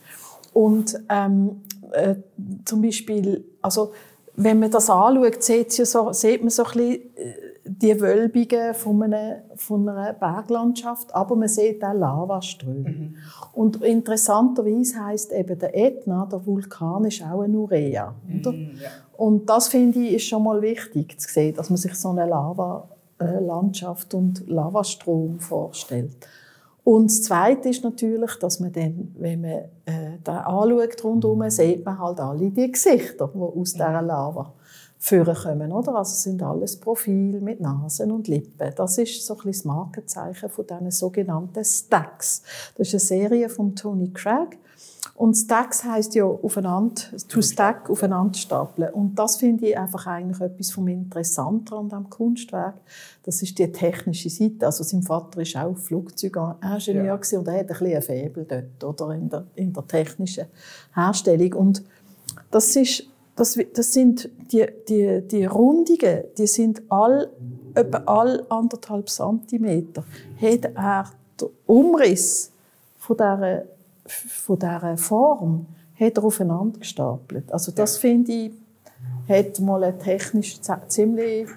Und 0.52 0.98
ähm, 1.08 1.62
äh, 1.92 2.16
zum 2.64 2.82
Beispiel, 2.82 3.44
also 3.62 3.92
wenn 4.36 4.60
man 4.60 4.70
das 4.70 4.88
anschaut, 4.88 5.42
sieht, 5.42 5.72
so, 5.72 6.12
sieht 6.12 6.40
man 6.40 6.50
so 6.50 6.64
ein 6.64 6.72
bisschen 6.72 7.16
äh, 7.16 7.34
die 7.68 8.00
Wölbungen 8.00 8.74
von 8.74 9.02
einer, 9.02 9.42
von 9.56 9.88
einer 9.88 10.12
Berglandschaft, 10.12 11.14
aber 11.14 11.36
man 11.36 11.48
sieht 11.48 11.84
auch 11.84 11.92
Lavaströme. 11.92 12.88
Mhm. 12.88 13.14
Und 13.52 13.82
interessanterweise 13.82 15.04
heißt 15.04 15.32
eben 15.32 15.58
der 15.58 15.76
Ätna, 15.76 16.26
der 16.30 16.44
Vulkan, 16.46 17.04
ist 17.04 17.22
auch 17.22 17.42
ein 17.42 17.54
Urea. 17.54 18.14
Oder? 18.40 18.52
Mhm, 18.52 18.70
ja. 18.82 18.90
Und 19.16 19.48
das 19.48 19.68
finde 19.68 19.98
ich 20.00 20.14
ist 20.14 20.28
schon 20.28 20.44
mal 20.44 20.62
wichtig 20.62 21.20
zu 21.20 21.28
sehen, 21.28 21.54
dass 21.54 21.70
man 21.70 21.76
sich 21.76 21.94
so 21.94 22.10
eine 22.10 22.26
Lavalandschaft 22.26 24.14
und 24.14 24.48
Lavastrom 24.48 25.38
vorstellt. 25.40 26.16
Und 26.84 27.10
das 27.10 27.22
Zweite 27.22 27.68
ist 27.68 27.84
natürlich, 27.84 28.36
dass 28.36 28.60
man 28.60 28.72
dann, 28.72 29.14
wenn 29.18 29.42
man 29.42 29.50
äh, 29.84 30.18
da 30.24 30.40
anschaut 30.40 31.04
rundherum, 31.04 31.50
sieht 31.50 31.84
man 31.84 31.98
halt 31.98 32.18
alle 32.18 32.50
die 32.50 32.72
Gesichter, 32.72 33.30
die 33.34 33.38
aus 33.38 33.72
dieser 33.74 34.00
Lava 34.00 34.54
vorkommen, 34.98 35.72
oder? 35.72 35.94
Also 35.94 36.14
sind 36.14 36.42
alles 36.42 36.76
Profil 36.76 37.40
mit 37.40 37.60
Nasen 37.60 38.10
und 38.10 38.28
Lippen. 38.28 38.72
Das 38.76 38.98
ist 38.98 39.24
so 39.24 39.34
ein 39.34 39.36
bisschen 39.36 39.52
das 39.52 39.64
Markenzeichen 39.64 40.50
von 40.50 40.66
diesen 40.66 40.90
sogenannten 40.90 41.64
Stacks. 41.64 42.42
Das 42.76 42.88
ist 42.88 42.94
eine 42.94 43.00
Serie 43.00 43.48
von 43.48 43.74
Tony 43.76 44.10
Craig. 44.10 44.58
Und 45.14 45.34
Stacks 45.34 45.82
heisst 45.82 46.14
ja 46.14 46.24
aufeinander, 46.24 47.02
to 47.28 47.42
stack, 47.42 47.90
aufeinander 47.90 48.38
stapeln. 48.38 48.92
Und 48.92 49.16
das 49.16 49.36
finde 49.36 49.66
ich 49.66 49.76
einfach 49.76 50.06
eigentlich 50.06 50.40
etwas 50.40 50.70
vom 50.70 50.86
Interessanten 50.86 51.74
an 51.74 51.88
diesem 51.88 52.08
Kunstwerk. 52.08 52.76
Das 53.24 53.42
ist 53.42 53.58
die 53.58 53.70
technische 53.72 54.30
Seite. 54.30 54.66
Also 54.66 54.84
sein 54.84 55.02
Vater 55.02 55.40
war 55.40 55.66
auch 55.66 55.76
Flugzeugingenieur 55.76 57.20
ja. 57.20 57.38
und 57.38 57.48
er 57.48 57.58
hat 57.58 57.60
ein 57.60 57.66
bisschen 57.66 57.96
ein 57.96 58.02
Faible 58.02 58.44
dort, 58.44 58.84
oder? 58.84 59.14
In 59.14 59.28
der, 59.28 59.44
in 59.56 59.72
der 59.72 59.86
technischen 59.88 60.46
Herstellung. 60.94 61.52
Und 61.54 61.82
das 62.52 62.76
ist, 62.76 63.04
das, 63.38 63.58
das 63.74 63.92
sind 63.92 64.28
die, 64.52 64.66
die, 64.88 65.22
die 65.22 65.44
Rundungen, 65.44 66.24
die 66.36 66.46
sind 66.46 66.82
all, 66.88 67.30
etwa 67.74 68.02
all 68.06 68.44
anderthalb 68.48 69.08
Zentimeter. 69.08 70.04
Hat 70.40 70.70
er 70.74 71.10
den 71.40 71.48
Umriss 71.66 72.52
von 72.96 73.16
dieser 73.16 73.64
von 74.08 74.58
dieser 74.58 74.96
Form 74.96 75.66
hat 75.98 76.16
er 76.16 76.24
aufeinander 76.24 76.78
gestapelt. 76.78 77.52
Also 77.52 77.72
das 77.72 77.96
ja. 77.96 78.00
finde 78.00 78.32
ich, 78.32 78.52
hat 79.28 79.60
mal 79.60 79.84
eine 79.84 79.98
technisch 79.98 80.60
ziemlich, 80.88 81.48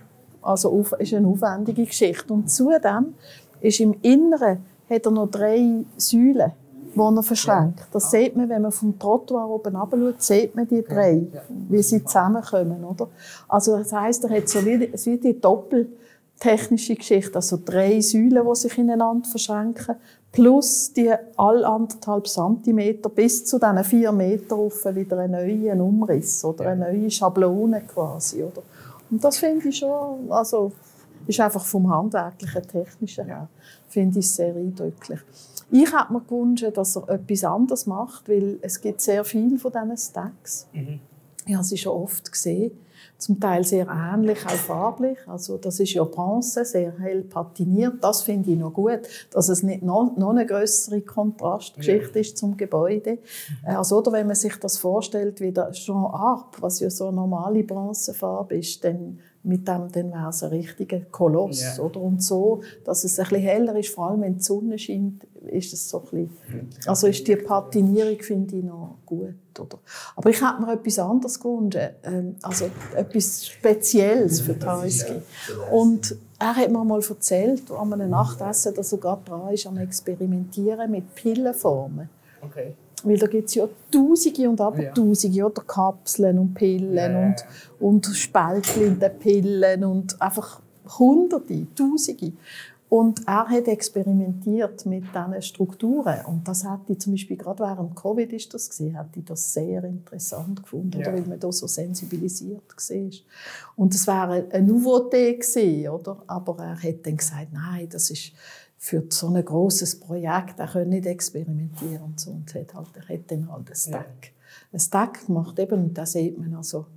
also 0.42 0.72
auf, 0.72 0.94
ist 0.94 1.14
eine 1.14 1.28
aufwendige 1.28 1.86
Geschichte. 1.86 2.34
Und 2.34 2.50
zudem 2.50 3.14
ist 3.62 3.80
im 3.80 3.96
Inneren 4.02 4.66
hat 4.90 5.06
er 5.06 5.12
noch 5.12 5.30
drei 5.30 5.86
Säulen, 5.98 6.52
die 6.94 7.00
er 7.00 7.24
verschränkt. 7.24 7.84
Das 7.92 8.12
sieht 8.12 8.36
man, 8.36 8.50
wenn 8.50 8.62
man 8.62 8.72
vom 8.72 8.98
Trottoir 8.98 9.50
oben 9.50 9.74
schaut, 9.74 10.22
sieht 10.22 10.56
man 10.56 10.68
die 10.68 10.84
drei, 10.84 11.26
wie 11.70 11.82
sie 11.82 12.04
zusammenkommen. 12.04 12.84
Oder? 12.84 13.08
Also 13.48 13.78
das 13.78 13.94
heisst, 13.94 14.24
er 14.24 14.38
hat 14.38 14.50
so 14.50 14.66
wie, 14.66 14.92
wie 14.94 15.18
die 15.18 15.40
doppeltechnische 15.40 16.96
Geschichte, 16.96 17.36
also 17.36 17.58
drei 17.64 18.02
Säulen, 18.02 18.46
die 18.48 18.56
sich 18.56 18.78
ineinander 18.78 19.28
verschränken, 19.28 19.96
plus 20.32 20.94
die 20.94 21.12
all 21.38 21.66
anderthalb 21.66 22.28
Zentimeter 22.28 23.10
bis 23.10 23.46
zu 23.46 23.60
diesen 23.60 23.84
vier 23.84 24.12
Meter 24.12 24.56
rauf 24.56 24.86
wieder 24.86 25.20
einen 25.20 25.34
neuen 25.34 25.82
Umriss 25.82 26.44
oder 26.46 26.68
eine 26.68 26.92
neue 26.92 27.12
Schablone 27.12 27.82
quasi. 27.82 28.44
Oder? 28.44 28.64
Und 29.10 29.24
das 29.24 29.38
finde 29.38 29.68
ich 29.70 29.78
schon, 29.78 30.32
also 30.32 30.72
ist 31.28 31.40
einfach 31.40 31.66
vom 31.66 31.90
handwerklichen, 31.94 32.68
technischen 32.68 33.26
her, 33.26 33.48
finde 33.90 34.20
ich 34.20 34.30
sehr 34.30 34.56
eindrücklich. 34.56 35.20
Ich 35.72 35.92
hätte 35.92 36.12
mir 36.12 36.22
gewünscht, 36.22 36.66
dass 36.74 36.96
er 36.96 37.10
etwas 37.10 37.44
anderes 37.44 37.86
macht, 37.86 38.28
weil 38.28 38.60
es 38.62 38.82
gibt 38.82 39.02
sehr 39.02 39.24
viele 39.24 39.58
von 39.58 39.72
diesen 39.72 39.98
Stacks. 39.98 40.68
Mhm. 40.74 41.00
Ich 41.46 41.56
habe 41.56 41.64
sie 41.64 41.78
schon 41.78 41.94
oft 41.94 42.32
gesehen 42.32 42.72
zum 43.22 43.40
Teil 43.40 43.64
sehr 43.64 43.88
ähnlich, 43.88 44.46
auch 44.46 44.52
farblich. 44.52 45.18
Also 45.28 45.58
das 45.58 45.80
ist 45.80 45.94
ja 45.94 46.04
Bronze, 46.04 46.66
sehr 46.66 46.98
hell 47.00 47.22
patiniert. 47.22 47.96
Das 48.02 48.24
finde 48.24 48.52
ich 48.52 48.58
noch 48.58 48.74
gut, 48.74 49.02
dass 49.32 49.50
es 49.50 49.64
nicht 49.64 49.84
noch, 49.84 50.16
noch 50.18 50.32
eine 50.32 50.46
größere 50.46 51.02
Kontrastgeschichte 51.02 52.16
ja. 52.16 52.22
ist 52.22 52.38
zum 52.38 52.58
Gebäude. 52.58 53.20
Äh, 53.66 53.76
also, 53.76 54.00
oder 54.00 54.12
wenn 54.12 54.28
man 54.28 54.36
sich 54.36 54.56
das 54.58 54.78
vorstellt 54.78 55.40
wie 55.40 55.52
der 55.52 55.72
Jean 55.72 56.06
Arp, 56.06 56.58
was 56.62 56.80
ja 56.80 56.90
so 56.90 57.08
eine 57.08 57.18
normale 57.18 57.64
Bronzefarbe 57.64 58.58
ist, 58.58 58.84
dann 58.84 59.20
mit 59.44 59.68
dem 59.68 59.92
dann 59.92 60.12
wäre 60.12 60.30
es 60.30 60.44
ein 60.44 60.50
richtiger 60.50 61.00
Koloss. 61.00 61.62
Yeah. 61.62 61.86
Oder? 61.86 62.02
Und 62.02 62.24
so, 62.24 62.62
dass 62.84 63.04
es 63.04 63.20
ein 63.20 63.26
bisschen 63.26 63.42
heller 63.42 63.76
ist, 63.76 63.94
vor 63.94 64.10
allem 64.10 64.22
wenn 64.22 64.38
die 64.38 64.44
Sonne 64.44 64.78
scheint, 64.78 65.24
ist 65.48 65.74
es 65.74 65.90
so 65.90 66.00
ein 66.00 66.04
bisschen, 66.04 66.70
also 66.86 67.08
ist 67.08 67.28
die 67.28 67.36
Patinierung, 67.36 68.20
finde 68.20 68.56
ich, 68.58 68.64
noch 68.64 68.98
gut. 69.06 69.34
Oder? 69.60 69.80
Aber 70.16 70.30
ich 70.30 70.42
hätte 70.42 70.62
mir 70.62 70.74
etwas 70.74 71.00
anderes 71.00 71.40
gewünscht, 71.40 71.78
ähm, 72.04 72.36
also 72.42 72.70
etwas 72.96 73.48
Spezielles 73.48 74.42
für 74.42 74.58
Tarski. 74.58 75.22
Und 75.72 76.16
er 76.40 76.56
hat 76.56 76.72
mir 76.72 76.84
mal 76.84 77.02
erzählt, 77.02 77.70
an 77.72 77.94
einem 77.94 78.10
Nachtessen, 78.10 78.74
dass 78.76 78.92
er 78.92 79.00
gerade 79.00 79.24
dran 79.26 79.54
ist, 79.54 79.68
am 79.68 79.78
Experimentieren 79.78 80.90
mit 80.92 81.14
Pillenformen. 81.16 82.10
Okay. 82.42 82.74
Weil 83.04 83.18
da 83.18 83.28
gibt 83.28 83.50
es 83.50 83.56
ja 83.56 83.68
Tausende 83.92 84.50
und 84.50 84.62
Abertausende, 84.62 85.38
ja. 85.38 85.46
oder 85.46 85.62
Kapseln 85.64 86.38
und 86.40 86.54
Pillen 86.54 86.96
ja. 86.96 87.26
und, 87.26 87.36
und 87.80 88.06
Spältchen 88.16 88.88
in 88.88 89.00
den 89.00 89.20
Pillen 89.20 89.84
und 89.84 90.22
einfach 90.22 90.62
Hunderte, 90.98 91.68
Tausende. 91.76 92.34
Und 92.92 93.26
er 93.26 93.48
hat 93.48 93.70
experimentiert 93.70 94.86
mit 94.86 95.06
diesen 95.16 95.42
Strukturen. 95.42 96.26
Und 96.26 96.46
das 96.46 96.66
hat 96.66 96.82
ich 96.90 97.00
zum 97.00 97.14
Beispiel 97.14 97.38
gerade 97.38 97.64
während 97.64 97.96
Covid 97.96 98.34
ist 98.34 98.54
das 98.54 98.70
gesehen, 98.70 98.98
hat 98.98 99.16
ich 99.16 99.24
das 99.24 99.54
sehr 99.54 99.82
interessant 99.86 100.62
gefunden, 100.62 100.98
oder, 100.98 101.14
weil 101.14 101.22
man 101.22 101.40
da 101.40 101.50
so 101.54 101.68
sensibilisiert 101.68 102.62
war. 102.68 103.12
Und 103.78 103.96
es 103.96 104.06
wäre 104.06 104.46
eine 104.52 104.70
Nouveauté 104.70 105.36
gewesen, 105.36 105.88
oder? 105.88 106.22
Aber 106.28 106.58
er 106.62 106.84
hat 106.84 107.06
dann 107.06 107.16
gesagt, 107.16 107.54
nein, 107.54 107.88
das 107.90 108.10
ist 108.10 108.34
für 108.84 109.04
so 109.10 109.28
ein 109.28 109.46
großes 109.46 110.00
Projekt, 110.00 110.58
kann 110.58 110.90
nicht 110.90 111.06
experimentieren 111.06 112.02
und 112.02 112.20
so. 112.20 112.32
Und 112.32 112.52
hat 112.56 112.74
halt, 112.74 112.88
er 112.96 113.16
hat 113.16 113.30
dann 113.30 113.52
halt 113.52 113.70
ein 113.70 113.76
Stack. 113.76 114.24
Ja. 114.24 114.74
Ein 114.74 114.80
Stack 114.80 115.28
gemacht 115.28 115.60
eben, 115.60 115.84
und 115.84 115.94
da 115.94 116.04
sieht 116.04 116.38
man 116.40 116.56
also, 116.56 116.88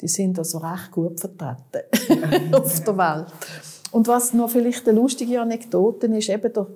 die 0.00 0.08
sind 0.08 0.38
also 0.38 0.56
recht 0.58 0.90
gut 0.90 1.20
vertreten 1.20 1.84
auf 2.54 2.82
der 2.82 2.96
Welt. 2.96 3.26
Und 3.92 4.08
was 4.08 4.32
noch 4.32 4.48
vielleicht 4.48 4.88
eine 4.88 4.98
lustige 4.98 5.38
Anekdote 5.38 6.06
ist, 6.06 6.30
eben 6.30 6.50
der 6.50 6.66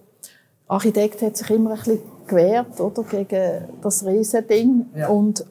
Architekt 0.69 1.23
hat 1.23 1.39
sich 1.39 1.49
immer 1.49 1.71
ein 1.71 1.79
bisschen 1.79 2.01
gewehrt, 2.27 2.79
oder, 2.79 3.05
gegen 3.05 3.64
das 3.81 4.05
Riesending. 4.05 4.85
Ja. 4.95 5.09
Und 5.09 5.47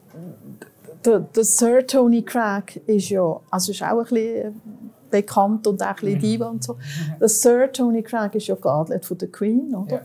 der, 1.04 1.18
der, 1.18 1.44
Sir 1.44 1.84
Tony 1.84 2.22
Craig 2.22 2.80
ist 2.86 3.08
ja, 3.08 3.40
also 3.50 3.72
ist 3.72 3.82
auch 3.82 3.98
ein 3.98 4.04
bisschen 4.04 4.87
bekannt 5.10 5.66
und 5.66 5.82
auch 5.82 5.88
ein 5.88 5.94
bisschen 5.96 6.18
Diva 6.20 6.48
und 6.48 6.64
so. 6.64 6.76
Der 7.20 7.28
Sir 7.28 7.70
Tony 7.72 8.02
Craig 8.02 8.34
ist 8.34 8.46
ja 8.46 8.54
geadelt 8.54 9.04
von 9.04 9.18
der 9.18 9.28
Queen, 9.28 9.74
oder? 9.74 9.96
Ja. 9.96 10.02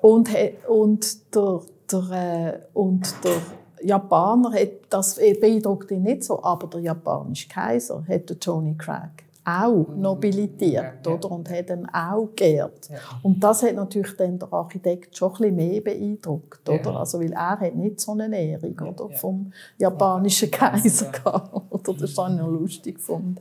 Und, 0.00 0.28
und 0.68 1.34
der, 1.34 1.60
der, 1.90 2.10
äh, 2.12 2.58
und 2.74 3.14
der 3.24 3.36
Japaner 3.82 4.52
hat, 4.52 4.70
das 4.90 5.16
beeindruckt 5.16 5.90
ihn 5.90 6.02
nicht 6.02 6.24
so, 6.24 6.42
aber 6.42 6.66
der 6.66 6.80
japanische 6.80 7.48
Kaiser 7.48 8.04
hat 8.08 8.30
den 8.30 8.40
Tony 8.40 8.74
Craig 8.76 9.26
auch 9.46 9.86
nobilitiert, 9.96 11.06
oder? 11.06 11.30
Und 11.30 11.48
hat 11.48 11.70
ihn 11.70 11.86
auch 11.92 12.30
geehrt. 12.34 12.88
Ja. 12.90 12.98
Und 13.22 13.38
das 13.38 13.62
hat 13.62 13.76
natürlich 13.76 14.16
dann 14.16 14.40
der 14.40 14.52
Architekt 14.52 15.16
schon 15.16 15.30
ein 15.34 15.38
bisschen 15.38 15.56
mehr 15.56 15.80
beeindruckt, 15.80 16.68
oder? 16.68 16.90
Ja. 16.90 16.98
Also, 16.98 17.20
weil 17.20 17.32
er 17.32 17.60
hat 17.60 17.74
nicht 17.76 18.00
so 18.00 18.12
eine 18.12 18.36
Ehrung, 18.36 18.76
oder? 18.80 19.08
Vom 19.16 19.52
japanischen 19.78 20.50
Kaiser 20.50 21.10
gehabt, 21.12 21.54
oder? 21.70 21.94
Das 21.94 22.18
habe 22.18 22.34
ich 22.34 22.40
noch 22.40 22.48
lustig 22.48 22.96
gefunden. 22.96 23.38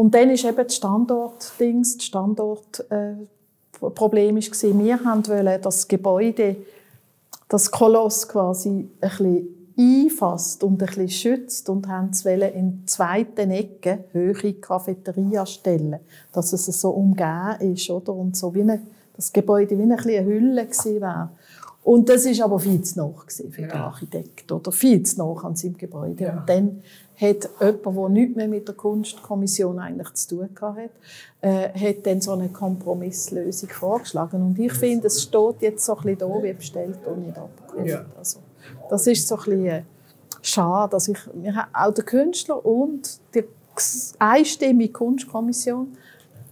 Und 0.00 0.14
dann 0.14 0.30
ist 0.30 0.46
eben 0.46 0.56
das 0.56 0.76
Standortdings, 0.76 1.98
das 1.98 2.06
Standortproblem 2.06 4.36
äh, 4.38 4.40
war, 4.40 4.78
wir 4.78 5.04
wollten 5.04 5.60
das 5.60 5.88
Gebäude, 5.88 6.56
das 7.50 7.70
Koloss 7.70 8.26
quasi 8.26 8.70
ein 8.70 8.88
bisschen 8.98 9.46
einfasst 9.78 10.64
und 10.64 10.82
ein 10.82 10.86
bisschen 10.86 11.10
schützt 11.10 11.68
und 11.68 11.86
es 12.12 12.24
in 12.24 12.82
zweiten 12.86 13.50
Ecke 13.50 14.04
höhere 14.12 14.54
Cafeteria 14.54 15.44
stellen, 15.44 16.00
dass 16.32 16.54
es 16.54 16.64
so 16.64 16.92
umgeben 16.92 17.74
ist, 17.74 17.90
oder? 17.90 18.14
Und 18.14 18.38
so 18.38 18.54
wie 18.54 18.62
eine, 18.62 18.80
das 19.14 19.34
Gebäude 19.34 19.76
wie 19.76 19.82
eine, 19.82 19.98
eine 19.98 20.24
Hülle 20.24 20.64
gewesen 20.64 21.02
wäre. 21.02 21.28
Und 21.82 22.08
das 22.08 22.26
ist 22.26 22.40
aber 22.40 22.58
viel 22.58 22.82
zu 22.82 22.98
nach 22.98 23.24
für 23.28 23.62
ja. 23.62 23.68
den 23.68 23.72
Architekt 23.72 24.52
oder 24.52 24.70
viel 24.70 25.02
zu 25.02 25.18
nach 25.18 25.44
an 25.44 25.56
seinem 25.56 25.78
Gebäude. 25.78 26.24
Ja. 26.24 26.38
Und 26.38 26.48
dann 26.48 26.82
hat 27.20 27.48
jemand, 27.60 27.86
der 27.86 28.08
nichts 28.08 28.36
mehr 28.36 28.48
mit 28.48 28.68
der 28.68 28.74
Kunstkommission 28.74 29.78
eigentlich 29.78 30.12
zu 30.14 30.36
tun 30.36 30.48
hatte, 30.60 30.90
äh, 31.40 31.68
hat 31.68 32.06
dann 32.06 32.20
so 32.20 32.32
eine 32.32 32.48
Kompromisslösung 32.48 33.68
vorgeschlagen. 33.70 34.42
Und 34.42 34.58
ich 34.58 34.72
finde, 34.72 35.06
es 35.06 35.22
steht 35.22 35.60
jetzt 35.60 35.84
so 35.84 35.96
ein 35.96 36.02
bisschen 36.02 36.18
da, 36.18 36.42
wie 36.42 36.52
bestellt 36.52 36.98
und 37.06 37.26
nicht 37.26 37.36
abgeholt. 37.36 37.86
Ja. 37.86 38.04
Also, 38.16 38.40
das 38.88 39.06
ist 39.06 39.26
so 39.26 39.36
ein 39.36 39.44
bisschen 39.44 39.66
äh, 39.66 39.82
schade. 40.42 40.90
dass 40.90 41.08
ich, 41.08 41.18
wir 41.34 41.54
haben 41.54 41.74
auch 41.74 41.94
der 41.94 42.04
Künstler 42.04 42.64
und 42.64 43.20
die 43.34 43.44
einstimmige 44.18 44.92
Kunstkommission 44.92 45.96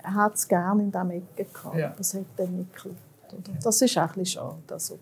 hat 0.03 0.37
es 0.37 0.49
gerne 0.49 0.83
in 0.83 0.91
diesem 0.91 1.11
Ecke 1.11 1.45
gehabt. 1.53 1.77
Ja. 1.77 1.95
Das 1.97 2.15
hat 2.15 2.25
dann 2.37 2.57
nicht 2.57 2.75
geklappt. 2.75 2.97
Das 3.63 3.83
ist 3.83 3.99
auch 3.99 4.03
ein 4.03 4.09
bisschen 4.15 4.27
schade. 4.27 4.57
Also, 4.71 4.99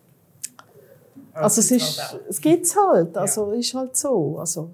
also 1.37 1.61
es, 1.61 1.71
ist, 1.71 2.03
halt 2.03 2.23
es 2.29 2.41
gibt 2.41 2.65
es 2.65 2.77
halt, 2.77 3.17
also 3.17 3.53
ja. 3.53 3.59
ist 3.59 3.75
halt 3.75 3.97
so. 3.97 4.37
Also, 4.39 4.71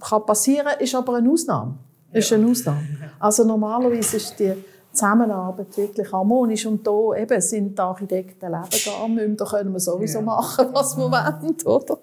kann 0.00 0.26
passieren, 0.26 0.68
ist 0.78 0.94
aber 0.94 1.16
eine 1.16 1.30
Ausnahme. 1.30 1.74
Ist 2.12 2.32
eine 2.32 2.48
Ausnahme. 2.48 2.80
Also 3.18 3.44
normalerweise 3.44 4.16
ist 4.18 4.38
die 4.38 4.52
Zusammenarbeit 4.92 5.76
wirklich 5.76 6.12
harmonisch 6.12 6.66
und 6.66 6.86
da 6.86 7.14
eben 7.16 7.40
sind 7.40 7.76
die 7.76 7.82
Architekten 7.82 8.46
leben 8.46 8.84
gar 8.84 9.08
nicht 9.08 9.16
mehr. 9.16 9.28
Da 9.36 9.44
können 9.44 9.72
wir 9.72 9.80
sowieso 9.80 10.20
ja. 10.20 10.24
machen, 10.24 10.68
was 10.72 10.96
wir 10.96 11.10
wollen, 11.10 11.56
oder? 11.64 11.98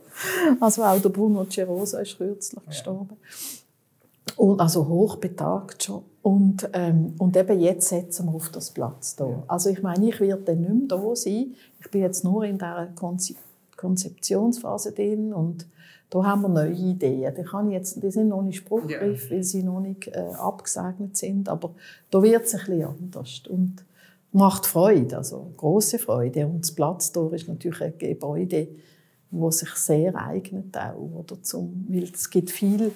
Also 0.59 0.84
auch 0.84 0.99
der 0.99 1.09
Bruno 1.09 1.45
Cerosa 1.49 1.99
ist 1.99 2.18
kürzlich 2.18 2.66
gestorben. 2.66 3.18
Und 4.36 4.59
also 4.59 4.88
hochbetagt 4.88 5.84
schon. 5.84 6.03
Und, 6.22 6.70
ähm, 6.74 7.16
und 7.18 7.36
eben 7.36 7.59
jetzt 7.59 7.89
setzen 7.89 8.28
wir 8.28 8.36
auf 8.36 8.49
das 8.49 8.72
Platz 8.72 9.16
da. 9.16 9.28
Ja. 9.28 9.43
Also 9.47 9.70
ich 9.70 9.82
meine, 9.82 10.07
ich 10.07 10.20
werde 10.20 10.43
dann 10.43 10.62
nicht 10.62 10.89
mehr 10.89 10.99
da 10.99 11.16
sein. 11.16 11.55
Ich 11.80 11.89
bin 11.89 12.01
jetzt 12.01 12.24
nur 12.24 12.43
in 12.43 12.57
dieser 12.57 12.88
Konzeptionsphase 13.82 14.91
drin 14.93 15.34
und 15.34 15.65
da 16.11 16.23
haben 16.23 16.41
wir 16.41 16.49
neue 16.49 16.73
Ideen. 16.73 17.34
Die, 17.36 17.43
kann 17.43 17.67
ich 17.69 17.73
jetzt, 17.73 18.03
die 18.03 18.11
sind 18.11 18.27
noch 18.27 18.41
nicht 18.41 18.57
spruchreif, 18.57 19.25
ja. 19.25 19.32
weil 19.32 19.43
sie 19.43 19.63
noch 19.63 19.79
nicht 19.79 20.07
äh, 20.07 20.19
abgesegnet 20.38 21.17
sind, 21.17 21.49
aber 21.49 21.71
da 22.11 22.21
wird 22.21 22.45
es 22.45 22.53
ein 22.53 22.59
bisschen 22.59 22.84
anders 22.84 23.43
und 23.49 23.86
macht 24.34 24.65
Freude, 24.65 25.17
also 25.17 25.51
große 25.57 25.99
Freude. 25.99 26.47
Und 26.47 26.61
das 26.61 26.73
Platztor 26.73 27.34
ist 27.34 27.47
natürlich 27.47 27.82
ein 27.82 27.93
Gebäude, 27.97 28.67
das 29.32 29.59
sich 29.59 29.73
sehr 29.75 30.15
eignet 30.15 30.77
auch, 30.77 31.23
oder 31.23 31.41
zum, 31.41 31.86
weil 31.89 32.03
es 32.03 32.29
gibt 32.29 32.51
viele 32.51 32.91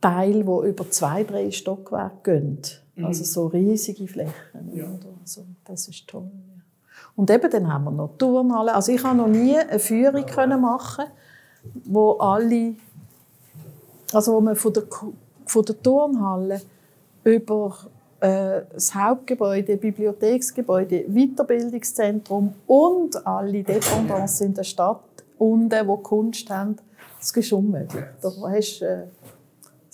Teile, 0.00 0.44
die 0.44 0.68
über 0.68 0.90
zwei, 0.90 1.24
drei 1.24 1.50
Stockwerke 1.50 2.40
gehen. 2.40 2.58
Mhm. 2.96 3.04
Also 3.04 3.24
so 3.24 3.46
riesige 3.46 4.08
Flächen. 4.08 4.32
Ja. 4.74 4.98
Also, 5.20 5.44
das 5.64 5.88
ist 5.88 6.06
toll. 6.06 6.30
Und 7.18 7.32
eben 7.32 7.50
dann 7.50 7.72
haben 7.72 7.84
wir 7.84 7.90
noch 7.90 8.10
Turnhallen. 8.16 8.68
Also 8.68 8.92
ich 8.92 9.02
habe 9.02 9.16
noch 9.16 9.26
nie 9.26 9.58
eine 9.58 9.80
Führung 9.80 10.24
können 10.24 10.60
machen 10.60 11.06
wo 11.84 12.12
alle, 12.12 12.74
also 14.12 14.34
wo 14.34 14.40
man 14.40 14.54
von 14.54 14.72
der, 14.72 14.84
von 15.44 15.64
der 15.64 15.82
Turnhalle 15.82 16.60
über 17.24 17.76
äh, 18.20 18.60
das 18.72 18.94
Hauptgebäude, 18.94 19.76
Bibliotheksgebäude, 19.76 21.04
Weiterbildungszentrum 21.08 22.54
und 22.68 23.26
alle 23.26 23.64
Dependancen 23.64 24.48
in 24.48 24.54
der 24.54 24.62
Stadt 24.62 25.00
unten, 25.38 25.88
wo 25.88 25.96
Kunst 25.96 26.48
haben, 26.50 26.76
das 27.18 27.32
ist 27.32 27.52
unmöglich. 27.52 28.04
Da 28.22 28.30
hast 28.48 28.80
äh, 28.80 29.04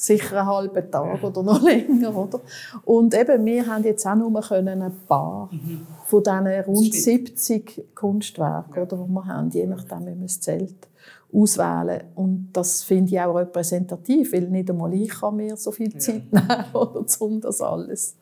sicher 0.04 0.40
einen 0.40 0.48
halben 0.48 0.90
Tag 0.90 1.22
oder 1.22 1.42
noch 1.42 1.62
länger. 1.64 2.14
Oder? 2.16 2.40
Und 2.84 3.14
eben, 3.14 3.44
wir 3.44 3.66
haben 3.66 3.84
jetzt 3.84 4.06
auch 4.06 4.14
nur 4.14 4.40
können 4.40 4.82
ein 4.82 4.92
paar 5.06 5.48
mhm. 5.52 5.86
von 6.06 6.22
diesen 6.22 6.46
rund 6.66 6.94
70 6.94 7.94
Kunstwerken, 7.94 8.82
oder, 8.82 8.96
die 8.96 9.10
wir 9.10 9.26
haben, 9.26 9.50
je 9.50 9.66
nachdem, 9.66 10.06
wie 10.06 10.14
man 10.14 10.24
es 10.24 10.40
zählt 10.40 10.88
auswählen. 11.32 12.04
Und 12.14 12.50
das 12.52 12.84
finde 12.84 13.12
ich 13.12 13.20
auch 13.20 13.34
repräsentativ, 13.34 14.32
weil 14.32 14.48
nicht 14.48 14.70
einmal 14.70 14.94
ich 14.94 15.10
kann 15.10 15.36
mir 15.36 15.56
so 15.56 15.72
viel 15.72 15.96
Zeit 15.98 16.22
ja. 16.30 16.40
nehmen, 16.48 16.64
oder, 16.74 17.04
um 17.20 17.40
das 17.40 17.60
alles 17.60 18.16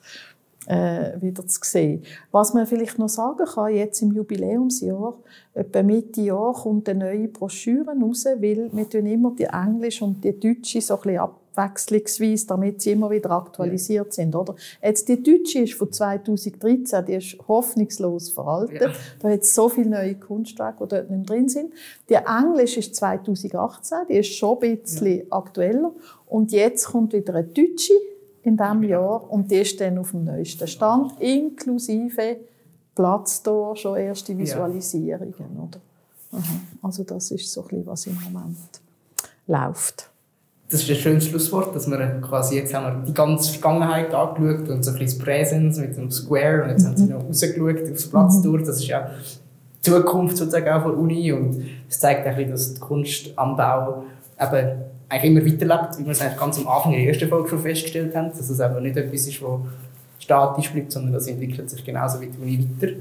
äh, 0.67 1.21
wieder 1.21 1.47
zu 1.47 1.61
sehen. 1.63 2.03
Was 2.31 2.55
man 2.55 2.67
vielleicht 2.67 2.99
noch 2.99 3.09
sagen 3.09 3.45
kann, 3.45 3.75
jetzt 3.75 4.01
im 4.03 4.13
Jubiläumsjahr, 4.13 5.19
etwa 5.55 5.83
Mitte 5.83 6.23
Jahr 6.23 6.55
kommt 6.55 6.89
eine 6.89 7.05
neue 7.05 7.29
Broschüre 7.29 7.95
raus, 8.01 8.25
weil 8.25 8.71
wir 8.73 8.95
immer 8.95 9.35
die 9.35 9.45
Englisch 9.45 10.01
und 10.03 10.23
die 10.25 10.39
Deutsche 10.39 10.81
so 10.81 10.95
ein 10.95 11.01
bisschen 11.03 11.19
ab 11.19 11.42
abwechslungsweise, 11.55 12.47
damit 12.47 12.83
sie 12.83 12.93
immer 12.93 13.11
wieder 13.11 13.31
aktualisiert 13.31 14.07
ja. 14.07 14.13
sind. 14.13 14.35
Oder? 14.35 14.55
Jetzt 14.83 15.09
die 15.09 15.23
Deutsche 15.23 15.61
ist 15.61 15.75
von 15.75 15.93
2013, 15.93 17.05
die 17.07 17.15
ist 17.15 17.37
hoffnungslos 17.47 18.31
veraltet. 18.31 18.81
Ja. 18.81 18.93
Da 19.21 19.29
hat 19.31 19.43
es 19.43 19.55
so 19.55 19.69
viele 19.69 19.91
neue 19.91 20.15
Kunstwerke, 20.15 20.85
die 20.85 20.91
dort 20.91 21.11
nicht 21.11 21.29
drin 21.29 21.49
sind. 21.49 21.73
Die 22.09 22.15
Englische 22.15 22.81
ist 22.81 22.95
2018, 22.97 23.99
die 24.09 24.15
ist 24.15 24.35
schon 24.35 24.59
ein 24.63 24.79
bisschen 24.79 25.19
ja. 25.19 25.25
aktueller. 25.31 25.93
Und 26.27 26.53
jetzt 26.53 26.87
kommt 26.87 27.13
wieder 27.13 27.35
eine 27.35 27.45
Deutsche 27.45 27.95
in 28.43 28.57
diesem 28.57 28.83
Jahr 28.83 29.31
und 29.31 29.51
die 29.51 29.57
ist 29.57 29.81
dann 29.81 29.99
auf 29.99 30.11
dem 30.11 30.25
neuesten 30.25 30.67
Stand, 30.67 31.21
inklusive 31.21 32.39
Platz 32.95 33.43
da 33.43 33.75
schon 33.77 33.97
erste 33.97 34.37
Visualisierungen. 34.37 35.59
Oder? 35.59 35.81
Also 36.83 37.05
das 37.05 37.31
ist 37.31 37.51
so 37.53 37.63
ein 37.63 37.69
bisschen, 37.69 37.87
was 37.87 38.07
im 38.07 38.19
Moment 38.21 38.57
läuft 39.47 40.12
das 40.73 40.83
ist 40.83 40.89
ein 40.89 40.97
schönes 40.97 41.27
Schlusswort, 41.27 41.77
dass 41.77 41.89
wir 41.89 41.99
quasi 42.23 42.57
jetzt 42.57 42.73
haben 42.73 42.87
wir 42.87 43.07
die 43.07 43.13
ganze 43.13 43.53
Vergangenheit 43.53 44.15
angeschaut 44.15 44.71
und 44.71 44.83
so 44.83 44.91
ein 44.91 44.99
bisschen 44.99 45.19
das 45.19 45.19
Präsens 45.19 45.79
mit 45.79 45.97
dem 45.99 46.11
Square 46.11 46.65
und 46.65 46.71
jetzt 46.71 46.87
haben 46.87 46.97
sie 46.97 47.05
noch 47.05 47.25
rausgeschaut 47.25 47.93
aufs 47.93 48.07
Platz 48.09 48.39
mhm. 48.39 48.43
durch. 48.43 48.65
Das 48.65 48.79
ist 48.79 48.87
ja 48.87 49.11
die 49.85 49.91
Zukunft 49.91 50.39
sozusagen 50.39 50.69
auch 50.71 50.83
von 50.83 50.93
der 50.93 51.01
Uni 51.01 51.31
und 51.31 51.63
es 51.91 52.01
zeigt 52.01 52.25
bisschen, 52.25 52.51
dass 52.51 52.73
die 52.73 52.81
Kunst 52.81 53.33
am 53.37 53.55
Bau 53.55 54.05
eben 54.41 54.69
eigentlich 55.11 55.31
immer 55.31 55.45
weiterlebt, 55.45 55.99
wie 55.99 56.05
wir 56.07 56.13
es 56.13 56.23
eigentlich 56.23 56.41
ganz 56.41 56.59
am 56.59 56.69
Anfang 56.69 56.95
in 56.95 57.01
der 57.01 57.09
ersten 57.09 57.29
Folge 57.29 57.51
schon 57.51 57.59
festgestellt 57.59 58.17
haben, 58.17 58.29
dass 58.29 58.49
es 58.49 58.59
eben 58.59 58.83
nicht 58.83 58.97
etwas 58.97 59.27
ist, 59.27 59.43
was 59.43 59.61
statisch 60.21 60.71
bleibt, 60.71 60.91
sondern 60.91 61.13
das 61.13 61.27
entwickelt 61.27 61.69
sich 61.69 61.85
genauso 61.85 62.19
wie 62.19 62.29
die 62.29 62.39
Uni 62.39 62.67
weiter. 62.81 62.95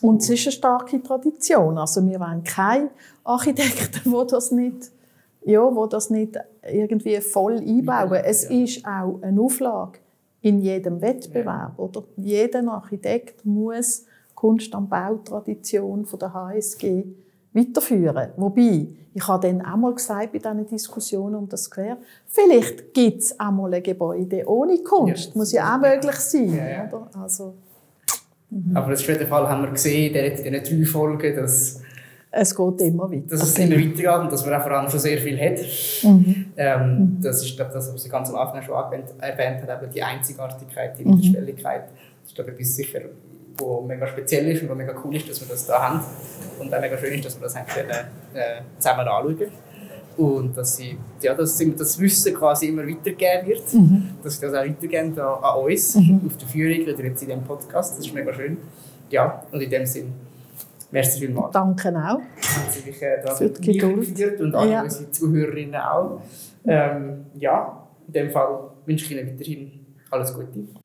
Und 0.00 0.22
es 0.22 0.30
ist 0.30 0.46
eine 0.46 0.52
starke 0.52 1.02
Tradition. 1.02 1.76
Also 1.76 2.06
wir 2.06 2.20
wollen 2.20 2.44
keine 2.44 2.90
Architekten, 3.24 4.12
die 4.12 4.30
das 4.30 4.52
nicht 4.52 4.92
ja, 5.42 5.74
wo 5.74 5.86
das 5.86 6.10
nicht 6.10 6.36
irgendwie 6.62 7.20
voll 7.20 7.58
einbauen. 7.58 8.20
Es 8.24 8.44
ja. 8.44 8.50
ist 8.50 8.84
auch 8.84 9.20
eine 9.22 9.40
Auflage 9.40 9.98
in 10.42 10.58
jedem 10.58 11.00
Wettbewerb. 11.00 11.74
Ja. 11.76 11.84
Oder? 11.84 12.04
Jeder 12.16 12.66
Architekt 12.68 13.44
muss 13.44 14.04
Kunst 14.34 14.74
am 14.74 14.88
Bautradition 14.88 16.06
von 16.06 16.18
der 16.18 16.32
HSG 16.32 17.04
weiterführen. 17.52 18.30
Wobei, 18.36 18.88
ich 19.12 19.28
habe 19.28 19.48
dann 19.48 19.60
auch 19.60 19.76
mal 19.76 19.94
gesagt 19.94 20.32
bei 20.32 20.38
diesen 20.38 20.66
Diskussionen 20.66 21.34
um 21.34 21.48
das 21.48 21.70
Quer, 21.70 21.98
vielleicht 22.26 22.94
gibt 22.94 23.22
es 23.22 23.38
auch 23.38 23.50
mal 23.50 23.74
ein 23.74 23.82
Gebäude 23.82 24.48
ohne 24.48 24.78
Kunst. 24.78 25.26
Ja. 25.26 25.32
Muss 25.34 25.52
ja 25.52 25.74
auch 25.74 25.80
möglich 25.80 26.16
sein. 26.16 26.56
Ja, 26.56 26.88
Oder? 26.88 27.10
Also, 27.20 27.54
mhm. 28.50 28.76
Aber 28.76 28.92
auf 28.92 29.06
jeden 29.06 29.26
Fall 29.26 29.48
haben 29.48 29.62
wir 29.62 29.70
gesehen 29.72 30.14
in 30.14 30.52
diesen 30.52 30.78
drei 30.78 30.86
Folgen, 30.86 31.36
dass 31.36 31.80
es 32.32 32.54
geht 32.54 32.80
immer 32.82 33.10
weiter. 33.10 33.24
Dass 33.28 33.42
es 33.42 33.58
immer 33.58 33.76
weitergeht 33.76 34.20
und 34.20 34.32
dass 34.32 34.44
man 34.44 34.54
auch 34.54 34.62
vor 34.62 34.72
allem 34.72 34.88
schon 34.88 35.00
sehr 35.00 35.18
viel 35.18 35.38
hat. 35.40 35.58
Mhm. 36.02 36.46
Ähm, 36.56 36.98
mhm. 36.98 37.18
Das 37.20 37.44
ist, 37.44 37.56
glaube 37.56 37.72
das, 37.72 37.92
was 37.92 38.02
Sie 38.02 38.08
ganz 38.08 38.30
am 38.30 38.36
Anfang 38.36 38.62
schon 38.62 38.74
erwähnt 38.74 39.62
hat, 39.66 39.82
eben 39.82 39.92
die 39.92 40.02
Einzigartigkeit, 40.02 40.98
die 40.98 41.04
Niederschwelligkeit. 41.04 41.84
Das 42.22 42.30
ist, 42.30 42.34
glaube 42.34 42.50
ich, 42.50 42.56
etwas 42.56 42.76
sicher, 42.76 43.00
wo 43.58 43.82
mega 43.82 44.06
speziell 44.06 44.48
ist 44.48 44.62
und 44.62 44.68
wo 44.68 44.74
mega 44.74 44.94
cool 45.04 45.16
ist, 45.16 45.28
dass 45.28 45.40
wir 45.40 45.48
das 45.48 45.66
da 45.66 45.82
haben. 45.82 46.00
Und 46.60 46.72
auch 46.72 46.80
mega 46.80 46.96
schön 46.96 47.14
ist, 47.14 47.24
dass 47.24 47.36
wir 47.36 47.44
das 47.44 47.56
haben 47.56 47.66
können, 47.66 47.90
äh, 48.34 48.60
zusammen 48.78 49.08
anschauen 49.08 49.50
und 50.16 50.56
dass, 50.56 50.76
sie, 50.76 50.98
ja, 51.22 51.34
dass 51.34 51.56
das 51.56 51.98
Wissen 51.98 52.34
quasi 52.34 52.66
immer 52.66 52.82
weitergegeben 52.82 53.46
wird, 53.46 53.72
mhm. 53.72 54.10
dass 54.22 54.34
sie 54.34 54.46
das 54.46 54.54
auch 54.54 54.64
weitergeben 54.64 55.18
an, 55.18 55.42
an 55.42 55.64
uns, 55.64 55.94
mhm. 55.94 56.20
auf 56.26 56.36
der 56.36 56.48
Führung 56.48 56.82
oder 56.82 57.04
jetzt 57.04 57.22
in 57.22 57.28
diesem 57.28 57.44
Podcast, 57.44 57.96
das 57.96 58.06
ist 58.06 58.14
mega 58.14 58.32
schön. 58.34 58.58
Ja, 59.08 59.42
und 59.50 59.60
in 59.60 59.70
dem 59.70 59.86
Sinne 59.86 60.12
Merci 60.90 61.20
vielmals. 61.20 61.52
Danke 61.52 61.88
auch. 61.88 61.94
Haben 61.94 62.22
Sie 62.68 62.90
mich 62.90 63.02
äh, 63.02 63.22
da 63.24 63.32
geführt 63.38 64.40
und 64.40 64.54
alle 64.54 64.72
ja. 64.72 64.82
unsere 64.82 65.10
Zuhörerinnen 65.10 65.80
auch. 65.80 66.20
Ähm, 66.66 67.26
ja, 67.34 67.88
in 68.06 68.12
dem 68.12 68.30
Fall 68.30 68.70
wünsche 68.86 69.04
ich 69.04 69.12
Ihnen 69.12 69.28
weiterhin 69.28 69.86
alles 70.10 70.34
Gute. 70.34 70.79